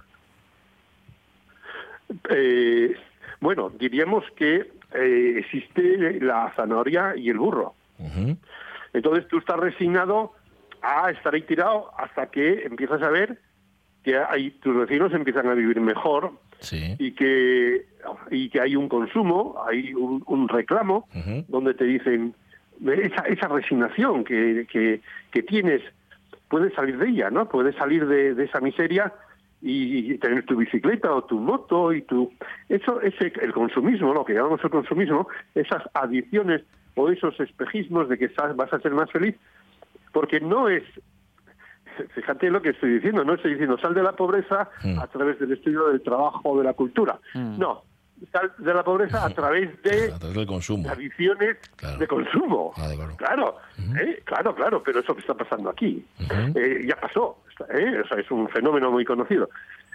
Eh, 2.30 2.94
bueno, 3.40 3.70
diríamos 3.78 4.24
que 4.36 4.72
eh, 4.94 5.34
existe 5.38 6.18
la 6.20 6.52
zanahoria 6.56 7.14
y 7.16 7.30
el 7.30 7.38
burro. 7.38 7.74
Entonces 8.92 9.26
tú 9.28 9.38
estás 9.38 9.58
resignado 9.58 10.32
a 10.82 11.10
estar 11.10 11.34
ahí 11.34 11.42
tirado 11.42 11.90
hasta 11.98 12.30
que 12.30 12.64
empiezas 12.64 13.02
a 13.02 13.10
ver 13.10 13.38
que 14.02 14.16
hay, 14.16 14.50
tus 14.62 14.76
vecinos 14.76 15.12
empiezan 15.12 15.46
a 15.48 15.54
vivir 15.54 15.80
mejor 15.80 16.32
y 16.98 17.12
que 17.12 17.86
y 18.30 18.48
que 18.50 18.60
hay 18.60 18.76
un 18.76 18.88
consumo, 18.88 19.62
hay 19.66 19.94
un, 19.94 20.22
un 20.26 20.48
reclamo 20.48 21.08
donde 21.48 21.74
te 21.74 21.84
dicen 21.84 22.34
esa, 22.86 23.22
esa 23.22 23.48
resignación 23.48 24.24
que, 24.24 24.66
que, 24.70 25.00
que 25.30 25.42
tienes, 25.42 25.82
puedes 26.48 26.72
salir 26.74 26.98
de 26.98 27.08
ella, 27.08 27.30
¿no? 27.30 27.48
Puedes 27.48 27.74
salir 27.76 28.06
de, 28.06 28.34
de 28.34 28.44
esa 28.44 28.60
miseria 28.60 29.12
y, 29.62 30.12
y 30.12 30.18
tener 30.18 30.44
tu 30.46 30.56
bicicleta 30.56 31.12
o 31.12 31.24
tu 31.24 31.38
moto 31.38 31.92
y 31.92 32.02
tu 32.02 32.32
eso 32.68 33.00
es 33.02 33.14
el, 33.20 33.32
el 33.42 33.52
consumismo, 33.52 34.14
lo 34.14 34.24
que 34.24 34.34
llamamos 34.34 34.60
el 34.64 34.70
consumismo, 34.70 35.28
esas 35.54 35.82
adicciones 35.94 36.62
o 37.00 37.08
esos 37.10 37.38
espejismos 37.40 38.08
de 38.08 38.18
que 38.18 38.30
vas 38.54 38.72
a 38.72 38.78
ser 38.80 38.92
más 38.92 39.10
feliz, 39.10 39.36
porque 40.12 40.40
no 40.40 40.68
es 40.68 40.82
fíjate 42.14 42.50
lo 42.50 42.62
que 42.62 42.70
estoy 42.70 42.94
diciendo, 42.94 43.24
no 43.24 43.34
estoy 43.34 43.52
diciendo 43.52 43.78
sal 43.78 43.94
de 43.94 44.02
la 44.02 44.12
pobreza 44.12 44.70
a 45.00 45.06
través 45.08 45.38
del 45.38 45.52
estudio 45.52 45.88
del 45.88 46.02
trabajo, 46.02 46.58
de 46.58 46.64
la 46.64 46.72
cultura. 46.72 47.18
No, 47.34 47.82
sal 48.32 48.52
de 48.58 48.74
la 48.74 48.82
pobreza 48.82 49.24
a 49.24 49.30
través 49.30 49.82
de 49.82 50.12
A 50.12 50.18
través 50.18 50.36
del 50.36 50.46
consumo. 50.46 50.88
adicciones 50.88 51.56
de 51.98 52.06
consumo. 52.06 52.72
Ah, 52.76 52.90
Claro, 53.16 53.56
¿eh? 53.98 54.22
claro, 54.24 54.54
claro, 54.54 54.82
pero 54.82 55.00
eso 55.00 55.14
que 55.14 55.20
está 55.20 55.34
pasando 55.34 55.70
aquí 55.70 56.04
eh, 56.54 56.84
ya 56.86 56.96
pasó. 56.96 57.38
¿eh? 57.70 58.00
O 58.04 58.08
sea, 58.08 58.18
es 58.18 58.30
un 58.30 58.48
fenómeno 58.48 58.90
muy 58.90 59.04
conocido. 59.04 59.48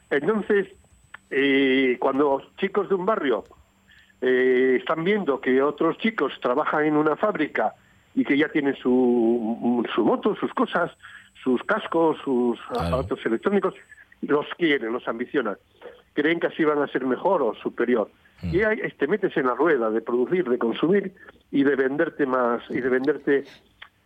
Entonces, 0.09 0.67
eh, 1.29 1.97
cuando 1.99 2.41
chicos 2.57 2.89
de 2.89 2.95
un 2.95 3.05
barrio 3.05 3.43
eh, 4.27 4.77
están 4.79 5.03
viendo 5.03 5.39
que 5.39 5.61
otros 5.61 5.99
chicos 5.99 6.33
trabajan 6.41 6.85
en 6.85 6.97
una 6.97 7.15
fábrica 7.15 7.75
y 8.15 8.25
que 8.25 8.35
ya 8.35 8.49
tienen 8.49 8.75
su, 8.75 9.85
su 9.93 10.03
moto, 10.03 10.35
sus 10.35 10.51
cosas, 10.55 10.91
sus 11.43 11.61
cascos, 11.61 12.17
sus 12.23 12.59
aparatos 12.71 13.23
electrónicos, 13.23 13.75
los 14.21 14.47
quieren, 14.57 14.93
los 14.93 15.07
ambicionan. 15.07 15.57
Creen 16.13 16.39
que 16.39 16.47
así 16.47 16.63
van 16.63 16.81
a 16.81 16.87
ser 16.87 17.05
mejor 17.05 17.43
o 17.43 17.53
superior. 17.53 18.09
Y 18.41 18.63
ahí 18.63 18.79
te 18.97 19.07
metes 19.07 19.37
en 19.37 19.45
la 19.45 19.53
rueda 19.53 19.91
de 19.91 20.01
producir, 20.01 20.49
de 20.49 20.57
consumir 20.57 21.13
y 21.51 21.63
de 21.63 21.75
venderte 21.75 22.25
más, 22.25 22.63
y 22.71 22.81
de 22.81 22.89
venderte, 22.89 23.43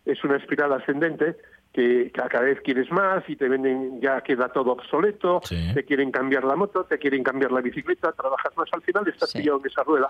es 0.04 0.22
una 0.22 0.36
espiral 0.36 0.74
ascendente 0.74 1.36
que 1.72 2.10
ca- 2.12 2.28
cada 2.28 2.44
vez 2.44 2.60
quieres 2.62 2.90
más 2.90 3.22
y 3.28 3.36
te 3.36 3.48
venden, 3.48 4.00
ya 4.00 4.20
queda 4.22 4.48
todo 4.48 4.72
obsoleto, 4.72 5.40
te 5.48 5.84
quieren 5.84 6.10
cambiar 6.10 6.44
la 6.44 6.56
moto, 6.56 6.84
te 6.84 6.98
quieren 6.98 7.22
cambiar 7.22 7.52
la 7.52 7.60
bicicleta, 7.60 8.10
trabajas 8.12 8.56
más 8.56 8.68
al 8.72 8.82
final, 8.82 9.06
estás 9.06 9.32
pillado 9.32 9.60
en 9.60 9.66
esa 9.66 9.82
rueda. 9.84 10.08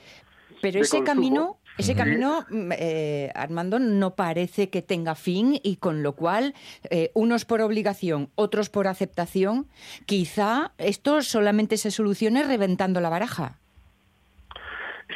Pero 0.62 0.80
ese 0.80 0.98
consumo. 0.98 1.04
camino, 1.04 1.56
ese 1.78 1.92
Sí. 1.92 1.98
camino, 1.98 2.44
mm, 2.50 2.72
eh, 2.76 3.30
Armando, 3.34 3.78
no 3.78 4.14
parece 4.14 4.68
que 4.70 4.82
tenga 4.82 5.14
fin 5.14 5.58
y 5.62 5.76
con 5.76 6.02
lo 6.02 6.12
cual, 6.14 6.54
eh, 6.90 7.10
unos 7.14 7.44
por 7.44 7.60
obligación, 7.60 8.30
otros 8.36 8.68
por 8.70 8.86
aceptación, 8.86 9.66
quizá 10.06 10.72
esto 10.78 11.22
solamente 11.22 11.76
se 11.76 11.90
solucione 11.90 12.42
reventando 12.42 13.00
la 13.00 13.08
baraja. 13.10 13.56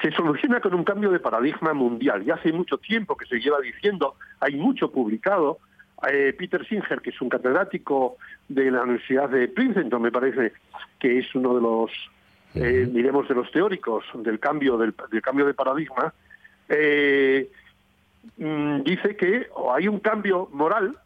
se 0.02 0.10
soluciona 0.10 0.60
con 0.60 0.74
un 0.74 0.82
cambio 0.84 1.08
de 1.10 1.20
paradigma 1.20 1.72
mundial. 1.72 2.24
Ya 2.24 2.34
hace 2.34 2.52
mucho 2.52 2.76
tiempo 2.78 3.16
que 3.16 3.24
se 3.26 3.36
lleva 3.38 3.60
diciendo, 3.60 4.16
hay 4.40 4.56
mucho 4.56 4.90
publicado. 4.90 5.58
Eh, 6.10 6.34
Peter 6.36 6.66
Singer, 6.66 7.00
que 7.00 7.10
es 7.10 7.20
un 7.20 7.28
catedrático 7.28 8.16
de 8.48 8.70
la 8.70 8.82
Universidad 8.82 9.28
de 9.28 9.48
Princeton, 9.48 10.02
me 10.02 10.12
parece 10.12 10.52
que 10.98 11.18
es 11.18 11.34
uno 11.34 11.54
de 11.54 11.60
los, 11.60 11.90
eh, 12.54 12.88
diremos, 12.90 13.28
de 13.28 13.34
los 13.34 13.50
teóricos 13.50 14.04
del 14.14 14.38
cambio 14.38 14.76
del, 14.76 14.94
del 15.10 15.22
cambio 15.22 15.46
de 15.46 15.54
paradigma, 15.54 16.12
eh, 16.68 17.50
mm, 18.38 18.82
dice 18.82 19.16
que 19.16 19.48
hay 19.74 19.88
un 19.88 20.00
cambio 20.00 20.48
moral 20.52 20.96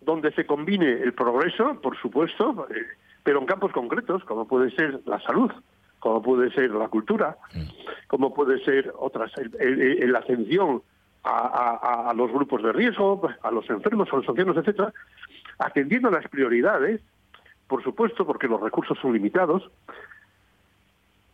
donde 0.00 0.32
se 0.32 0.46
combine 0.46 0.92
el 0.92 1.12
progreso, 1.12 1.80
por 1.80 1.96
supuesto, 1.98 2.68
eh, 2.70 2.86
pero 3.22 3.40
en 3.40 3.46
campos 3.46 3.72
concretos, 3.72 4.24
como 4.24 4.46
puede 4.46 4.70
ser 4.70 5.00
la 5.04 5.20
salud, 5.20 5.50
como 5.98 6.22
puede 6.22 6.50
ser 6.52 6.70
la 6.70 6.88
cultura, 6.88 7.36
como 8.06 8.32
puede 8.32 8.62
ser 8.64 8.92
otras, 8.96 9.32
la 9.58 10.18
atención 10.20 10.82
a, 11.26 11.78
a- 12.06 12.10
a 12.10 12.14
los 12.14 12.30
grupos 12.30 12.62
de 12.62 12.72
riesgo, 12.72 13.28
a 13.42 13.50
los 13.50 13.68
enfermos, 13.70 14.08
a 14.12 14.16
los 14.16 14.28
ancianos, 14.28 14.56
etcétera, 14.56 14.92
atendiendo 15.58 16.08
a 16.08 16.12
las 16.12 16.28
prioridades, 16.28 17.00
por 17.66 17.82
supuesto, 17.82 18.24
porque 18.26 18.46
los 18.48 18.60
recursos 18.60 18.98
son 19.00 19.12
limitados. 19.12 19.68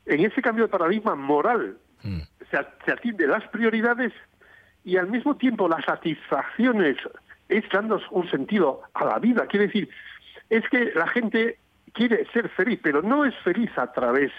En 0.07 0.24
ese 0.24 0.43
cambio 0.43 0.64
de 0.64 0.70
paradigma 0.70 1.14
moral 1.14 1.76
se, 2.51 2.57
a- 2.57 2.68
se 2.84 2.93
atiende 2.93 3.26
las 3.26 3.47
prioridades 3.49 4.12
y 4.84 4.97
al 4.97 5.09
mismo 5.09 5.36
tiempo 5.36 5.68
las 5.68 5.84
satisfacciones 5.84 6.97
es 7.49 7.64
dando 7.70 8.01
un 8.11 8.28
sentido 8.30 8.80
a 8.95 9.05
la 9.05 9.18
vida. 9.18 9.47
Quiere 9.47 9.66
decir, 9.66 9.88
es 10.51 10.68
que 10.68 10.93
la 10.95 11.07
gente 11.07 11.59
quiere 11.93 12.26
ser 12.32 12.49
feliz, 12.49 12.80
pero 12.82 13.03
no 13.03 13.24
es 13.24 13.34
feliz 13.45 13.70
a 13.78 13.93
través. 13.93 14.32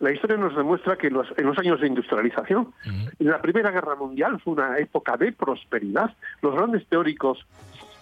La 0.00 0.12
historia 0.12 0.36
nos 0.36 0.54
demuestra 0.54 0.96
que 0.96 1.08
los- 1.10 1.32
en 1.38 1.46
los 1.46 1.58
años 1.58 1.80
de 1.80 1.86
industrialización, 1.86 2.72
la 3.18 3.40
Primera 3.40 3.70
Guerra 3.70 3.94
Mundial 3.96 4.38
fue 4.40 4.52
una 4.54 4.76
época 4.78 5.16
de 5.16 5.32
prosperidad. 5.32 6.14
Los 6.42 6.54
grandes 6.54 6.86
teóricos 6.86 7.46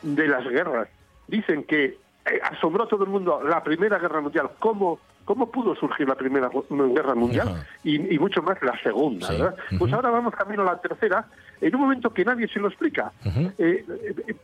de 0.02 0.26
las 0.28 0.44
guerras 0.48 0.88
dicen 1.28 1.64
que 1.64 1.96
eh, 2.26 2.40
asombró 2.42 2.84
a 2.84 2.88
todo 2.88 3.04
el 3.04 3.10
mundo 3.10 3.42
la 3.46 3.62
Primera 3.62 3.98
Guerra 3.98 4.20
Mundial, 4.20 4.50
cómo 4.58 4.98
cómo 5.26 5.50
pudo 5.50 5.74
surgir 5.74 6.06
la 6.06 6.16
Primera 6.16 6.50
Guerra 6.68 7.14
Mundial 7.14 7.64
y, 7.82 8.14
y, 8.14 8.18
mucho 8.18 8.42
más 8.42 8.60
la 8.62 8.78
Segunda, 8.82 9.30
¿verdad? 9.30 9.56
Pues 9.78 9.90
ahora 9.94 10.10
vamos 10.10 10.34
camino 10.34 10.60
a 10.62 10.66
la 10.66 10.80
tercera, 10.82 11.24
en 11.62 11.74
un 11.74 11.80
momento 11.80 12.12
que 12.12 12.26
nadie 12.26 12.46
se 12.48 12.60
lo 12.60 12.68
explica. 12.68 13.10
Eh, 13.24 13.84
eh, 13.88 14.36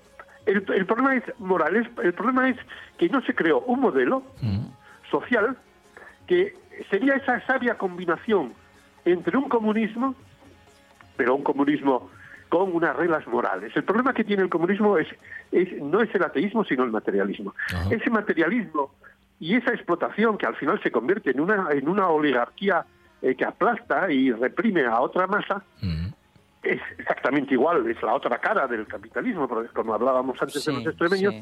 el, 0.47 0.65
el, 0.75 0.87
problema 0.87 1.17
es 1.17 1.25
moral, 1.39 1.77
el 2.03 2.15
problema 2.15 2.49
es 2.49 2.57
que 2.97 3.11
no 3.11 3.21
se 3.23 3.35
creó 3.35 3.61
un 3.61 3.81
modelo 3.81 4.23
social 5.11 5.55
que 6.31 6.55
sería 6.89 7.17
esa 7.17 7.45
sabia 7.45 7.77
combinación 7.77 8.55
entre 9.05 9.37
un 9.37 9.49
comunismo, 9.49 10.15
pero 11.17 11.35
un 11.35 11.43
comunismo 11.43 12.09
con 12.49 12.73
unas 12.73 12.95
reglas 12.95 13.27
morales. 13.27 13.73
El 13.75 13.83
problema 13.83 14.15
que 14.15 14.23
tiene 14.23 14.45
el 14.45 14.49
comunismo 14.49 14.97
es, 14.97 15.09
es 15.51 15.83
no 15.83 16.01
es 16.01 16.15
el 16.15 16.23
ateísmo, 16.23 16.65
sino 16.65 16.85
el 16.85 16.93
materialismo. 16.93 17.53
Ese 17.91 18.11
materialismo 18.11 18.95
y 19.41 19.57
esa 19.57 19.73
explotación 19.73 20.39
que 20.39 20.47
al 20.47 20.55
final 20.55 20.81
se 20.85 20.93
convierte 20.93 21.33
en 21.33 21.41
una, 21.41 21.67
en 21.73 21.89
una 21.89 22.07
oligarquía 22.09 22.87
eh, 23.23 23.35
que 23.35 23.45
aplasta 23.45 24.09
y 24.13 24.31
reprime 24.31 24.87
a 24.87 25.01
otra 25.01 25.27
masa, 25.27 25.65
es 26.63 26.81
exactamente 26.97 27.55
igual, 27.55 27.91
es 27.91 28.01
la 28.05 28.15
otra 28.15 28.39
cara 28.39 28.69
del 28.69 28.87
capitalismo, 28.87 29.49
porque 29.49 29.73
como 29.73 29.95
hablábamos 29.95 30.41
antes 30.41 30.65
de 30.65 30.73
los 30.75 30.87
extremeños, 30.87 31.35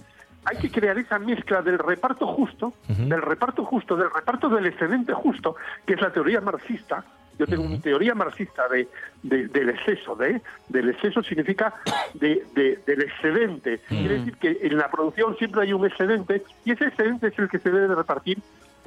hay 0.45 0.57
que 0.57 0.71
crear 0.71 0.99
esa 0.99 1.19
mezcla 1.19 1.63
del 1.63 1.79
reparto 1.79 2.27
justo, 2.27 2.73
del 2.89 3.23
reparto 3.23 3.65
justo, 3.65 3.97
del 3.97 4.11
reparto 4.11 4.49
del 4.49 4.67
excedente 4.67 5.13
justo, 5.13 5.57
que 5.87 5.95
es 5.95 6.01
la 6.01 6.13
teoría 6.13 6.41
marxista. 6.41 7.05
Yo 7.39 7.47
tengo 7.47 7.63
una 7.63 7.81
teoría 7.81 8.17
marxista 8.17 8.65
de, 8.69 8.89
del 9.23 9.69
exceso, 9.69 10.17
de, 10.17 10.41
del 10.69 10.91
exceso 10.91 11.23
significa 11.23 11.75
de, 12.15 12.45
del 12.55 13.03
excedente. 13.03 13.81
Quiere 13.89 14.19
decir 14.19 14.37
que 14.39 14.59
en 14.63 14.77
la 14.77 14.91
producción 14.91 15.37
siempre 15.37 15.63
hay 15.63 15.73
un 15.73 15.87
excedente 15.87 16.43
y 16.65 16.73
ese 16.73 16.87
excedente 16.87 17.29
es 17.29 17.39
el 17.39 17.49
que 17.49 17.59
se 17.59 17.71
debe 17.71 17.87
de 17.87 17.95
repartir 17.95 18.39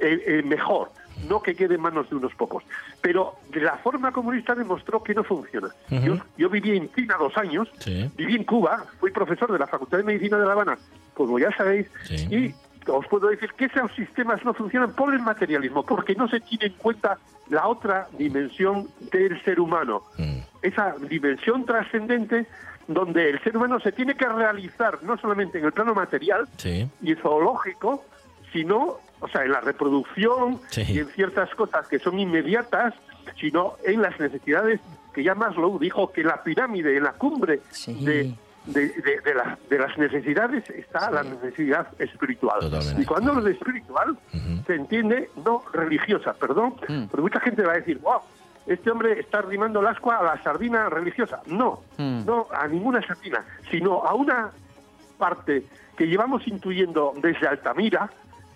eh, 0.02 0.22
eh, 0.26 0.42
mejor 0.42 0.90
no 1.28 1.40
que 1.40 1.54
quede 1.54 1.76
en 1.76 1.80
manos 1.80 2.10
de 2.10 2.16
unos 2.16 2.34
pocos. 2.34 2.64
Pero 3.00 3.36
la 3.54 3.76
forma 3.78 4.12
comunista 4.12 4.54
demostró 4.54 5.02
que 5.02 5.14
no 5.14 5.22
funciona. 5.22 5.68
yo, 6.36 6.50
viví 6.50 6.76
en 6.76 6.92
China 6.92 7.16
dos 7.18 7.36
años, 7.36 7.68
viví 8.16 8.34
en 8.34 8.44
Cuba, 8.44 8.84
fui 8.98 9.10
profesor 9.10 9.52
de 9.52 9.58
la 9.58 9.66
Facultad 9.66 9.98
de 9.98 10.04
Medicina 10.04 10.38
de 10.38 10.46
La 10.46 10.52
Habana, 10.52 10.78
como 11.14 11.38
ya 11.38 11.54
sabéis, 11.56 11.86
y 12.10 12.52
os 12.88 13.06
puedo 13.06 13.28
decir 13.28 13.52
que 13.56 13.66
esos 13.66 13.92
sistemas 13.92 14.44
no 14.44 14.54
funcionan 14.54 14.92
por 14.94 15.14
el 15.14 15.20
materialismo, 15.20 15.84
porque 15.84 16.14
no 16.14 16.28
se 16.28 16.40
tiene 16.40 16.66
en 16.66 16.72
cuenta 16.72 17.18
la 17.50 17.68
otra 17.68 18.08
dimensión 18.18 18.88
del 19.12 19.40
ser 19.44 19.60
humano, 19.60 20.02
esa 20.62 20.96
dimensión 21.08 21.64
trascendente 21.64 22.46
donde 22.88 23.30
el 23.30 23.40
ser 23.42 23.56
humano 23.56 23.78
se 23.78 23.92
tiene 23.92 24.14
que 24.14 24.26
realizar 24.26 25.02
no 25.02 25.16
solamente 25.16 25.58
en 25.58 25.66
el 25.66 25.72
plano 25.72 25.94
material 25.94 26.48
y 27.02 27.14
zoológico, 27.14 28.04
sino 28.52 28.98
o 29.22 29.28
sea, 29.28 29.44
en 29.44 29.52
la 29.52 29.60
reproducción 29.60 30.60
y 30.76 30.98
en 30.98 31.08
ciertas 31.08 31.54
cosas 31.54 31.86
que 31.86 31.98
son 31.98 32.18
inmediatas, 32.18 32.92
sino 33.40 33.76
en 33.84 34.02
las 34.02 34.18
necesidades 34.18 34.80
que 35.14 35.22
ya 35.22 35.34
Maslow 35.34 35.78
dijo 35.78 36.10
que 36.10 36.24
la 36.24 36.42
pirámide, 36.42 36.96
en 36.96 37.04
la 37.04 37.12
cumbre 37.12 37.60
de, 37.86 38.34
de, 38.66 39.78
las 39.78 39.98
necesidades 39.98 40.68
está 40.70 41.10
la 41.10 41.22
necesidad 41.22 41.88
espiritual. 41.98 42.70
Y 42.98 43.04
cuando 43.04 43.30
hablo 43.30 43.44
de 43.44 43.52
espiritual, 43.52 44.18
se 44.66 44.74
entiende 44.74 45.30
no 45.44 45.62
religiosa, 45.72 46.34
perdón, 46.34 46.74
mm. 46.88 47.04
porque 47.06 47.22
mucha 47.22 47.40
gente 47.40 47.62
va 47.62 47.72
a 47.72 47.76
decir, 47.76 47.98
wow, 47.98 48.20
este 48.66 48.90
hombre 48.90 49.20
está 49.20 49.38
arrimando 49.38 49.80
el 49.80 49.86
ascua 49.86 50.18
a 50.18 50.22
la 50.22 50.42
sardina 50.42 50.88
religiosa. 50.88 51.42
No, 51.46 51.82
mm. 51.98 52.24
no 52.24 52.48
a 52.52 52.66
ninguna 52.68 53.06
sardina, 53.06 53.44
sino 53.70 54.04
a 54.04 54.14
una 54.14 54.50
parte 55.18 55.64
que 55.96 56.06
llevamos 56.06 56.46
intuyendo 56.46 57.12
desde 57.20 57.46
Altamira, 57.46 58.10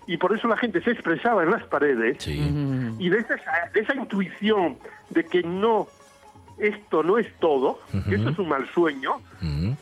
y 0.07 0.17
por 0.17 0.35
eso 0.35 0.47
la 0.47 0.57
gente 0.57 0.81
se 0.81 0.91
expresaba 0.91 1.43
en 1.43 1.51
las 1.51 1.63
paredes, 1.65 2.25
y 2.27 3.09
de 3.09 3.17
esa, 3.19 3.35
de 3.73 3.79
esa 3.81 3.93
intuición 3.93 4.77
de 5.09 5.25
que 5.25 5.43
no 5.43 5.87
esto 6.57 7.03
no 7.03 7.19
es 7.19 7.27
todo, 7.39 7.79
que 8.09 8.15
esto 8.15 8.29
es 8.29 8.39
un 8.39 8.49
mal 8.49 8.67
sueño, 8.73 9.17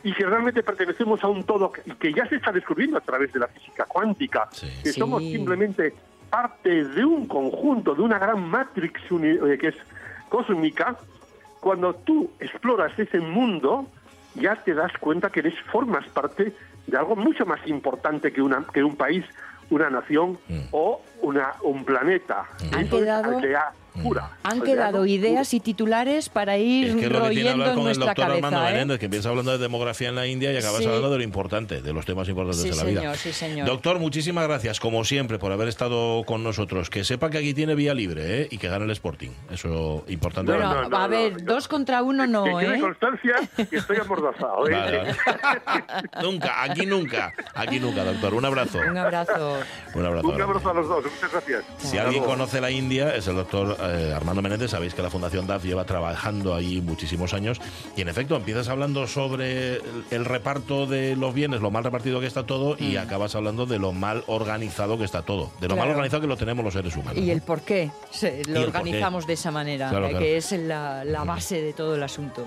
y 0.02 0.12
que 0.12 0.26
realmente 0.26 0.62
pertenecemos 0.62 1.22
a 1.24 1.28
un 1.28 1.44
todo 1.44 1.72
que, 1.72 1.82
que, 1.96 2.12
ya 2.12 2.26
se 2.28 2.36
está 2.36 2.52
descubriendo 2.52 2.98
a 2.98 3.00
través 3.00 3.32
de 3.32 3.40
la 3.40 3.48
física 3.48 3.84
cuántica, 3.86 4.48
que 4.82 4.92
somos 4.92 5.22
simplemente 5.22 5.94
parte 6.28 6.84
de 6.84 7.04
un 7.04 7.26
conjunto, 7.26 7.94
de 7.94 8.02
una 8.02 8.18
gran 8.18 8.48
matrix 8.48 9.00
eh, 9.10 9.58
que 9.58 9.68
es 9.68 9.76
cósmica, 10.28 10.98
cuando 11.60 11.94
tú 11.94 12.30
exploras 12.40 12.98
ese 12.98 13.20
mundo, 13.20 13.86
ya 14.34 14.56
te 14.56 14.74
das 14.74 14.92
cuenta 15.00 15.30
que 15.30 15.40
eres 15.40 15.54
formas 15.72 16.06
parte 16.08 16.52
de 16.86 16.96
algo 16.96 17.16
mucho 17.16 17.46
más 17.46 17.66
importante 17.66 18.32
que, 18.32 18.42
una, 18.42 18.64
que 18.72 18.84
un 18.84 18.96
país 18.96 19.24
una 19.70 19.90
nación 19.90 20.38
mm. 20.48 20.60
o 20.72 21.02
una, 21.22 21.54
un 21.62 21.84
planeta. 21.84 22.46
Han 22.72 22.88
quedado, 22.88 23.40
Han 24.42 24.60
quedado 24.60 25.06
ideas 25.06 25.54
y 25.54 25.60
titulares 25.60 26.28
para 26.28 26.58
ir 26.58 26.88
es 26.88 26.96
que 26.96 27.08
lo 27.08 27.22
que 27.24 27.30
tiene 27.30 27.50
hablar 27.50 27.74
con 27.74 27.88
el 27.88 27.98
doctor 27.98 28.24
Armando 28.32 28.60
¿eh? 28.60 28.72
Menéndez, 28.72 28.98
que 28.98 29.06
empieza 29.06 29.28
hablando 29.28 29.52
de 29.52 29.58
demografía 29.58 30.08
en 30.08 30.14
la 30.14 30.26
India 30.26 30.52
y 30.52 30.56
acabas 30.56 30.84
hablando 30.84 31.10
de 31.10 31.18
lo 31.18 31.24
importante, 31.24 31.82
de 31.82 31.92
los 31.92 32.04
temas 32.04 32.28
importantes 32.28 32.62
de 32.64 32.74
la 32.76 32.84
vida. 32.84 33.14
Sí, 33.14 33.32
señor. 33.32 33.66
Doctor, 33.66 33.98
muchísimas 33.98 34.46
gracias, 34.46 34.80
como 34.80 35.04
siempre, 35.04 35.38
por 35.38 35.52
haber 35.52 35.68
estado 35.68 36.24
con 36.24 36.42
nosotros. 36.42 36.90
Que 36.90 37.04
sepa 37.04 37.30
que 37.30 37.38
aquí 37.38 37.54
tiene 37.54 37.74
vía 37.74 37.94
libre 37.94 38.42
¿eh? 38.42 38.48
y 38.50 38.58
que 38.58 38.68
gane 38.68 38.84
el 38.84 38.90
Sporting. 38.90 39.30
Eso 39.50 40.04
es 40.06 40.12
importante. 40.12 40.52
Bueno, 40.52 40.88
a 40.96 41.06
ver, 41.08 41.44
dos 41.44 41.68
contra 41.68 42.02
uno 42.02 42.26
no, 42.26 42.60
¿eh? 42.60 42.80
constancia 42.80 43.34
que 43.56 43.76
estoy 43.76 43.98
amordazado, 43.98 44.68
¿eh? 44.68 45.14
nunca, 46.22 46.62
aquí 46.62 46.86
nunca. 46.86 47.32
Aquí 47.54 47.80
nunca, 47.80 48.04
doctor. 48.04 48.34
Un 48.34 48.44
abrazo. 48.44 48.78
Un 48.78 48.96
abrazo. 48.96 49.58
Un 49.94 50.06
abrazo. 50.06 50.28
Un 50.28 50.42
abrazo 50.42 50.70
a 50.70 50.74
los 50.74 50.88
dos. 50.88 51.04
Muchas 51.04 51.32
gracias. 51.32 51.64
Si 51.78 51.98
alguien 51.98 52.24
conoce 52.24 52.60
la 52.60 52.70
India, 52.70 53.14
es 53.14 53.26
el 53.28 53.36
doctor 53.36 53.76
eh, 53.90 54.12
Armando 54.12 54.42
Menéndez. 54.42 54.70
Sabéis 54.70 54.94
que 54.94 55.02
la 55.02 55.10
Fundación 55.10 55.46
DAF 55.46 55.64
lleva 55.64 55.84
trabajando 55.84 56.54
ahí 56.54 56.80
muchísimos 56.80 57.34
años. 57.34 57.60
Y 57.96 58.02
en 58.02 58.08
efecto, 58.08 58.36
empiezas 58.36 58.68
hablando 58.68 59.06
sobre 59.06 59.80
el, 60.10 60.24
reparto 60.24 60.86
de 60.86 61.16
los 61.16 61.34
bienes, 61.34 61.60
lo 61.60 61.70
mal 61.70 61.84
repartido 61.84 62.20
que 62.20 62.26
está 62.26 62.44
todo, 62.44 62.76
y 62.78 62.96
mm. 62.96 62.98
acabas 62.98 63.34
hablando 63.34 63.66
de 63.66 63.78
lo 63.78 63.92
mal 63.92 64.24
organizado 64.26 64.98
que 64.98 65.04
está 65.04 65.22
todo. 65.22 65.50
De 65.60 65.68
lo 65.68 65.76
mal 65.76 65.90
organizado 65.90 66.22
que 66.22 66.28
lo 66.28 66.36
tenemos 66.36 66.64
los 66.64 66.74
seres 66.74 66.96
humanos. 66.96 67.16
Y 67.22 67.30
el 67.30 67.42
por 67.42 67.62
qué 67.62 67.90
lo 68.48 68.62
organizamos 68.62 69.26
de 69.26 69.32
esa 69.34 69.50
manera, 69.50 69.90
eh, 70.10 70.16
que 70.18 70.36
es 70.36 70.52
la, 70.52 71.04
la 71.04 71.24
base 71.24 71.60
de 71.62 71.72
todo 71.72 71.94
el 71.94 72.02
asunto. 72.02 72.46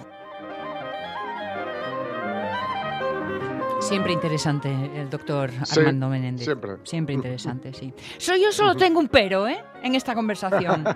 Siempre 3.90 4.14
interesante 4.14 4.70
el 4.70 5.10
doctor 5.10 5.52
Armando 5.72 6.10
Menéndez. 6.10 6.46
Siempre. 6.46 6.74
Siempre 6.84 7.16
interesante, 7.16 7.74
sí. 7.74 7.92
Soy 8.20 8.44
yo 8.44 8.52
solo 8.52 8.76
tengo 8.76 9.00
un 9.00 9.08
pero, 9.08 9.48
¿eh? 9.48 9.64
En 9.82 9.96
esta 9.96 10.14
conversación. 10.14 10.86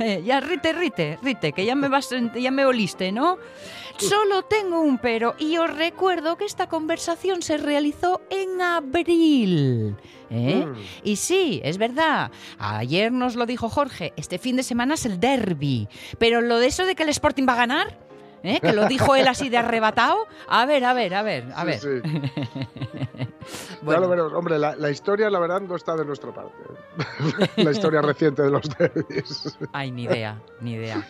Eh, 0.00 0.22
ya 0.24 0.38
rite, 0.38 0.72
rite, 0.72 1.18
rite, 1.22 1.52
que 1.52 1.64
ya 1.64 1.74
me 1.74 1.88
vas, 1.88 2.10
ya 2.36 2.50
me 2.52 2.64
oliste, 2.64 3.10
¿no? 3.10 3.36
Solo 3.96 4.42
tengo 4.42 4.80
un 4.80 4.98
pero 4.98 5.34
y 5.38 5.56
os 5.56 5.74
recuerdo 5.74 6.36
que 6.36 6.44
esta 6.44 6.68
conversación 6.68 7.42
se 7.42 7.56
realizó 7.56 8.20
en 8.30 8.60
abril. 8.60 9.96
¿eh? 10.30 10.66
Mm. 10.66 10.74
Y 11.02 11.16
sí, 11.16 11.60
es 11.64 11.78
verdad. 11.78 12.30
Ayer 12.58 13.10
nos 13.10 13.34
lo 13.34 13.44
dijo 13.44 13.68
Jorge. 13.68 14.12
Este 14.16 14.38
fin 14.38 14.54
de 14.54 14.62
semana 14.62 14.94
es 14.94 15.04
el 15.04 15.18
derby. 15.18 15.88
Pero 16.18 16.42
lo 16.42 16.58
de 16.58 16.66
eso 16.66 16.86
de 16.86 16.94
que 16.94 17.02
el 17.02 17.08
Sporting 17.08 17.46
va 17.48 17.54
a 17.54 17.56
ganar. 17.56 18.07
¿Eh? 18.42 18.60
que 18.60 18.72
lo 18.72 18.86
dijo 18.86 19.16
él 19.16 19.26
así 19.26 19.48
de 19.48 19.58
arrebatado. 19.58 20.26
A 20.48 20.66
ver, 20.66 20.84
a 20.84 20.92
ver, 20.92 21.14
a 21.14 21.22
ver, 21.22 21.46
a 21.54 21.64
ver. 21.64 21.80
Sí. 21.80 21.88
bueno. 23.82 24.06
hombre, 24.26 24.58
la, 24.58 24.90
historia, 24.90 25.30
la 25.30 25.38
verdad, 25.38 25.60
no 25.60 25.76
está 25.76 25.96
de 25.96 26.04
nuestra 26.04 26.32
parte. 26.32 26.54
la 27.56 27.70
historia 27.70 28.00
reciente 28.02 28.42
de 28.42 28.50
los 28.50 28.68
derbis. 28.76 29.56
Ay, 29.72 29.90
ni 29.90 30.04
idea, 30.04 30.40
ni 30.60 30.74
idea. 30.74 31.06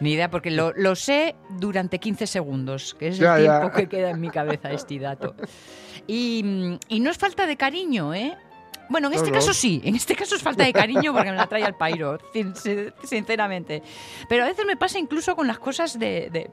Ni 0.00 0.12
idea, 0.12 0.30
porque 0.30 0.50
lo, 0.50 0.72
lo 0.72 0.96
sé 0.96 1.36
durante 1.50 1.98
15 1.98 2.26
segundos, 2.26 2.94
que 2.94 3.08
es 3.08 3.20
el 3.20 3.36
tiempo 3.36 3.70
que 3.70 3.88
queda 3.88 4.10
en 4.10 4.20
mi 4.20 4.30
cabeza 4.30 4.70
este 4.72 4.98
dato. 4.98 5.34
Y, 6.06 6.78
y 6.88 7.00
no 7.00 7.10
es 7.10 7.18
falta 7.18 7.46
de 7.46 7.56
cariño, 7.56 8.14
¿eh? 8.14 8.36
Bueno, 8.90 9.06
en 9.06 9.14
este 9.14 9.30
caso 9.30 9.54
sí, 9.54 9.80
en 9.84 9.94
este 9.94 10.16
caso 10.16 10.34
es 10.34 10.42
falta 10.42 10.64
de 10.64 10.72
cariño 10.72 11.12
porque 11.12 11.30
me 11.30 11.36
la 11.36 11.46
trae 11.46 11.62
al 11.64 11.76
pairo, 11.76 12.18
sinceramente. 13.04 13.82
Pero 14.28 14.42
a 14.42 14.48
veces 14.48 14.66
me 14.66 14.76
pasa 14.76 14.98
incluso 14.98 15.36
con 15.36 15.46
las 15.46 15.60
cosas 15.60 15.96
de, 15.96 16.50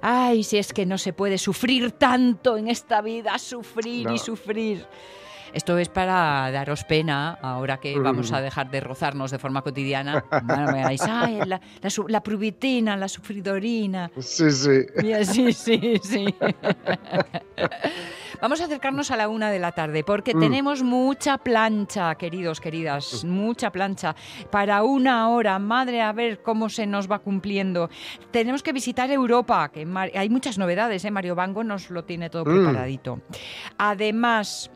Ay, 0.00 0.44
si 0.44 0.56
es 0.56 0.72
que 0.72 0.86
no 0.86 0.98
se 0.98 1.12
puede 1.12 1.36
sufrir 1.36 1.90
tanto 1.90 2.56
en 2.56 2.68
esta 2.68 3.02
vida, 3.02 3.36
sufrir 3.38 4.08
y 4.12 4.18
sufrir. 4.18 4.86
Esto 5.52 5.78
es 5.78 5.88
para 5.88 6.50
daros 6.50 6.84
pena, 6.84 7.38
ahora 7.42 7.78
que 7.78 7.98
vamos 7.98 8.32
a 8.32 8.40
dejar 8.40 8.70
de 8.70 8.80
rozarnos 8.80 9.30
de 9.30 9.38
forma 9.38 9.62
cotidiana. 9.62 10.24
Bueno, 10.44 10.72
me 10.72 10.84
ay, 10.84 10.96
la, 11.46 11.60
la, 11.82 11.90
la, 12.08 12.22
prubitina, 12.22 12.96
la 12.96 13.08
sufridorina. 13.08 14.10
Sí, 14.18 14.50
sí. 14.50 14.86
Sí, 15.24 15.52
sí, 15.52 16.00
sí. 16.02 16.34
Vamos 18.40 18.58
a 18.62 18.64
acercarnos 18.64 19.10
a 19.10 19.18
la 19.18 19.28
una 19.28 19.50
de 19.50 19.58
la 19.58 19.72
tarde 19.72 20.02
porque 20.02 20.34
mm. 20.34 20.40
tenemos 20.40 20.82
mucha 20.82 21.36
plancha, 21.36 22.14
queridos, 22.14 22.60
queridas, 22.60 23.22
mucha 23.24 23.70
plancha. 23.70 24.16
Para 24.50 24.82
una 24.82 25.28
hora, 25.28 25.58
madre, 25.58 26.00
a 26.00 26.12
ver 26.12 26.40
cómo 26.40 26.70
se 26.70 26.86
nos 26.86 27.10
va 27.10 27.18
cumpliendo. 27.18 27.90
Tenemos 28.30 28.62
que 28.62 28.72
visitar 28.72 29.10
Europa, 29.10 29.70
que 29.70 29.86
hay 30.14 30.28
muchas 30.30 30.56
novedades, 30.56 31.04
¿eh? 31.04 31.10
Mario 31.10 31.34
Bango 31.34 31.64
nos 31.64 31.90
lo 31.90 32.04
tiene 32.04 32.30
todo 32.30 32.46
mm. 32.46 32.64
preparadito. 32.64 33.20
Además, 33.76 34.70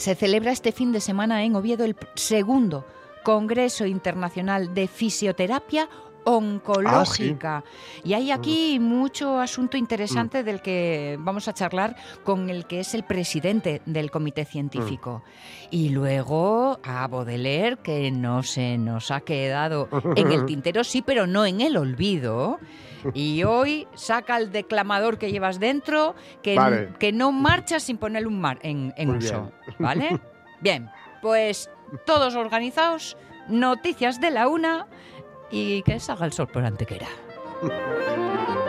se 0.00 0.14
celebra 0.14 0.50
este 0.50 0.72
fin 0.72 0.92
de 0.92 1.00
semana 1.00 1.44
en 1.44 1.54
Oviedo 1.54 1.84
el 1.84 1.94
segundo 2.14 2.86
Congreso 3.22 3.84
Internacional 3.84 4.72
de 4.72 4.88
Fisioterapia 4.88 5.90
oncológica. 6.24 7.64
Y 8.02 8.14
hay 8.14 8.30
aquí 8.30 8.78
mucho 8.80 9.38
asunto 9.38 9.76
interesante 9.76 10.42
del 10.42 10.62
que 10.62 11.18
vamos 11.20 11.48
a 11.48 11.52
charlar 11.52 11.96
con 12.24 12.48
el 12.48 12.66
que 12.66 12.80
es 12.80 12.94
el 12.94 13.04
presidente 13.04 13.82
del 13.84 14.10
comité 14.10 14.46
científico. 14.46 15.22
Y 15.70 15.90
luego 15.90 16.80
a 16.82 17.06
Baudelaire, 17.06 17.76
que 17.82 18.10
no 18.10 18.42
se 18.42 18.78
nos 18.78 19.10
ha 19.10 19.20
quedado 19.20 19.90
en 20.16 20.32
el 20.32 20.46
tintero, 20.46 20.82
sí, 20.82 21.02
pero 21.02 21.26
no 21.26 21.44
en 21.44 21.60
el 21.60 21.76
olvido. 21.76 22.58
Y 23.14 23.44
hoy 23.44 23.86
saca 23.94 24.36
el 24.36 24.52
declamador 24.52 25.18
que 25.18 25.30
llevas 25.30 25.60
dentro, 25.60 26.14
que, 26.42 26.56
Vale. 26.56 26.92
que 26.98 27.12
no 27.12 27.32
marcha 27.32 27.80
sin 27.80 27.98
ponerle 27.98 28.28
un 28.28 28.40
mar 28.40 28.58
en, 28.62 28.92
uso. 29.10 29.52
bien. 29.66 29.76
¿Vale? 29.78 30.20
Bien, 30.60 30.90
pues 31.22 31.70
todos 32.06 32.34
organizados, 32.34 33.16
noticias 33.48 34.20
de 34.20 34.30
la 34.30 34.48
una 34.48 34.86
y 35.50 35.82
que 35.82 35.98
salga 36.00 36.26
el 36.26 36.32
sol 36.32 36.48
por 36.48 36.64
antequera. 36.64 37.08